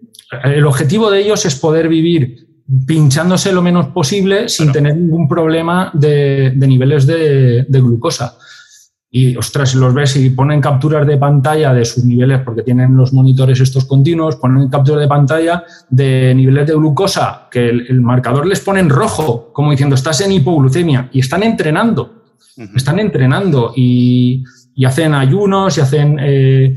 el 0.45 0.67
objetivo 0.67 1.11
de 1.11 1.21
ellos 1.21 1.45
es 1.47 1.55
poder 1.57 1.89
vivir 1.89 2.45
pinchándose 2.87 3.53
lo 3.53 3.63
menos 3.63 3.89
posible 3.89 4.49
sin 4.49 4.73
tener 4.73 4.97
ningún 4.97 5.29
problema 5.29 5.91
de, 5.93 6.53
niveles 6.57 7.07
de, 7.07 7.67
glucosa. 7.69 8.37
Y, 9.11 9.37
ostras, 9.37 9.71
si 9.71 9.79
los 9.79 9.95
ves 9.95 10.17
y 10.17 10.31
ponen 10.31 10.61
capturas 10.61 11.07
de 11.07 11.17
pantalla 11.17 11.73
de 11.73 11.85
sus 11.85 12.05
niveles, 12.05 12.41
porque 12.41 12.63
tienen 12.63 12.97
los 12.97 13.13
monitores 13.13 13.61
estos 13.61 13.85
continuos, 13.85 14.37
ponen 14.37 14.69
capturas 14.69 15.03
de 15.03 15.09
pantalla 15.09 15.65
de 15.89 16.35
niveles 16.35 16.67
de 16.67 16.75
glucosa, 16.75 17.49
que 17.49 17.69
el, 17.69 18.01
marcador 18.01 18.45
les 18.45 18.61
pone 18.61 18.81
en 18.81 18.89
rojo, 18.89 19.53
como 19.53 19.71
diciendo, 19.71 19.95
estás 19.95 20.21
en 20.23 20.33
hipoglucemia, 20.33 21.11
y 21.13 21.21
están 21.21 21.45
entrenando, 21.45 22.25
están 22.75 22.99
entrenando 22.99 23.73
y, 23.77 24.43
hacen 24.85 25.15
ayunos 25.15 25.79
y 25.79 25.81
hacen... 25.81 26.19
Eh, 26.21 26.77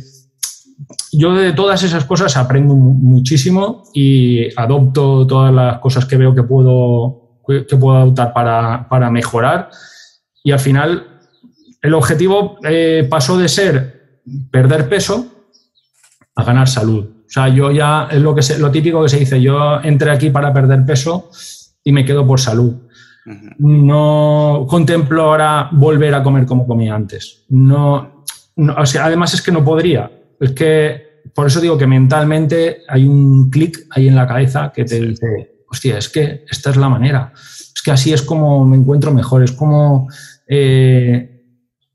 yo 1.12 1.34
de 1.34 1.54
todas 1.54 1.84
esas 1.84 2.06
cosas 2.06 2.38
aprendo 2.38 2.76
muchísimo 2.76 3.84
y 3.94 4.48
adopto 4.60 5.26
todas 5.26 5.54
las 5.54 5.80
cosas 5.80 6.06
que 6.06 6.18
veo 6.18 6.36
que 6.36 6.44
puedo, 6.44 7.42
que 7.46 7.78
puedo 7.78 7.98
adoptar 7.98 8.34
para, 8.34 9.12
mejorar. 9.12 9.70
Y 10.44 10.52
al 10.52 10.60
final, 10.60 11.20
el 11.82 11.94
objetivo 11.94 12.58
eh, 12.64 13.08
pasó 13.10 13.38
de 13.38 13.48
ser 13.48 14.22
perder 14.52 14.90
peso 14.90 15.26
a 16.36 16.44
ganar 16.44 16.68
salud. 16.68 17.06
O 17.06 17.30
sea, 17.30 17.50
yo 17.50 17.72
ya 17.72 18.08
es 18.12 18.22
lo, 18.22 18.36
que 18.36 18.42
lo 18.58 18.72
típico 18.72 19.04
que 19.04 19.10
se 19.10 19.20
dice, 19.20 19.42
yo 19.42 19.82
entré 19.82 20.12
aquí 20.12 20.30
para 20.30 20.54
perder 20.54 20.86
peso 20.86 21.30
y 21.84 21.92
me 21.92 22.06
quedo 22.06 22.26
por 22.26 22.40
salud. 22.40 22.74
No 23.58 24.66
contemplo 24.70 25.24
ahora 25.24 25.68
volver 25.74 26.16
a 26.16 26.24
comer 26.24 26.46
como 26.46 26.66
comía 26.66 26.96
antes. 26.96 27.44
No, 27.50 28.24
o 28.56 28.86
sea, 28.86 29.06
además 29.06 29.34
es 29.34 29.42
que 29.42 29.52
no 29.52 29.66
podría 29.66 30.10
es 30.40 30.52
que 30.52 31.08
por 31.34 31.48
eso 31.48 31.62
digo 31.62 31.78
que 31.78 31.88
mentalmente 31.88 32.84
hay 32.88 33.06
un 33.06 33.50
clic 33.50 33.86
ahí 33.92 34.08
en 34.08 34.16
la 34.16 34.28
cabeza 34.28 34.72
que 34.74 34.86
te 34.86 35.00
dice, 35.00 35.64
hostia, 35.70 35.98
es 35.98 36.10
que 36.10 36.46
esta 36.50 36.72
es 36.72 36.78
la 36.78 36.90
manera. 36.90 37.32
Es 37.36 37.82
que 37.84 37.92
así 37.92 38.14
es 38.14 38.22
como 38.22 38.66
me 38.66 38.78
encuentro 38.78 39.12
mejor, 39.12 39.44
es 39.44 39.52
como 39.52 40.08
eh, 40.48 41.44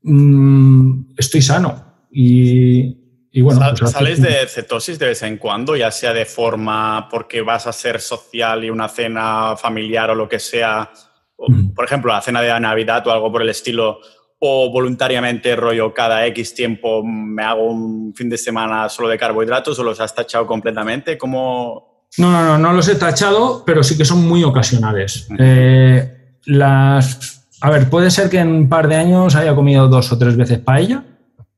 mm, 0.01 1.13
estoy 1.17 1.41
sano. 1.41 2.07
Y, 2.11 3.41
bueno. 3.41 3.61
Pues 3.77 3.91
¿Sales 3.91 4.21
de 4.21 4.47
cetosis 4.47 4.99
de 4.99 5.07
vez 5.07 5.23
en 5.23 5.37
cuando, 5.37 5.75
ya 5.75 5.89
sea 5.89 6.13
de 6.13 6.25
forma 6.25 7.09
porque 7.09 7.41
vas 7.41 7.65
a 7.65 7.73
ser 7.73 7.99
social 7.99 8.63
y 8.63 8.69
una 8.69 8.87
cena 8.87 9.55
familiar 9.57 10.11
o 10.11 10.15
lo 10.15 10.29
que 10.29 10.39
sea? 10.39 10.91
Por 11.35 11.83
ejemplo, 11.83 12.13
la 12.13 12.21
cena 12.21 12.41
de 12.41 12.57
Navidad 12.59 13.05
o 13.07 13.11
algo 13.11 13.31
por 13.31 13.41
el 13.41 13.49
estilo 13.49 13.99
o 14.45 14.69
voluntariamente 14.69 15.55
rollo 15.55 15.93
cada 15.93 16.25
X 16.27 16.53
tiempo 16.53 17.01
me 17.01 17.43
hago 17.43 17.63
un 17.63 18.13
fin 18.13 18.29
de 18.29 18.37
semana 18.37 18.89
solo 18.89 19.07
de 19.07 19.17
carbohidratos 19.17 19.79
o 19.79 19.83
los 19.83 20.01
has 20.01 20.13
tachado 20.13 20.45
completamente? 20.45 21.17
¿Cómo...? 21.17 22.09
No, 22.17 22.29
no, 22.29 22.43
no, 22.43 22.57
no 22.57 22.73
los 22.73 22.89
he 22.89 22.95
tachado, 22.95 23.63
pero 23.65 23.83
sí 23.83 23.97
que 23.97 24.03
son 24.03 24.27
muy 24.27 24.43
ocasionales. 24.43 25.29
Eh, 25.39 26.37
las, 26.43 27.47
a 27.61 27.69
ver, 27.69 27.89
puede 27.89 28.11
ser 28.11 28.29
que 28.29 28.39
en 28.39 28.49
un 28.49 28.67
par 28.67 28.89
de 28.89 28.97
años 28.97 29.33
haya 29.35 29.55
comido 29.55 29.87
dos 29.87 30.11
o 30.11 30.17
tres 30.17 30.35
veces 30.35 30.59
paella. 30.59 31.05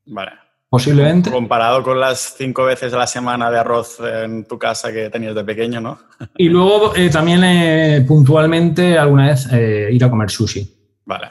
Vale. 0.06 0.34
Posiblemente. 0.70 1.32
Comparado 1.32 1.82
con 1.82 2.00
las 2.00 2.36
cinco 2.38 2.66
veces 2.66 2.94
a 2.94 2.98
la 2.98 3.08
semana 3.08 3.50
de 3.50 3.58
arroz 3.58 3.98
en 4.00 4.46
tu 4.46 4.60
casa 4.60 4.94
que 4.94 5.10
tenías 5.10 5.34
de 5.34 5.44
pequeño, 5.44 5.82
¿no? 5.82 5.98
Y 6.38 6.50
luego 6.50 6.96
eh, 6.96 7.10
también 7.10 7.44
eh, 7.44 8.06
puntualmente 8.08 8.96
alguna 8.96 9.30
vez 9.30 9.48
ir 9.92 10.04
a 10.04 10.10
comer 10.10 10.30
sushi. 10.30 10.72
Vale. 11.06 11.30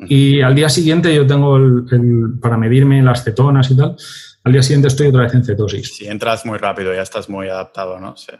Y 0.00 0.40
al 0.40 0.54
día 0.54 0.68
siguiente 0.68 1.14
yo 1.14 1.26
tengo 1.26 1.56
el, 1.56 2.38
para 2.40 2.56
medirme 2.56 3.02
las 3.02 3.24
cetonas 3.24 3.70
y 3.70 3.76
tal, 3.76 3.96
al 4.44 4.52
día 4.52 4.62
siguiente 4.62 4.88
estoy 4.88 5.08
otra 5.08 5.22
vez 5.22 5.34
en 5.34 5.44
cetosis. 5.44 5.96
Si 5.96 6.06
entras 6.06 6.46
muy 6.46 6.58
rápido, 6.58 6.94
ya 6.94 7.02
estás 7.02 7.28
muy 7.28 7.48
adaptado, 7.48 7.98
¿no? 7.98 8.14
Sí. 8.16 8.32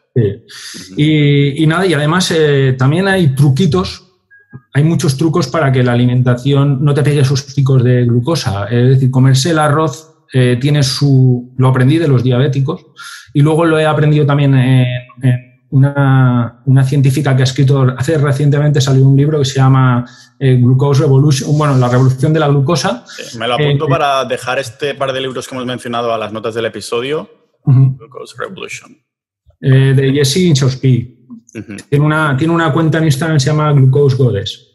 y, 0.97 1.67
nada, 1.67 1.85
y 1.85 1.95
además 1.95 2.31
eh, 2.31 2.77
también 2.79 3.09
hay 3.09 3.35
truquitos, 3.35 4.05
hay 4.73 4.85
muchos 4.85 5.17
trucos 5.17 5.49
para 5.49 5.73
que 5.73 5.83
la 5.83 5.93
alimentación 5.93 6.85
no 6.85 6.95
te 6.95 7.03
pegue 7.03 7.21
esos 7.21 7.43
picos 7.55 7.83
de 7.83 8.05
glucosa. 8.05 8.67
Es 8.67 8.89
decir, 8.89 9.11
comerse 9.11 9.51
el 9.51 9.59
arroz 9.59 10.15
eh, 10.33 10.59
tiene 10.61 10.83
su... 10.83 11.53
Lo 11.59 11.69
aprendí 11.69 11.99
de 11.99 12.09
los 12.09 12.23
diabéticos 12.23 12.87
y 13.35 13.43
luego 13.43 13.65
lo 13.65 13.79
he 13.79 13.87
aprendido 13.87 14.25
también 14.25 14.55
en 14.55 15.48
una, 15.71 16.63
una, 16.65 16.85
científica 16.85 17.37
que 17.37 17.43
ha 17.43 17.45
escrito, 17.45 17.83
hace 17.97 18.17
recientemente 18.17 18.81
salió 18.81 19.07
un 19.07 19.17
libro 19.17 19.39
que 19.39 19.45
se 19.45 19.57
llama 19.57 20.05
eh, 20.39 20.57
Glucose 20.57 21.03
Revolution, 21.03 21.57
bueno, 21.59 21.77
la 21.77 21.89
revolución 21.89 22.33
de 22.33 22.41
la 22.41 22.49
glucosa. 22.49 23.05
me 23.39 23.47
lo 23.47 23.55
apunto 23.55 23.87
eh, 23.87 23.91
para 23.91 24.25
dejar 24.25 24.59
este 24.59 24.95
par 24.95 25.13
de 25.13 25.21
libros 25.21 25.47
que 25.47 25.55
hemos 25.55 25.67
mencionado 25.67 26.13
a 26.13 26.19
las 26.19 26.33
notas 26.33 26.55
del 26.55 26.67
episodio. 26.67 27.29
Glucose 27.65 28.35
Revolution. 28.39 28.97
Eh, 29.61 29.93
de 29.95 30.13
Jesse 30.13 30.39
Inchowski. 30.39 31.27
tiene, 31.91 32.05
una, 32.05 32.37
tiene 32.37 32.55
una 32.55 32.73
cuenta 32.73 32.99
en 32.99 33.05
Instagram 33.05 33.37
que 33.37 33.41
se 33.41 33.51
llama 33.51 33.73
Glucose 33.73 34.17
Goddess. 34.17 34.69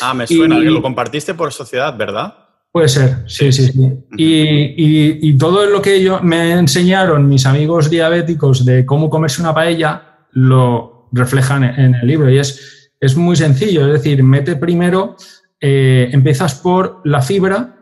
Ah, 0.00 0.14
me 0.14 0.26
suena, 0.26 0.60
que 0.60 0.70
lo 0.70 0.82
compartiste 0.82 1.34
por 1.34 1.52
sociedad, 1.52 1.96
¿verdad? 1.96 2.34
Puede 2.70 2.88
ser, 2.88 3.24
sí, 3.26 3.50
sí, 3.52 3.68
sí. 3.68 3.80
Y, 4.18 5.30
y, 5.30 5.38
todo 5.38 5.64
lo 5.64 5.80
que 5.80 6.02
yo, 6.02 6.20
me 6.20 6.52
enseñaron 6.52 7.26
mis 7.26 7.46
amigos 7.46 7.88
diabéticos 7.88 8.66
de 8.66 8.84
cómo 8.84 9.08
comerse 9.08 9.40
una 9.40 9.54
paella 9.54 10.05
lo 10.36 11.08
reflejan 11.12 11.64
en 11.64 11.94
el 11.94 12.06
libro 12.06 12.28
y 12.28 12.38
es, 12.38 12.90
es 13.00 13.16
muy 13.16 13.36
sencillo, 13.36 13.86
es 13.86 13.92
decir, 13.94 14.22
mete 14.22 14.56
primero, 14.56 15.16
eh, 15.58 16.10
empiezas 16.12 16.56
por 16.56 17.00
la 17.04 17.22
fibra, 17.22 17.76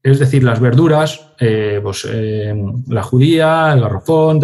es 0.00 0.20
decir, 0.20 0.44
las 0.44 0.60
verduras, 0.60 1.32
eh, 1.40 1.80
pues 1.82 2.06
eh, 2.08 2.54
la 2.86 3.02
judía, 3.02 3.72
el 3.72 3.80
garrofón, 3.80 4.40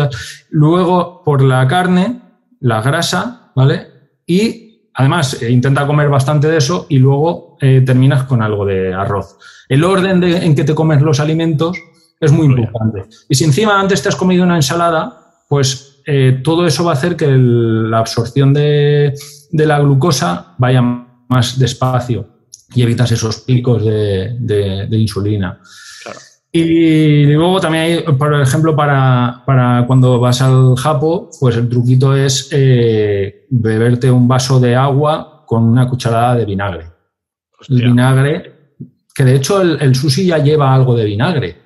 luego 0.51 1.23
por 1.25 1.41
la 1.41 1.67
carne, 1.69 2.21
la 2.59 2.83
grasa, 2.83 3.53
¿vale? 3.55 3.87
Y 4.27 4.91
además 4.95 5.41
intenta 5.41 5.87
comer 5.87 6.09
bastante 6.09 6.49
de 6.49 6.57
eso 6.57 6.87
y 6.89 6.99
luego 6.99 7.57
terminas 7.61 8.25
con 8.25 8.43
algo 8.43 8.67
de 8.67 8.93
arroz. 8.93 9.37
El 9.69 9.85
orden 9.85 10.23
en 10.25 10.55
que 10.57 10.65
te 10.65 10.75
comes 10.75 11.03
los 11.03 11.21
alimentos 11.21 11.79
es 12.19 12.33
muy 12.33 12.47
importante. 12.47 13.05
Y 13.29 13.37
si 13.37 13.45
encima 13.45 13.81
antes 13.81 14.03
te 14.03 14.09
has 14.09 14.17
comido 14.17 14.43
una 14.43 14.57
ensalada, 14.57 15.45
pues 15.49 15.88
eh, 16.11 16.41
todo 16.43 16.67
eso 16.67 16.85
va 16.85 16.93
a 16.93 16.95
hacer 16.95 17.17
que 17.17 17.27
la 17.29 17.99
absorción 17.99 18.55
de, 18.55 19.13
la 19.53 19.79
glucosa 19.79 20.55
vaya 20.57 20.81
más 20.81 21.59
despacio 21.59 22.27
y 22.75 22.81
evitas 22.81 23.13
esos 23.13 23.43
picos 23.43 23.85
de, 23.85 24.89
insulina. 24.91 25.61
Y 26.51 27.27
luego 27.27 27.61
también 27.61 27.85
hay, 27.85 28.15
por 28.15 28.41
ejemplo, 28.41 28.75
para, 28.75 29.45
cuando 29.87 30.19
vas 30.19 30.41
al 30.41 30.77
japo, 30.77 31.29
pues 31.39 31.57
el 31.59 31.69
truquito 31.69 32.17
es 32.17 32.49
eh, 32.53 33.47
beberte 33.51 34.11
un 34.11 34.27
vaso 34.27 34.59
de 34.59 34.75
agua 34.75 35.45
con 35.47 35.63
una 35.63 35.87
cucharada 35.87 36.37
de 36.37 36.47
vinagre. 36.47 36.87
El 37.69 37.83
vinagre 37.83 38.59
que 39.15 39.25
de 39.25 39.35
hecho 39.35 39.61
el, 39.61 39.95
sushi 39.95 40.25
ya 40.25 40.39
lleva 40.39 40.73
algo 40.73 40.97
de 40.97 41.05
vinagre. 41.05 41.57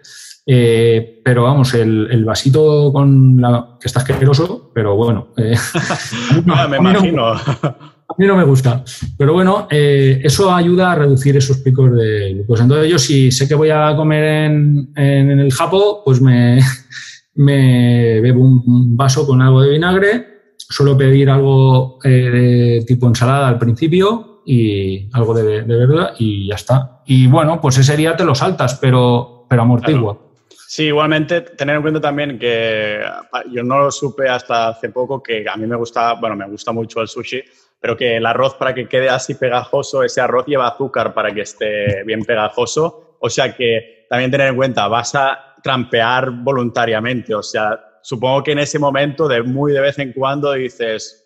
Eh, 0.44 1.20
pero 1.24 1.44
vamos, 1.44 1.72
el, 1.74 2.24
vasito 2.24 2.92
con 2.92 3.40
la. 3.40 3.76
que 3.80 3.86
está 3.86 4.00
asqueroso, 4.00 4.70
pero 4.74 4.96
bueno. 4.96 5.28
Eh, 5.36 5.54
no, 6.44 6.68
me 6.68 6.76
imagino. 6.78 7.28
a 7.28 8.14
mí 8.18 8.26
no 8.26 8.36
me 8.36 8.44
gusta. 8.44 8.84
Pero 9.16 9.34
bueno, 9.34 9.68
eh, 9.70 10.20
eso 10.22 10.52
ayuda 10.52 10.92
a 10.92 10.96
reducir 10.96 11.36
esos 11.36 11.58
picos 11.58 11.94
de 11.94 12.34
glucosa. 12.34 12.64
Entonces, 12.64 12.90
yo 12.90 12.98
si 12.98 13.30
sé 13.30 13.46
que 13.46 13.54
voy 13.54 13.70
a 13.70 13.94
comer 13.94 14.24
en, 14.24 14.92
en 14.96 15.38
el 15.38 15.52
japo, 15.52 16.02
pues 16.04 16.20
me, 16.20 16.60
me, 17.34 18.20
bebo 18.20 18.44
un 18.44 18.96
vaso 18.96 19.26
con 19.26 19.40
algo 19.42 19.62
de 19.62 19.70
vinagre. 19.70 20.26
Suelo 20.56 20.96
pedir 20.96 21.28
algo 21.28 21.98
de 22.02 22.82
tipo 22.86 23.06
ensalada 23.06 23.46
al 23.48 23.58
principio 23.58 24.42
y 24.46 25.08
algo 25.12 25.34
de, 25.34 25.62
verdura 25.62 26.14
y 26.18 26.48
ya 26.48 26.54
está. 26.54 27.02
Y 27.06 27.26
bueno, 27.26 27.60
pues 27.60 27.78
ese 27.78 27.96
día 27.96 28.16
te 28.16 28.24
lo 28.24 28.34
saltas, 28.34 28.78
pero, 28.80 29.46
pero 29.48 29.62
amortigua. 29.62 30.31
Sí, 30.74 30.84
igualmente 30.84 31.42
tener 31.42 31.76
en 31.76 31.82
cuenta 31.82 32.00
también 32.00 32.38
que 32.38 33.04
yo 33.50 33.62
no 33.62 33.80
lo 33.80 33.90
supe 33.90 34.26
hasta 34.26 34.68
hace 34.68 34.88
poco 34.88 35.22
que 35.22 35.44
a 35.46 35.54
mí 35.54 35.66
me 35.66 35.76
gusta, 35.76 36.14
bueno, 36.14 36.34
me 36.34 36.48
gusta 36.48 36.72
mucho 36.72 37.02
el 37.02 37.08
sushi, 37.08 37.42
pero 37.78 37.94
que 37.94 38.16
el 38.16 38.24
arroz 38.24 38.54
para 38.54 38.72
que 38.72 38.88
quede 38.88 39.10
así 39.10 39.34
pegajoso, 39.34 40.02
ese 40.02 40.22
arroz 40.22 40.46
lleva 40.46 40.68
azúcar 40.68 41.12
para 41.12 41.30
que 41.30 41.42
esté 41.42 42.02
bien 42.04 42.24
pegajoso. 42.24 43.18
O 43.20 43.28
sea 43.28 43.54
que 43.54 44.06
también 44.08 44.30
tener 44.30 44.46
en 44.46 44.56
cuenta, 44.56 44.88
vas 44.88 45.14
a 45.14 45.56
trampear 45.62 46.30
voluntariamente. 46.30 47.34
O 47.34 47.42
sea, 47.42 47.78
supongo 48.00 48.42
que 48.42 48.52
en 48.52 48.60
ese 48.60 48.78
momento 48.78 49.28
de 49.28 49.42
muy 49.42 49.74
de 49.74 49.80
vez 49.82 49.98
en 49.98 50.14
cuando 50.14 50.54
dices, 50.54 51.22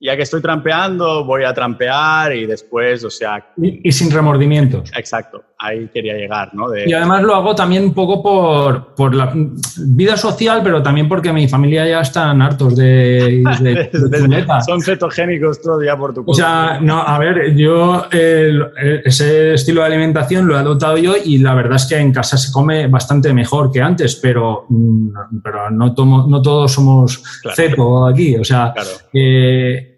ya 0.00 0.16
que 0.16 0.22
estoy 0.22 0.42
trampeando, 0.42 1.24
voy 1.24 1.44
a 1.44 1.54
trampear 1.54 2.34
y 2.34 2.46
después, 2.46 3.04
o 3.04 3.10
sea... 3.10 3.52
Y, 3.58 3.92
sin 3.92 4.10
remordimientos. 4.10 4.90
Exacto, 4.96 5.44
ahí 5.58 5.88
quería 5.92 6.14
llegar, 6.14 6.54
¿no? 6.54 6.66
Y 6.76 6.92
además 6.92 7.22
lo 7.22 7.34
hago 7.34 7.54
también 7.54 7.82
un 7.82 7.92
poco 7.92 8.22
por, 8.22 8.94
por, 8.94 9.14
la 9.14 9.32
vida 9.34 10.16
social, 10.16 10.60
pero 10.62 10.82
también 10.82 11.08
porque 11.08 11.32
mi 11.32 11.48
familia 11.48 11.86
ya 11.86 12.00
están 12.00 12.40
hartos 12.40 12.76
de... 12.76 13.42
Son 14.66 14.80
cetogénicos 14.80 15.60
todo 15.60 15.82
ya 15.82 15.96
por 15.96 16.14
tu 16.14 16.24
culpa. 16.24 16.30
O 16.30 16.34
sea, 16.34 16.78
no, 16.80 17.02
a 17.02 17.18
ver, 17.18 17.56
yo 17.56 18.06
ese 18.10 19.54
estilo 19.54 19.80
de 19.80 19.86
alimentación 19.88 20.46
lo 20.46 20.54
he 20.54 20.58
adoptado 20.58 20.96
yo 20.96 21.14
y 21.22 21.38
la 21.38 21.54
verdad 21.54 21.76
es 21.76 21.86
que 21.86 21.96
en 21.96 22.12
casa 22.12 22.36
se 22.36 22.52
come 22.52 22.86
bastante 22.86 23.32
mejor 23.32 23.72
que 23.72 23.82
antes, 23.82 24.14
pero, 24.16 24.66
mm, 24.68 25.08
pero 25.42 25.70
no, 25.70 25.92
tomo, 25.92 26.26
no 26.28 26.40
todos 26.40 26.72
somos 26.72 27.22
ceto 27.54 28.06
aquí, 28.06 28.36
o 28.36 28.44
sea... 28.44 28.72
Claro. 28.72 28.90
Eh, 29.12 29.94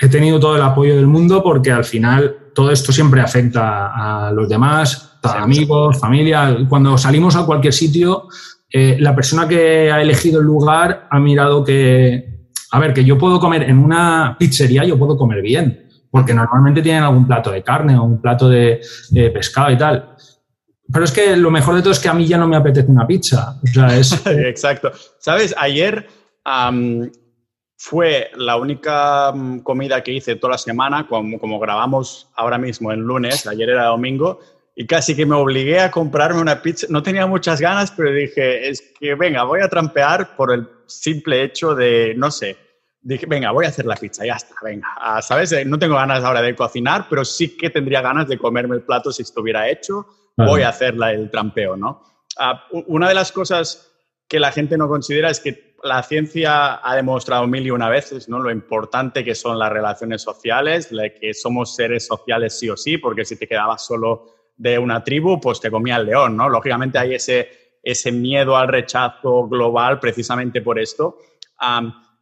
he 0.00 0.08
tenido 0.08 0.40
todo 0.40 0.56
el 0.56 0.62
apoyo 0.62 0.96
del 0.96 1.06
mundo 1.06 1.42
porque 1.42 1.70
al 1.70 1.84
final 1.84 2.36
todo 2.54 2.70
esto 2.70 2.92
siempre 2.92 3.20
afecta 3.20 4.26
a 4.26 4.32
los 4.32 4.48
demás, 4.48 5.18
a 5.22 5.42
amigos, 5.42 5.98
familia. 5.98 6.56
Cuando 6.68 6.96
salimos 6.96 7.36
a 7.36 7.44
cualquier 7.44 7.72
sitio, 7.72 8.28
eh, 8.70 8.96
la 8.98 9.14
persona 9.14 9.46
que 9.46 9.90
ha 9.90 10.00
elegido 10.00 10.40
el 10.40 10.46
lugar 10.46 11.06
ha 11.10 11.18
mirado 11.20 11.64
que, 11.64 12.48
a 12.70 12.78
ver, 12.78 12.92
que 12.92 13.04
yo 13.04 13.18
puedo 13.18 13.38
comer 13.38 13.64
en 13.64 13.78
una 13.78 14.36
pizzería, 14.38 14.84
yo 14.84 14.98
puedo 14.98 15.16
comer 15.16 15.42
bien, 15.42 15.88
porque 16.10 16.34
normalmente 16.34 16.82
tienen 16.82 17.02
algún 17.02 17.26
plato 17.26 17.50
de 17.50 17.62
carne 17.62 17.98
o 17.98 18.04
un 18.04 18.20
plato 18.20 18.48
de, 18.48 18.80
pescado 19.32 19.70
y 19.70 19.78
tal. 19.78 20.16
Pero 20.92 21.04
es 21.04 21.12
que 21.12 21.36
lo 21.36 21.50
mejor 21.50 21.74
de 21.74 21.82
todo 21.82 21.92
es 21.92 21.98
que 21.98 22.08
a 22.08 22.14
mí 22.14 22.26
ya 22.26 22.36
no 22.36 22.46
me 22.46 22.56
apetece 22.56 22.90
una 22.90 23.06
pizza. 23.06 23.58
Exacto. 24.26 24.92
¿Sabes? 25.18 25.54
Ayer 25.56 26.06
fue 27.84 28.30
la 28.36 28.56
única 28.56 29.30
mm, 29.30 29.58
comida 29.58 30.02
que 30.02 30.12
hice 30.12 30.36
toda 30.36 30.52
la 30.52 30.58
semana, 30.58 31.06
como, 31.06 31.38
como 31.38 31.58
grabamos 31.58 32.30
ahora 32.34 32.56
mismo 32.56 32.90
en 32.92 33.00
lunes, 33.00 33.46
ayer 33.46 33.68
era 33.68 33.84
domingo, 33.84 34.40
y 34.74 34.86
casi 34.86 35.14
que 35.14 35.26
me 35.26 35.34
obligué 35.34 35.78
a 35.80 35.90
comprarme 35.90 36.40
una 36.40 36.62
pizza. 36.62 36.86
No 36.88 37.02
tenía 37.02 37.26
muchas 37.26 37.60
ganas, 37.60 37.90
pero 37.90 38.10
dije, 38.10 38.70
es 38.70 38.80
que 38.98 39.14
venga, 39.14 39.44
voy 39.44 39.60
a 39.60 39.68
trampear 39.68 40.34
por 40.34 40.50
el 40.54 40.66
simple 40.86 41.42
hecho 41.42 41.74
de, 41.74 42.14
no 42.16 42.30
sé, 42.30 42.56
dije, 43.02 43.26
venga, 43.26 43.50
voy 43.50 43.66
a 43.66 43.68
hacer 43.68 43.84
la 43.84 43.96
pizza, 43.96 44.24
ya 44.24 44.36
está, 44.36 44.54
venga. 44.62 44.88
Ah, 44.96 45.20
¿Sabes? 45.20 45.52
Eh, 45.52 45.66
no 45.66 45.78
tengo 45.78 45.96
ganas 45.96 46.24
ahora 46.24 46.40
de 46.40 46.56
cocinar, 46.56 47.06
pero 47.10 47.22
sí 47.22 47.54
que 47.54 47.68
tendría 47.68 48.00
ganas 48.00 48.26
de 48.28 48.38
comerme 48.38 48.76
el 48.76 48.82
plato 48.82 49.12
si 49.12 49.20
estuviera 49.20 49.68
hecho. 49.68 50.06
Voy 50.38 50.62
a 50.62 50.70
hacer 50.70 50.94
el 50.94 51.30
trampeo, 51.30 51.76
¿no? 51.76 52.02
Ah, 52.38 52.64
una 52.86 53.08
de 53.08 53.14
las 53.14 53.30
cosas 53.30 53.92
que 54.26 54.40
la 54.40 54.52
gente 54.52 54.78
no 54.78 54.88
considera 54.88 55.28
es 55.28 55.38
que 55.38 55.73
la 55.84 56.02
ciencia 56.02 56.80
ha 56.82 56.96
demostrado 56.96 57.46
mil 57.46 57.66
y 57.66 57.70
una 57.70 57.90
veces 57.90 58.28
¿no? 58.28 58.38
lo 58.38 58.50
importante 58.50 59.22
que 59.22 59.34
son 59.34 59.58
las 59.58 59.70
relaciones 59.70 60.22
sociales, 60.22 60.88
que 61.20 61.34
somos 61.34 61.74
seres 61.76 62.06
sociales 62.06 62.58
sí 62.58 62.70
o 62.70 62.76
sí, 62.76 62.96
porque 62.96 63.24
si 63.26 63.36
te 63.36 63.46
quedabas 63.46 63.84
solo 63.84 64.32
de 64.56 64.78
una 64.78 65.04
tribu, 65.04 65.38
pues 65.38 65.60
te 65.60 65.70
comía 65.70 65.96
el 65.96 66.06
león, 66.06 66.36
¿no? 66.36 66.48
Lógicamente 66.48 66.98
hay 66.98 67.14
ese, 67.14 67.78
ese 67.82 68.12
miedo 68.12 68.56
al 68.56 68.68
rechazo 68.68 69.46
global 69.46 70.00
precisamente 70.00 70.62
por 70.62 70.78
esto. 70.78 71.18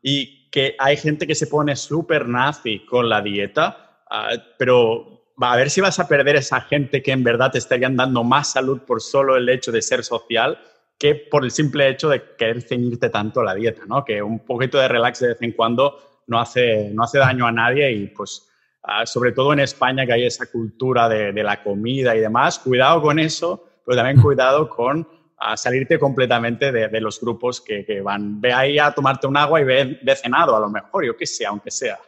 y 0.02 0.50
que 0.50 0.74
hay 0.78 0.96
gente 0.96 1.26
que 1.26 1.34
se 1.34 1.46
pone 1.46 1.76
súper 1.76 2.28
nazi 2.28 2.84
con 2.84 3.08
la 3.08 3.22
dieta, 3.22 4.02
ah, 4.10 4.30
pero 4.58 5.32
a 5.40 5.56
ver 5.56 5.70
si 5.70 5.80
vas 5.80 5.98
a 5.98 6.08
perder 6.08 6.36
esa 6.36 6.60
gente 6.62 7.02
que 7.02 7.12
en 7.12 7.24
verdad 7.24 7.52
te 7.52 7.58
estarían 7.58 7.96
dando 7.96 8.22
más 8.24 8.52
salud 8.52 8.80
por 8.82 9.00
solo 9.00 9.36
el 9.36 9.48
hecho 9.48 9.72
de 9.72 9.80
ser 9.80 10.04
social 10.04 10.58
que 10.98 11.14
por 11.14 11.44
el 11.44 11.50
simple 11.50 11.88
hecho 11.88 12.08
de 12.08 12.22
querer 12.36 12.62
ceñirte 12.62 13.10
tanto 13.10 13.40
a 13.40 13.44
la 13.44 13.54
dieta, 13.54 13.82
¿no? 13.86 14.04
Que 14.04 14.22
un 14.22 14.40
poquito 14.40 14.78
de 14.78 14.88
relax 14.88 15.20
de 15.20 15.28
vez 15.28 15.42
en 15.42 15.52
cuando 15.52 15.98
no 16.26 16.40
hace, 16.40 16.90
no 16.92 17.02
hace 17.02 17.18
daño 17.18 17.46
a 17.46 17.52
nadie 17.52 17.90
y 17.92 18.06
pues 18.06 18.48
ah, 18.84 19.04
sobre 19.04 19.32
todo 19.32 19.52
en 19.52 19.60
España 19.60 20.06
que 20.06 20.12
hay 20.12 20.26
esa 20.26 20.46
cultura 20.46 21.08
de, 21.08 21.32
la 21.42 21.62
comida 21.62 22.14
y 22.14 22.20
demás, 22.20 22.58
cuidado 22.58 23.02
con 23.02 23.18
eso, 23.18 23.64
pero 23.84 23.96
también 23.96 24.20
cuidado 24.20 24.68
con 24.68 25.06
ah, 25.38 25.56
salirte 25.56 25.98
completamente 25.98 26.70
de, 26.70 27.00
los 27.00 27.20
grupos 27.20 27.60
que, 27.60 28.00
van, 28.00 28.40
ve 28.40 28.52
ahí 28.52 28.78
a 28.78 28.92
tomarte 28.92 29.26
un 29.26 29.36
agua 29.36 29.60
y 29.60 29.64
ve, 29.64 29.98
ve 30.02 30.16
cenado 30.16 30.56
a 30.56 30.60
lo 30.60 30.70
mejor, 30.70 31.04
yo 31.04 31.16
qué 31.16 31.26
sé, 31.26 31.44
aunque 31.44 31.70
sea. 31.70 31.98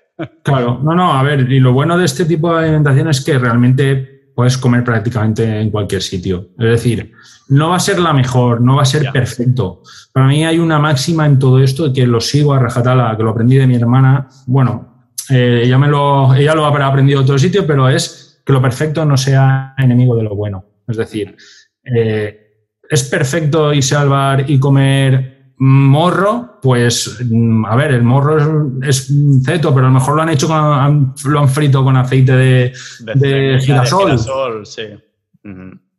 Claro, 0.45 0.79
no, 0.83 0.95
no, 0.95 1.13
a 1.13 1.23
ver, 1.25 1.41
y 1.51 1.59
lo 1.59 1.73
bueno 1.73 1.99
de 1.99 2.05
este 2.05 2.25
tipo 2.25 2.55
de 2.55 2.65
alimentación 2.65 3.09
es 3.09 3.25
que 3.25 3.37
realmente 3.37 4.14
puedes 4.35 4.59
comer 4.59 4.83
prácticamente 4.85 5.61
en 5.61 5.71
cualquier 5.71 6.03
sitio. 6.03 6.51
Es 6.59 6.71
decir, 6.71 7.13
no 7.49 7.71
va 7.71 7.77
a 7.77 7.81
ser 7.81 7.99
la 7.99 8.13
mejor, 8.13 8.61
no 8.61 8.77
va 8.77 8.83
a 8.83 8.87
ser 8.87 9.11
perfecto. 9.13 9.83
Para 10.13 10.27
mí 10.27 10.45
hay 10.45 10.59
una 10.59 10.79
máxima 10.79 11.27
en 11.27 11.39
todo 11.39 11.63
esto 11.63 11.93
que 11.93 12.07
lo 12.07 12.21
sigo 12.21 12.53
a 12.53 12.59
rajatala, 12.59 13.17
que 13.17 13.23
lo 13.23 13.31
aprendí 13.31 13.57
de 13.57 13.67
mi 13.67 13.77
hermana. 13.77 14.29
Bueno, 14.47 15.09
eh, 15.31 15.63
ella, 15.65 15.79
me 15.79 15.89
lo, 15.89 16.35
ella 16.35 16.55
lo 16.55 16.65
habrá 16.65 16.87
aprendido 16.87 17.21
en 17.21 17.25
otro 17.25 17.39
sitio, 17.39 17.67
pero 17.67 17.89
es 17.89 18.43
que 18.45 18.53
lo 18.53 18.61
perfecto 18.61 19.05
no 19.05 19.17
sea 19.17 19.75
enemigo 19.79 20.17
de 20.17 20.23
lo 20.23 20.35
bueno. 20.35 20.65
Es 20.87 20.97
decir, 20.97 21.37
eh, 21.85 22.41
es 22.89 23.05
perfecto 23.05 23.73
irse 23.73 23.97
al 23.97 24.09
bar 24.09 24.45
y 24.49 24.59
comer 24.59 25.34
morro, 25.59 26.59
pues 26.61 27.19
mm, 27.29 27.65
a 27.65 27.77
ver, 27.77 27.93
el 27.93 28.03
morro 28.03 28.39
es, 28.83 28.89
es 28.89 29.13
ceto, 29.45 29.75
pero 29.75 29.87
a 29.87 29.91
lo 29.91 29.95
mejor 29.95 30.17
lo 30.17 30.23
han 30.23 30.31
hecho 30.31 30.49
con, 30.49 31.15
lo 31.27 31.41
han 31.41 31.49
frito 31.49 31.85
con 31.85 31.97
aceite 31.97 32.33
de, 32.33 32.73
de, 33.15 33.61
girasol. 33.61 34.19
sí. 34.67 34.83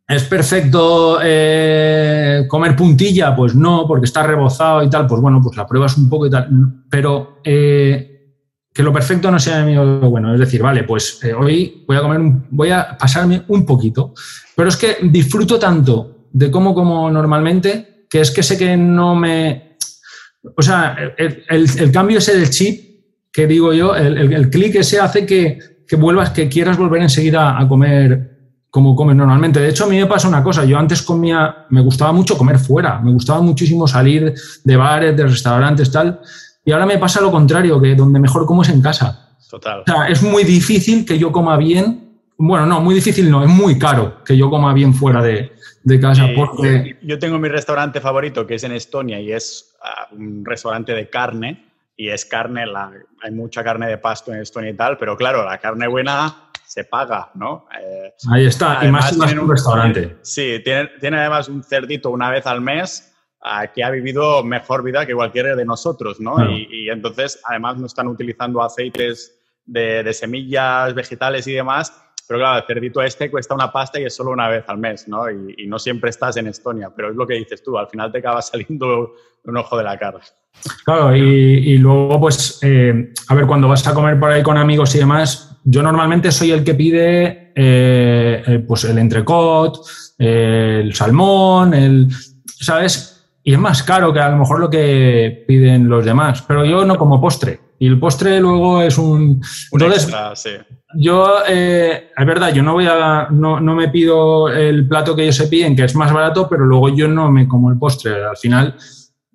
¿Es 0.08 0.22
perfecto 0.24 1.18
eh, 1.20 2.44
comer 2.48 2.76
puntilla? 2.76 3.34
Pues 3.34 3.56
no, 3.56 3.86
porque 3.88 4.04
está 4.04 4.22
rebozado 4.22 4.82
y 4.84 4.90
tal. 4.90 5.06
Pues 5.06 5.20
bueno, 5.20 5.40
pues 5.42 5.56
la 5.56 5.66
pruebas 5.66 5.96
un 5.98 6.08
poco 6.08 6.26
y 6.26 6.30
tal. 6.30 6.48
Pero 6.88 7.40
eh, 7.42 8.16
que 8.72 8.82
lo 8.84 8.92
perfecto 8.92 9.30
no 9.30 9.40
sea 9.40 9.64
lo 9.64 10.10
bueno. 10.10 10.32
Es 10.32 10.38
decir, 10.38 10.62
vale, 10.62 10.84
pues 10.84 11.18
eh, 11.24 11.32
hoy 11.32 11.84
voy 11.88 11.96
a 11.96 12.02
comer, 12.02 12.20
voy 12.50 12.70
a 12.70 12.96
pasarme 12.96 13.42
un 13.48 13.66
poquito, 13.66 14.14
pero 14.54 14.68
es 14.68 14.76
que 14.76 14.98
disfruto 15.02 15.58
tanto 15.58 16.28
de 16.30 16.50
cómo 16.50 16.74
como 16.74 17.10
normalmente 17.10 17.95
que 18.08 18.20
es 18.20 18.30
que 18.30 18.42
sé 18.42 18.56
que 18.56 18.76
no 18.76 19.14
me... 19.14 19.76
O 20.56 20.62
sea, 20.62 20.96
el, 21.16 21.44
el, 21.48 21.92
cambio 21.92 22.18
ese 22.18 22.36
del 22.38 22.50
chip, 22.50 23.00
que 23.32 23.46
digo 23.46 23.72
yo, 23.72 23.96
el, 23.96 24.32
el 24.32 24.48
clic 24.48 24.76
ese 24.76 25.00
hace 25.00 25.26
que, 25.26 25.58
que, 25.86 25.96
vuelvas, 25.96 26.30
que 26.30 26.48
quieras 26.48 26.76
volver 26.76 27.02
enseguida 27.02 27.58
a 27.58 27.66
comer 27.66 28.36
como 28.76 28.94
comes 28.94 29.16
normalmente. 29.16 29.58
De 29.58 29.70
hecho, 29.70 29.84
a 29.84 29.88
mí 29.88 29.96
me 29.96 30.04
pasa 30.04 30.28
una 30.28 30.42
cosa, 30.42 30.64
yo 30.66 30.78
antes 30.78 31.00
comía, 31.00 31.64
me 31.70 31.80
gustaba 31.80 32.12
mucho 32.12 32.36
comer 32.36 32.58
fuera, 32.58 33.00
me 33.00 33.10
gustaba 33.10 33.40
muchísimo 33.40 33.88
salir 33.88 34.34
de 34.64 34.76
bares, 34.76 35.16
de 35.16 35.26
restaurantes, 35.26 35.90
tal, 35.90 36.20
y 36.62 36.72
ahora 36.72 36.84
me 36.84 36.98
pasa 36.98 37.22
lo 37.22 37.30
contrario, 37.30 37.80
que 37.80 37.94
donde 37.94 38.20
mejor 38.20 38.44
como 38.44 38.60
es 38.60 38.68
en 38.68 38.82
casa. 38.82 39.38
Total. 39.48 39.80
O 39.80 39.84
sea, 39.86 40.08
es 40.08 40.22
muy 40.22 40.44
difícil 40.44 41.06
que 41.06 41.18
yo 41.18 41.32
coma 41.32 41.56
bien. 41.56 42.18
Bueno, 42.36 42.66
no, 42.66 42.82
muy 42.82 42.94
difícil 42.94 43.30
no, 43.30 43.42
es 43.42 43.48
muy 43.48 43.78
caro 43.78 44.22
que 44.24 44.36
yo 44.36 44.50
coma 44.50 44.74
bien 44.74 44.92
fuera 44.92 45.22
de, 45.22 45.52
casa. 46.00 46.28
porque... 46.34 46.98
Yo 47.02 47.18
tengo 47.18 47.38
mi 47.38 47.48
restaurante 47.48 48.00
favorito, 48.00 48.46
que 48.46 48.54
es 48.54 48.64
en 48.64 48.72
Estonia, 48.72 49.20
y 49.20 49.32
es 49.32 49.76
ah, 49.82 50.08
un 50.12 50.44
restaurante 50.44 50.92
de 50.92 51.08
carne. 51.08 51.64
Y 51.96 52.10
es 52.10 52.26
carne, 52.26 52.66
la, 52.66 52.92
hay 53.22 53.30
mucha 53.30 53.64
carne 53.64 53.86
de 53.86 53.96
pasto 53.96 54.32
en 54.32 54.42
Estonia 54.42 54.70
y 54.70 54.74
tal, 54.74 54.98
pero 54.98 55.16
claro, 55.16 55.42
la 55.44 55.56
carne 55.56 55.86
buena 55.86 56.50
se 56.66 56.84
paga, 56.84 57.30
¿no? 57.34 57.66
Eh, 57.80 58.12
Ahí 58.30 58.44
está, 58.44 58.84
y 58.84 58.90
más 58.90 59.16
en 59.32 59.38
un 59.38 59.48
restaurante. 59.48 60.18
Sí, 60.20 60.60
tiene, 60.62 60.90
tiene 61.00 61.18
además 61.20 61.48
un 61.48 61.62
cerdito 61.62 62.10
una 62.10 62.30
vez 62.30 62.46
al 62.46 62.60
mes 62.60 63.16
que 63.74 63.84
ha 63.84 63.90
vivido 63.90 64.42
mejor 64.42 64.82
vida 64.82 65.06
que 65.06 65.14
cualquiera 65.14 65.54
de 65.54 65.64
nosotros, 65.64 66.20
¿no? 66.20 66.50
Y, 66.50 66.90
entonces, 66.90 67.40
además, 67.44 67.76
no 67.76 67.86
están 67.86 68.08
utilizando 68.08 68.62
aceites 68.62 69.38
de, 69.64 70.12
semillas, 70.12 70.94
vegetales 70.94 71.46
y 71.46 71.52
demás, 71.52 71.92
pero 72.26 72.40
claro, 72.40 72.58
el 72.58 72.66
cerdito 72.66 73.02
este 73.02 73.30
cuesta 73.30 73.54
una 73.54 73.72
pasta 73.72 74.00
y 74.00 74.04
es 74.04 74.14
solo 74.14 74.30
una 74.30 74.48
vez 74.48 74.64
al 74.68 74.78
mes, 74.78 75.06
¿no? 75.08 75.30
Y, 75.30 75.66
no 75.66 75.78
siempre 75.78 76.10
estás 76.10 76.36
en 76.36 76.46
Estonia, 76.46 76.90
pero 76.94 77.10
es 77.10 77.16
lo 77.16 77.26
que 77.26 77.34
dices 77.34 77.62
tú, 77.62 77.76
al 77.78 77.88
final 77.88 78.10
te 78.12 78.18
acaba 78.18 78.42
saliendo 78.42 79.14
un 79.44 79.56
ojo 79.56 79.76
de 79.76 79.84
la 79.84 79.98
cara. 79.98 80.20
Claro, 80.84 81.14
y, 81.14 81.76
luego, 81.78 82.18
pues, 82.18 82.58
eh, 82.62 83.12
a 83.28 83.34
ver, 83.34 83.46
cuando 83.46 83.68
vas 83.68 83.86
a 83.86 83.92
comer 83.92 84.18
por 84.18 84.30
ahí 84.30 84.42
con 84.42 84.56
amigos 84.56 84.94
y 84.94 84.98
demás, 84.98 85.58
yo 85.64 85.82
normalmente 85.82 86.32
soy 86.32 86.52
el 86.52 86.64
que 86.64 86.74
pide 86.74 87.52
eh, 87.54 88.42
eh, 88.46 88.64
pues 88.66 88.84
el 88.84 88.96
entrecot, 88.98 89.80
el 90.18 90.94
salmón, 90.94 91.74
el, 91.74 92.08
¿sabes? 92.46 93.16
y 93.46 93.52
es 93.52 93.60
más 93.60 93.84
caro 93.84 94.12
que 94.12 94.18
a 94.18 94.28
lo 94.28 94.38
mejor 94.38 94.58
lo 94.58 94.68
que 94.68 95.44
piden 95.46 95.88
los 95.88 96.04
demás, 96.04 96.42
pero 96.42 96.64
yo 96.64 96.84
no 96.84 96.98
como 96.98 97.20
postre. 97.20 97.60
Y 97.78 97.86
el 97.86 97.98
postre 97.98 98.40
luego 98.40 98.80
es 98.82 98.96
un... 98.98 99.40
Entonces, 99.72 100.10
yo, 100.94 101.42
eh, 101.46 102.10
es 102.16 102.26
verdad, 102.26 102.52
yo 102.54 102.62
no 102.62 102.72
voy 102.72 102.86
a, 102.86 103.28
no, 103.30 103.60
no, 103.60 103.74
me 103.74 103.88
pido 103.88 104.48
el 104.48 104.88
plato 104.88 105.14
que 105.14 105.24
ellos 105.24 105.36
se 105.36 105.48
piden, 105.48 105.76
que 105.76 105.84
es 105.84 105.94
más 105.94 106.12
barato, 106.12 106.48
pero 106.48 106.64
luego 106.64 106.88
yo 106.88 107.06
no 107.08 107.30
me 107.30 107.46
como 107.46 107.70
el 107.70 107.78
postre. 107.78 108.24
Al 108.24 108.36
final, 108.36 108.76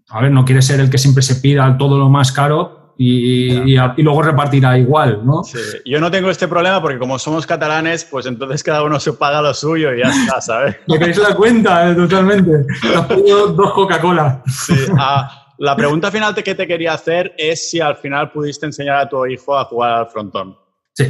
a 0.09 0.21
ver, 0.21 0.31
no 0.31 0.43
quiere 0.43 0.61
ser 0.61 0.79
el 0.79 0.89
que 0.89 0.97
siempre 0.97 1.21
se 1.21 1.35
pida 1.35 1.77
todo 1.77 1.97
lo 1.97 2.09
más 2.09 2.31
caro, 2.31 2.81
y, 3.03 3.75
luego 3.97 4.21
repartirá 4.21 4.77
igual, 4.77 5.25
¿no? 5.25 5.43
Sí. 5.43 5.57
Yo 5.85 5.99
no 5.99 6.11
tengo 6.11 6.29
este 6.29 6.47
problema 6.47 6.81
porque 6.81 6.99
como 6.99 7.17
somos 7.17 7.47
catalanes, 7.47 8.05
pues 8.05 8.27
entonces 8.27 8.61
cada 8.63 8.83
uno 8.83 8.99
se 8.99 9.13
paga 9.13 9.41
lo 9.41 9.53
suyo 9.53 9.93
y 9.93 9.99
ya 9.99 10.09
está, 10.09 10.39
¿sabes? 10.39 10.75
Me 10.87 10.99
queréis 10.99 11.17
la 11.17 11.35
cuenta, 11.35 11.89
eh, 11.89 11.95
totalmente. 11.95 12.65
Has 12.95 13.05
pedido 13.07 13.47
dos 13.47 13.73
Coca-Cola. 13.73 14.43
Sí. 14.45 14.75
Ah, 14.99 15.40
la 15.61 15.75
pregunta 15.75 16.09
final 16.09 16.33
que 16.33 16.55
te 16.55 16.65
quería 16.65 16.93
hacer 16.93 17.35
es 17.37 17.69
si 17.69 17.79
al 17.79 17.95
final 17.95 18.31
pudiste 18.31 18.65
enseñar 18.65 18.97
a 18.97 19.07
tu 19.07 19.23
hijo 19.27 19.55
a 19.55 19.65
jugar 19.65 19.91
al 19.91 20.07
frontón. 20.07 20.57
Sí. 20.93 21.05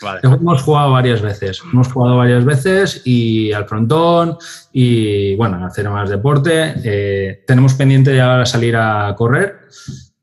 Vale. 0.00 0.20
Hemos 0.22 0.62
jugado 0.62 0.92
varias 0.92 1.20
veces, 1.20 1.60
hemos 1.70 1.92
jugado 1.92 2.16
varias 2.16 2.42
veces 2.42 3.02
y 3.04 3.52
al 3.52 3.66
frontón 3.66 4.38
y 4.72 5.36
bueno, 5.36 5.62
hacer 5.66 5.90
más 5.90 6.08
deporte. 6.08 6.72
Eh, 6.82 7.44
tenemos 7.46 7.74
pendiente 7.74 8.16
ya 8.16 8.46
salir 8.46 8.76
a 8.76 9.14
correr 9.14 9.68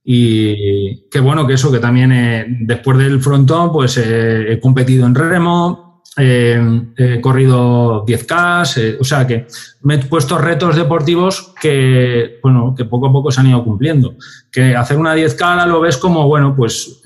y 0.03 1.07
qué 1.09 1.19
bueno 1.19 1.45
que 1.45 1.53
eso, 1.53 1.71
que 1.71 1.78
también 1.78 2.11
eh, 2.11 2.45
después 2.61 2.97
del 2.97 3.21
frontón, 3.21 3.71
pues 3.71 3.97
eh, 3.97 4.53
he 4.53 4.59
competido 4.59 5.05
en 5.05 5.13
remo, 5.13 5.87
he 6.18 7.22
corrido 7.22 8.05
10K, 8.05 8.78
eh, 8.78 8.97
o 8.99 9.03
sea 9.03 9.28
que 9.28 9.47
me 9.84 9.95
he 9.95 9.97
puesto 9.99 10.38
retos 10.38 10.76
deportivos 10.76 11.53
que, 11.61 12.39
bueno, 12.41 12.74
que 12.76 12.86
poco 12.86 13.07
a 13.07 13.11
poco 13.11 13.32
se 13.32 13.41
han 13.41 13.47
ido 13.47 13.63
cumpliendo. 13.63 14.15
Que 14.51 14.76
hacer 14.76 14.97
una 14.97 15.15
10K 15.15 15.68
lo 15.68 15.80
ves 15.80 15.97
como, 15.97 16.28
bueno, 16.28 16.55
pues 16.55 17.01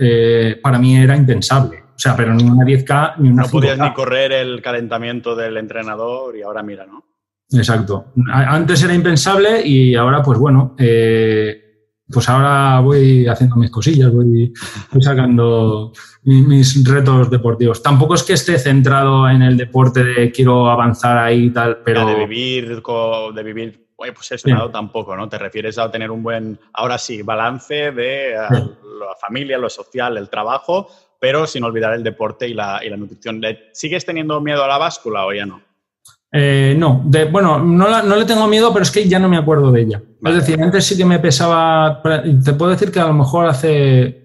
para 0.62 0.80
mí 0.80 0.98
era 0.98 1.16
impensable. 1.16 1.84
O 1.96 2.00
sea, 2.00 2.16
pero 2.16 2.34
ni 2.34 2.44
una 2.44 2.66
10K 2.66 3.18
ni 3.20 3.30
una 3.30 3.44
No 3.44 3.50
podías 3.50 3.78
ni 3.78 3.94
correr 3.94 4.32
el 4.32 4.60
calentamiento 4.62 5.36
del 5.36 5.58
entrenador 5.58 6.36
y 6.36 6.42
ahora 6.42 6.64
mira, 6.64 6.86
¿no? 6.86 7.04
Exacto. 7.54 8.14
Antes 8.32 8.82
era 8.84 8.94
impensable 8.94 9.62
y 9.66 9.96
ahora, 9.96 10.24
pues 10.24 10.40
bueno, 10.40 10.76
eh, 10.80 11.71
pues 12.12 12.30
ahora 12.30 12.80
voy 12.80 13.28
haciendo 13.28 13.56
mis 13.56 13.72
cosillas, 13.72 14.12
voy, 14.14 14.54
sacando 15.00 15.94
mis, 16.24 16.84
retos 16.86 17.30
deportivos. 17.30 17.82
Tampoco 17.82 18.16
es 18.16 18.24
que 18.24 18.34
esté 18.34 18.60
centrado 18.60 19.30
en 19.30 19.42
el 19.42 19.58
deporte 19.58 20.04
de 20.04 20.32
quiero 20.32 20.70
avanzar 20.70 21.18
ahí 21.18 21.46
y 21.46 21.50
tal, 21.52 21.80
pero... 21.84 22.06
de 22.06 22.16
vivir, 22.16 22.82
de 23.34 23.44
vivir 23.44 23.92
pues 24.12 24.32
eso 24.32 24.50
lado 24.50 24.72
tampoco, 24.72 25.16
¿no? 25.16 25.30
Te 25.30 25.38
refieres 25.38 25.78
a 25.78 25.92
tener 25.92 26.10
un 26.10 26.24
buen, 26.24 26.60
ahora 26.74 26.98
sí, 26.98 27.22
balance 27.22 27.92
de 27.92 28.34
la 28.34 29.16
familia, 29.20 29.60
lo 29.60 29.70
social, 29.70 30.18
el 30.18 30.30
trabajo, 30.30 30.88
pero 31.20 31.46
sin 31.46 31.64
olvidar 31.64 31.94
el 31.94 32.04
deporte 32.04 32.48
y 32.48 32.56
la, 32.56 32.82
y 32.84 32.90
la 32.90 32.98
nutrición. 32.98 33.42
¿Sigues 33.74 34.06
teniendo 34.06 34.42
miedo 34.42 34.64
a 34.64 34.68
la 34.68 34.80
báscula 34.80 35.26
o 35.26 35.34
ya 35.34 35.46
no? 35.46 35.62
Eh, 36.34 36.76
no, 36.78 37.02
de, 37.06 37.26
bueno, 37.26 37.60
no, 37.60 38.04
no, 38.04 38.16
le 38.16 38.26
tengo 38.26 38.48
miedo, 38.48 38.72
pero 38.72 38.84
es 38.84 38.92
que 38.92 39.08
ya 39.08 39.20
no 39.20 39.28
me 39.28 39.38
acuerdo 39.38 39.72
de 39.72 39.82
ella. 39.82 40.02
Es 40.24 40.36
decir, 40.36 40.62
antes 40.62 40.86
sí 40.86 40.96
que 40.96 41.06
me 41.06 41.20
pesaba, 41.20 42.02
te 42.44 42.54
puedo 42.54 42.72
decir 42.72 42.92
que 42.92 43.00
a 43.00 43.08
lo 43.08 43.14
mejor 43.14 43.48
hace 43.48 44.22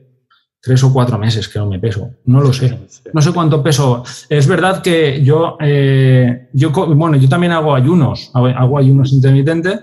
tres 0.60 0.82
o 0.84 0.92
cuatro 0.92 1.18
meses 1.18 1.48
que 1.48 1.58
no 1.58 1.66
me 1.66 1.78
peso, 1.78 2.10
no 2.24 2.40
lo 2.40 2.52
sé, 2.52 2.78
no 3.12 3.22
sé 3.22 3.32
cuánto 3.32 3.62
peso. 3.62 4.04
Es 4.28 4.46
verdad 4.46 4.82
que 4.82 5.22
yo, 5.22 5.56
eh, 5.60 6.48
yo 6.52 6.70
bueno, 6.70 7.16
yo 7.16 7.28
también 7.28 7.52
hago 7.52 7.74
ayunos, 7.74 8.30
hago 8.34 8.78
ayunos 8.78 9.12
intermitentes 9.12 9.80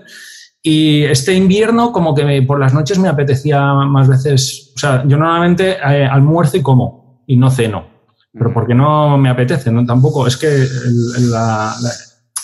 y 0.62 1.04
este 1.04 1.34
invierno 1.34 1.92
como 1.92 2.14
que 2.14 2.42
por 2.42 2.58
las 2.58 2.72
noches 2.72 2.98
me 2.98 3.08
apetecía 3.08 3.60
más 3.74 4.08
veces, 4.08 4.72
o 4.74 4.78
sea, 4.78 5.04
yo 5.06 5.16
normalmente 5.16 5.72
eh, 5.72 6.06
almuerzo 6.06 6.56
y 6.56 6.62
como 6.62 7.22
y 7.26 7.36
no 7.36 7.50
ceno, 7.50 7.86
pero 8.32 8.52
porque 8.52 8.74
no 8.74 9.18
me 9.18 9.28
apetece, 9.28 9.70
¿no? 9.70 9.84
Tampoco, 9.84 10.26
es 10.26 10.36
que 10.36 10.66
la 11.30 11.74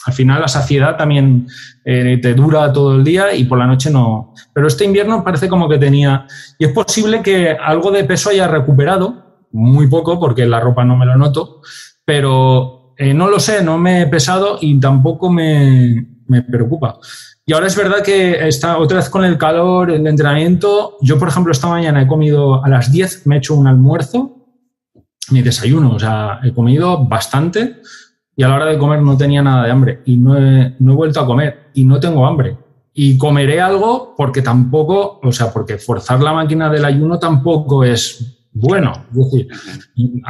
al 0.07 0.13
final 0.13 0.41
la 0.41 0.49
saciedad 0.49 0.97
también 0.97 1.47
eh, 1.85 2.19
te 2.23 2.35
dura 2.35 2.73
todo 2.73 2.97
el 2.97 3.05
día 3.05 3.35
y 3.35 3.45
por 3.45 3.59
la 3.59 3.67
noche 3.67 3.91
no. 3.91 4.35
Pero 4.53 4.67
este 4.67 4.85
invierno 4.85 5.23
parece 5.23 5.49
como 5.49 5.69
que 5.69 5.79
tenía... 5.79 6.27
Y 6.59 6.65
es 6.65 6.73
posible 6.73 7.23
que 7.23 7.51
algo 7.51 7.91
de 7.91 8.05
peso 8.05 8.31
haya 8.31 8.49
recuperado, 8.49 9.47
muy 9.53 9.89
poco 9.89 10.19
porque 10.19 10.47
la 10.47 10.61
ropa 10.61 10.85
no 10.85 10.97
me 10.97 11.07
lo 11.07 11.17
noto, 11.17 11.61
pero 12.05 12.95
eh, 12.97 13.13
no 13.13 13.29
lo 13.29 13.41
sé, 13.41 13.63
no 13.63 13.79
me 13.79 14.03
he 14.03 14.07
pesado 14.07 14.59
y 14.61 14.79
tampoco 14.81 15.31
me, 15.31 16.07
me 16.27 16.43
preocupa. 16.43 16.99
Y 17.45 17.53
ahora 17.53 17.67
es 17.67 17.77
verdad 17.77 18.03
que 18.03 18.47
está 18.47 18.79
otra 18.79 18.99
vez 18.99 19.11
con 19.11 19.25
el 19.25 19.37
calor, 19.37 19.91
el 19.91 20.07
entrenamiento. 20.07 20.97
Yo, 21.01 21.19
por 21.19 21.29
ejemplo, 21.29 21.53
esta 21.53 21.67
mañana 21.67 22.03
he 22.03 22.07
comido 22.07 22.65
a 22.65 22.69
las 22.69 22.93
10, 22.93 23.27
me 23.27 23.35
he 23.35 23.39
hecho 23.39 23.55
un 23.55 23.67
almuerzo, 23.67 24.47
mi 25.31 25.43
desayuno, 25.43 25.93
o 25.95 25.99
sea, 25.99 26.41
he 26.43 26.53
comido 26.53 27.05
bastante 27.05 27.81
y 28.41 28.43
a 28.43 28.49
la 28.49 28.55
hora 28.55 28.65
de 28.65 28.79
comer 28.79 29.03
no 29.03 29.19
tenía 29.19 29.43
nada 29.43 29.67
de 29.67 29.71
hambre 29.71 30.01
y 30.07 30.17
no 30.17 30.35
he, 30.35 30.75
no 30.79 30.93
he 30.93 30.97
vuelto 30.97 31.21
a 31.21 31.27
comer 31.27 31.65
y 31.75 31.85
no 31.85 32.01
tengo 32.01 32.27
hambre. 32.27 32.57
Y 32.95 33.19
comeré 33.19 33.61
algo 33.61 34.15
porque 34.17 34.41
tampoco, 34.41 35.21
o 35.23 35.31
sea, 35.31 35.53
porque 35.53 35.77
forzar 35.77 36.23
la 36.23 36.33
máquina 36.33 36.71
del 36.71 36.87
ayuno 36.87 37.19
tampoco 37.19 37.85
es 37.85 38.49
bueno. 38.55 38.93
Es 39.11 39.31
decir, 39.31 39.49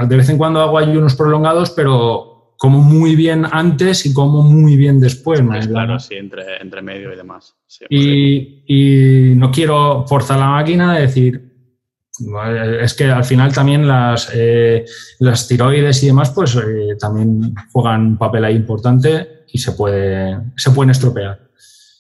de 0.09 0.17
vez 0.17 0.29
en 0.29 0.39
cuando 0.39 0.61
hago 0.61 0.79
ayunos 0.79 1.15
prolongados, 1.15 1.71
pero 1.71 2.57
como 2.59 2.81
muy 2.81 3.15
bien 3.15 3.47
antes 3.49 4.05
y 4.05 4.13
como 4.13 4.43
muy 4.43 4.77
bien 4.77 4.99
después. 4.99 5.41
claro, 5.69 6.01
sí, 6.01 6.17
entre, 6.17 6.61
entre 6.61 6.83
medio 6.83 7.13
y 7.13 7.17
demás. 7.17 7.55
y, 7.89 8.65
y, 8.67 9.35
no 9.37 9.53
quiero 9.53 10.05
forzar 10.09 10.41
la 10.41 10.49
máquina 10.49 10.97
de 10.97 11.03
decir, 11.03 11.50
es 12.81 12.95
que 12.95 13.05
al 13.05 13.25
final 13.25 13.53
también 13.53 13.87
las, 13.87 14.31
eh, 14.35 14.85
las 15.19 15.49
tiroides 15.49 16.03
y 16.03 16.07
demás, 16.07 16.31
pues 16.31 16.57
eh, 16.57 16.97
también 16.99 17.55
juegan 17.73 18.07
un 18.07 18.19
papel 18.19 18.45
ahí 18.45 18.57
importante 18.57 19.45
y 19.49 19.59
se, 19.59 19.73
puede, 19.73 20.39
se 20.57 20.71
pueden 20.71 20.91
estropear. 20.91 21.41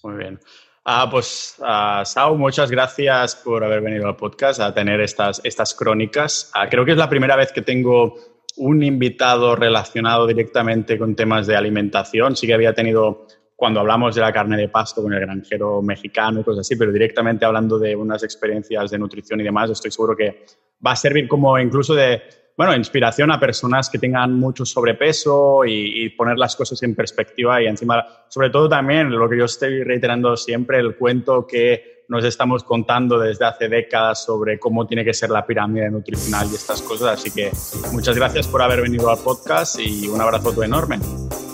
Muy 0.02 0.16
bien. 0.16 0.40
Ah, 0.84 1.08
pues, 1.10 1.56
uh, 1.60 2.04
Sau, 2.04 2.36
muchas 2.36 2.70
gracias 2.70 3.36
por 3.36 3.62
haber 3.62 3.80
venido 3.82 4.06
al 4.06 4.16
podcast 4.16 4.60
a 4.60 4.72
tener 4.72 5.00
estas, 5.00 5.40
estas 5.44 5.74
crónicas. 5.74 6.50
Ah, 6.54 6.68
creo 6.68 6.84
que 6.84 6.92
es 6.92 6.96
la 6.96 7.08
primera 7.08 7.36
vez 7.36 7.52
que 7.52 7.62
tengo 7.62 8.14
un 8.56 8.82
invitado 8.82 9.56
relacionado 9.56 10.26
directamente 10.26 10.98
con 10.98 11.14
temas 11.14 11.46
de 11.46 11.56
alimentación. 11.56 12.34
Sí 12.34 12.46
que 12.46 12.54
había 12.54 12.74
tenido 12.74 13.26
cuando 13.60 13.80
hablamos 13.80 14.14
de 14.14 14.22
la 14.22 14.32
carne 14.32 14.56
de 14.56 14.68
pasto 14.70 15.02
con 15.02 15.12
el 15.12 15.20
granjero 15.20 15.82
mexicano 15.82 16.40
y 16.40 16.44
cosas 16.44 16.60
así, 16.60 16.76
pero 16.76 16.90
directamente 16.90 17.44
hablando 17.44 17.78
de 17.78 17.94
unas 17.94 18.22
experiencias 18.22 18.90
de 18.90 18.98
nutrición 18.98 19.38
y 19.38 19.44
demás, 19.44 19.68
estoy 19.68 19.90
seguro 19.90 20.16
que 20.16 20.46
va 20.84 20.92
a 20.92 20.96
servir 20.96 21.28
como 21.28 21.58
incluso 21.58 21.94
de, 21.94 22.22
bueno, 22.56 22.74
inspiración 22.74 23.30
a 23.30 23.38
personas 23.38 23.90
que 23.90 23.98
tengan 23.98 24.32
mucho 24.32 24.64
sobrepeso 24.64 25.66
y, 25.66 26.08
poner 26.16 26.38
las 26.38 26.56
cosas 26.56 26.82
en 26.84 26.94
perspectiva 26.94 27.62
y 27.62 27.66
encima, 27.66 28.02
sobre 28.30 28.48
todo 28.48 28.66
también 28.66 29.10
lo 29.10 29.28
que 29.28 29.36
yo 29.36 29.44
estoy 29.44 29.84
reiterando 29.84 30.38
siempre, 30.38 30.78
el 30.78 30.96
cuento 30.96 31.46
que 31.46 31.99
nos 32.10 32.24
estamos 32.24 32.64
contando 32.64 33.18
desde 33.20 33.46
hace 33.46 33.68
décadas 33.68 34.24
sobre 34.24 34.58
cómo 34.58 34.84
tiene 34.84 35.04
que 35.04 35.14
ser 35.14 35.30
la 35.30 35.46
pirámide 35.46 35.88
nutricional 35.90 36.48
y 36.50 36.56
estas 36.56 36.82
cosas. 36.82 37.20
Así 37.20 37.30
que 37.30 37.52
muchas 37.92 38.16
gracias 38.16 38.48
por 38.48 38.60
haber 38.60 38.82
venido 38.82 39.08
al 39.08 39.18
podcast 39.18 39.78
y 39.78 40.08
un 40.08 40.20
abrazo 40.20 40.62
enorme. 40.62 40.98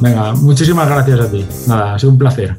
Venga, 0.00 0.32
muchísimas 0.32 0.88
gracias 0.88 1.20
a 1.20 1.30
ti. 1.30 1.46
Nada, 1.68 1.94
ha 1.94 1.98
sido 1.98 2.12
un 2.12 2.18
placer. 2.18 2.58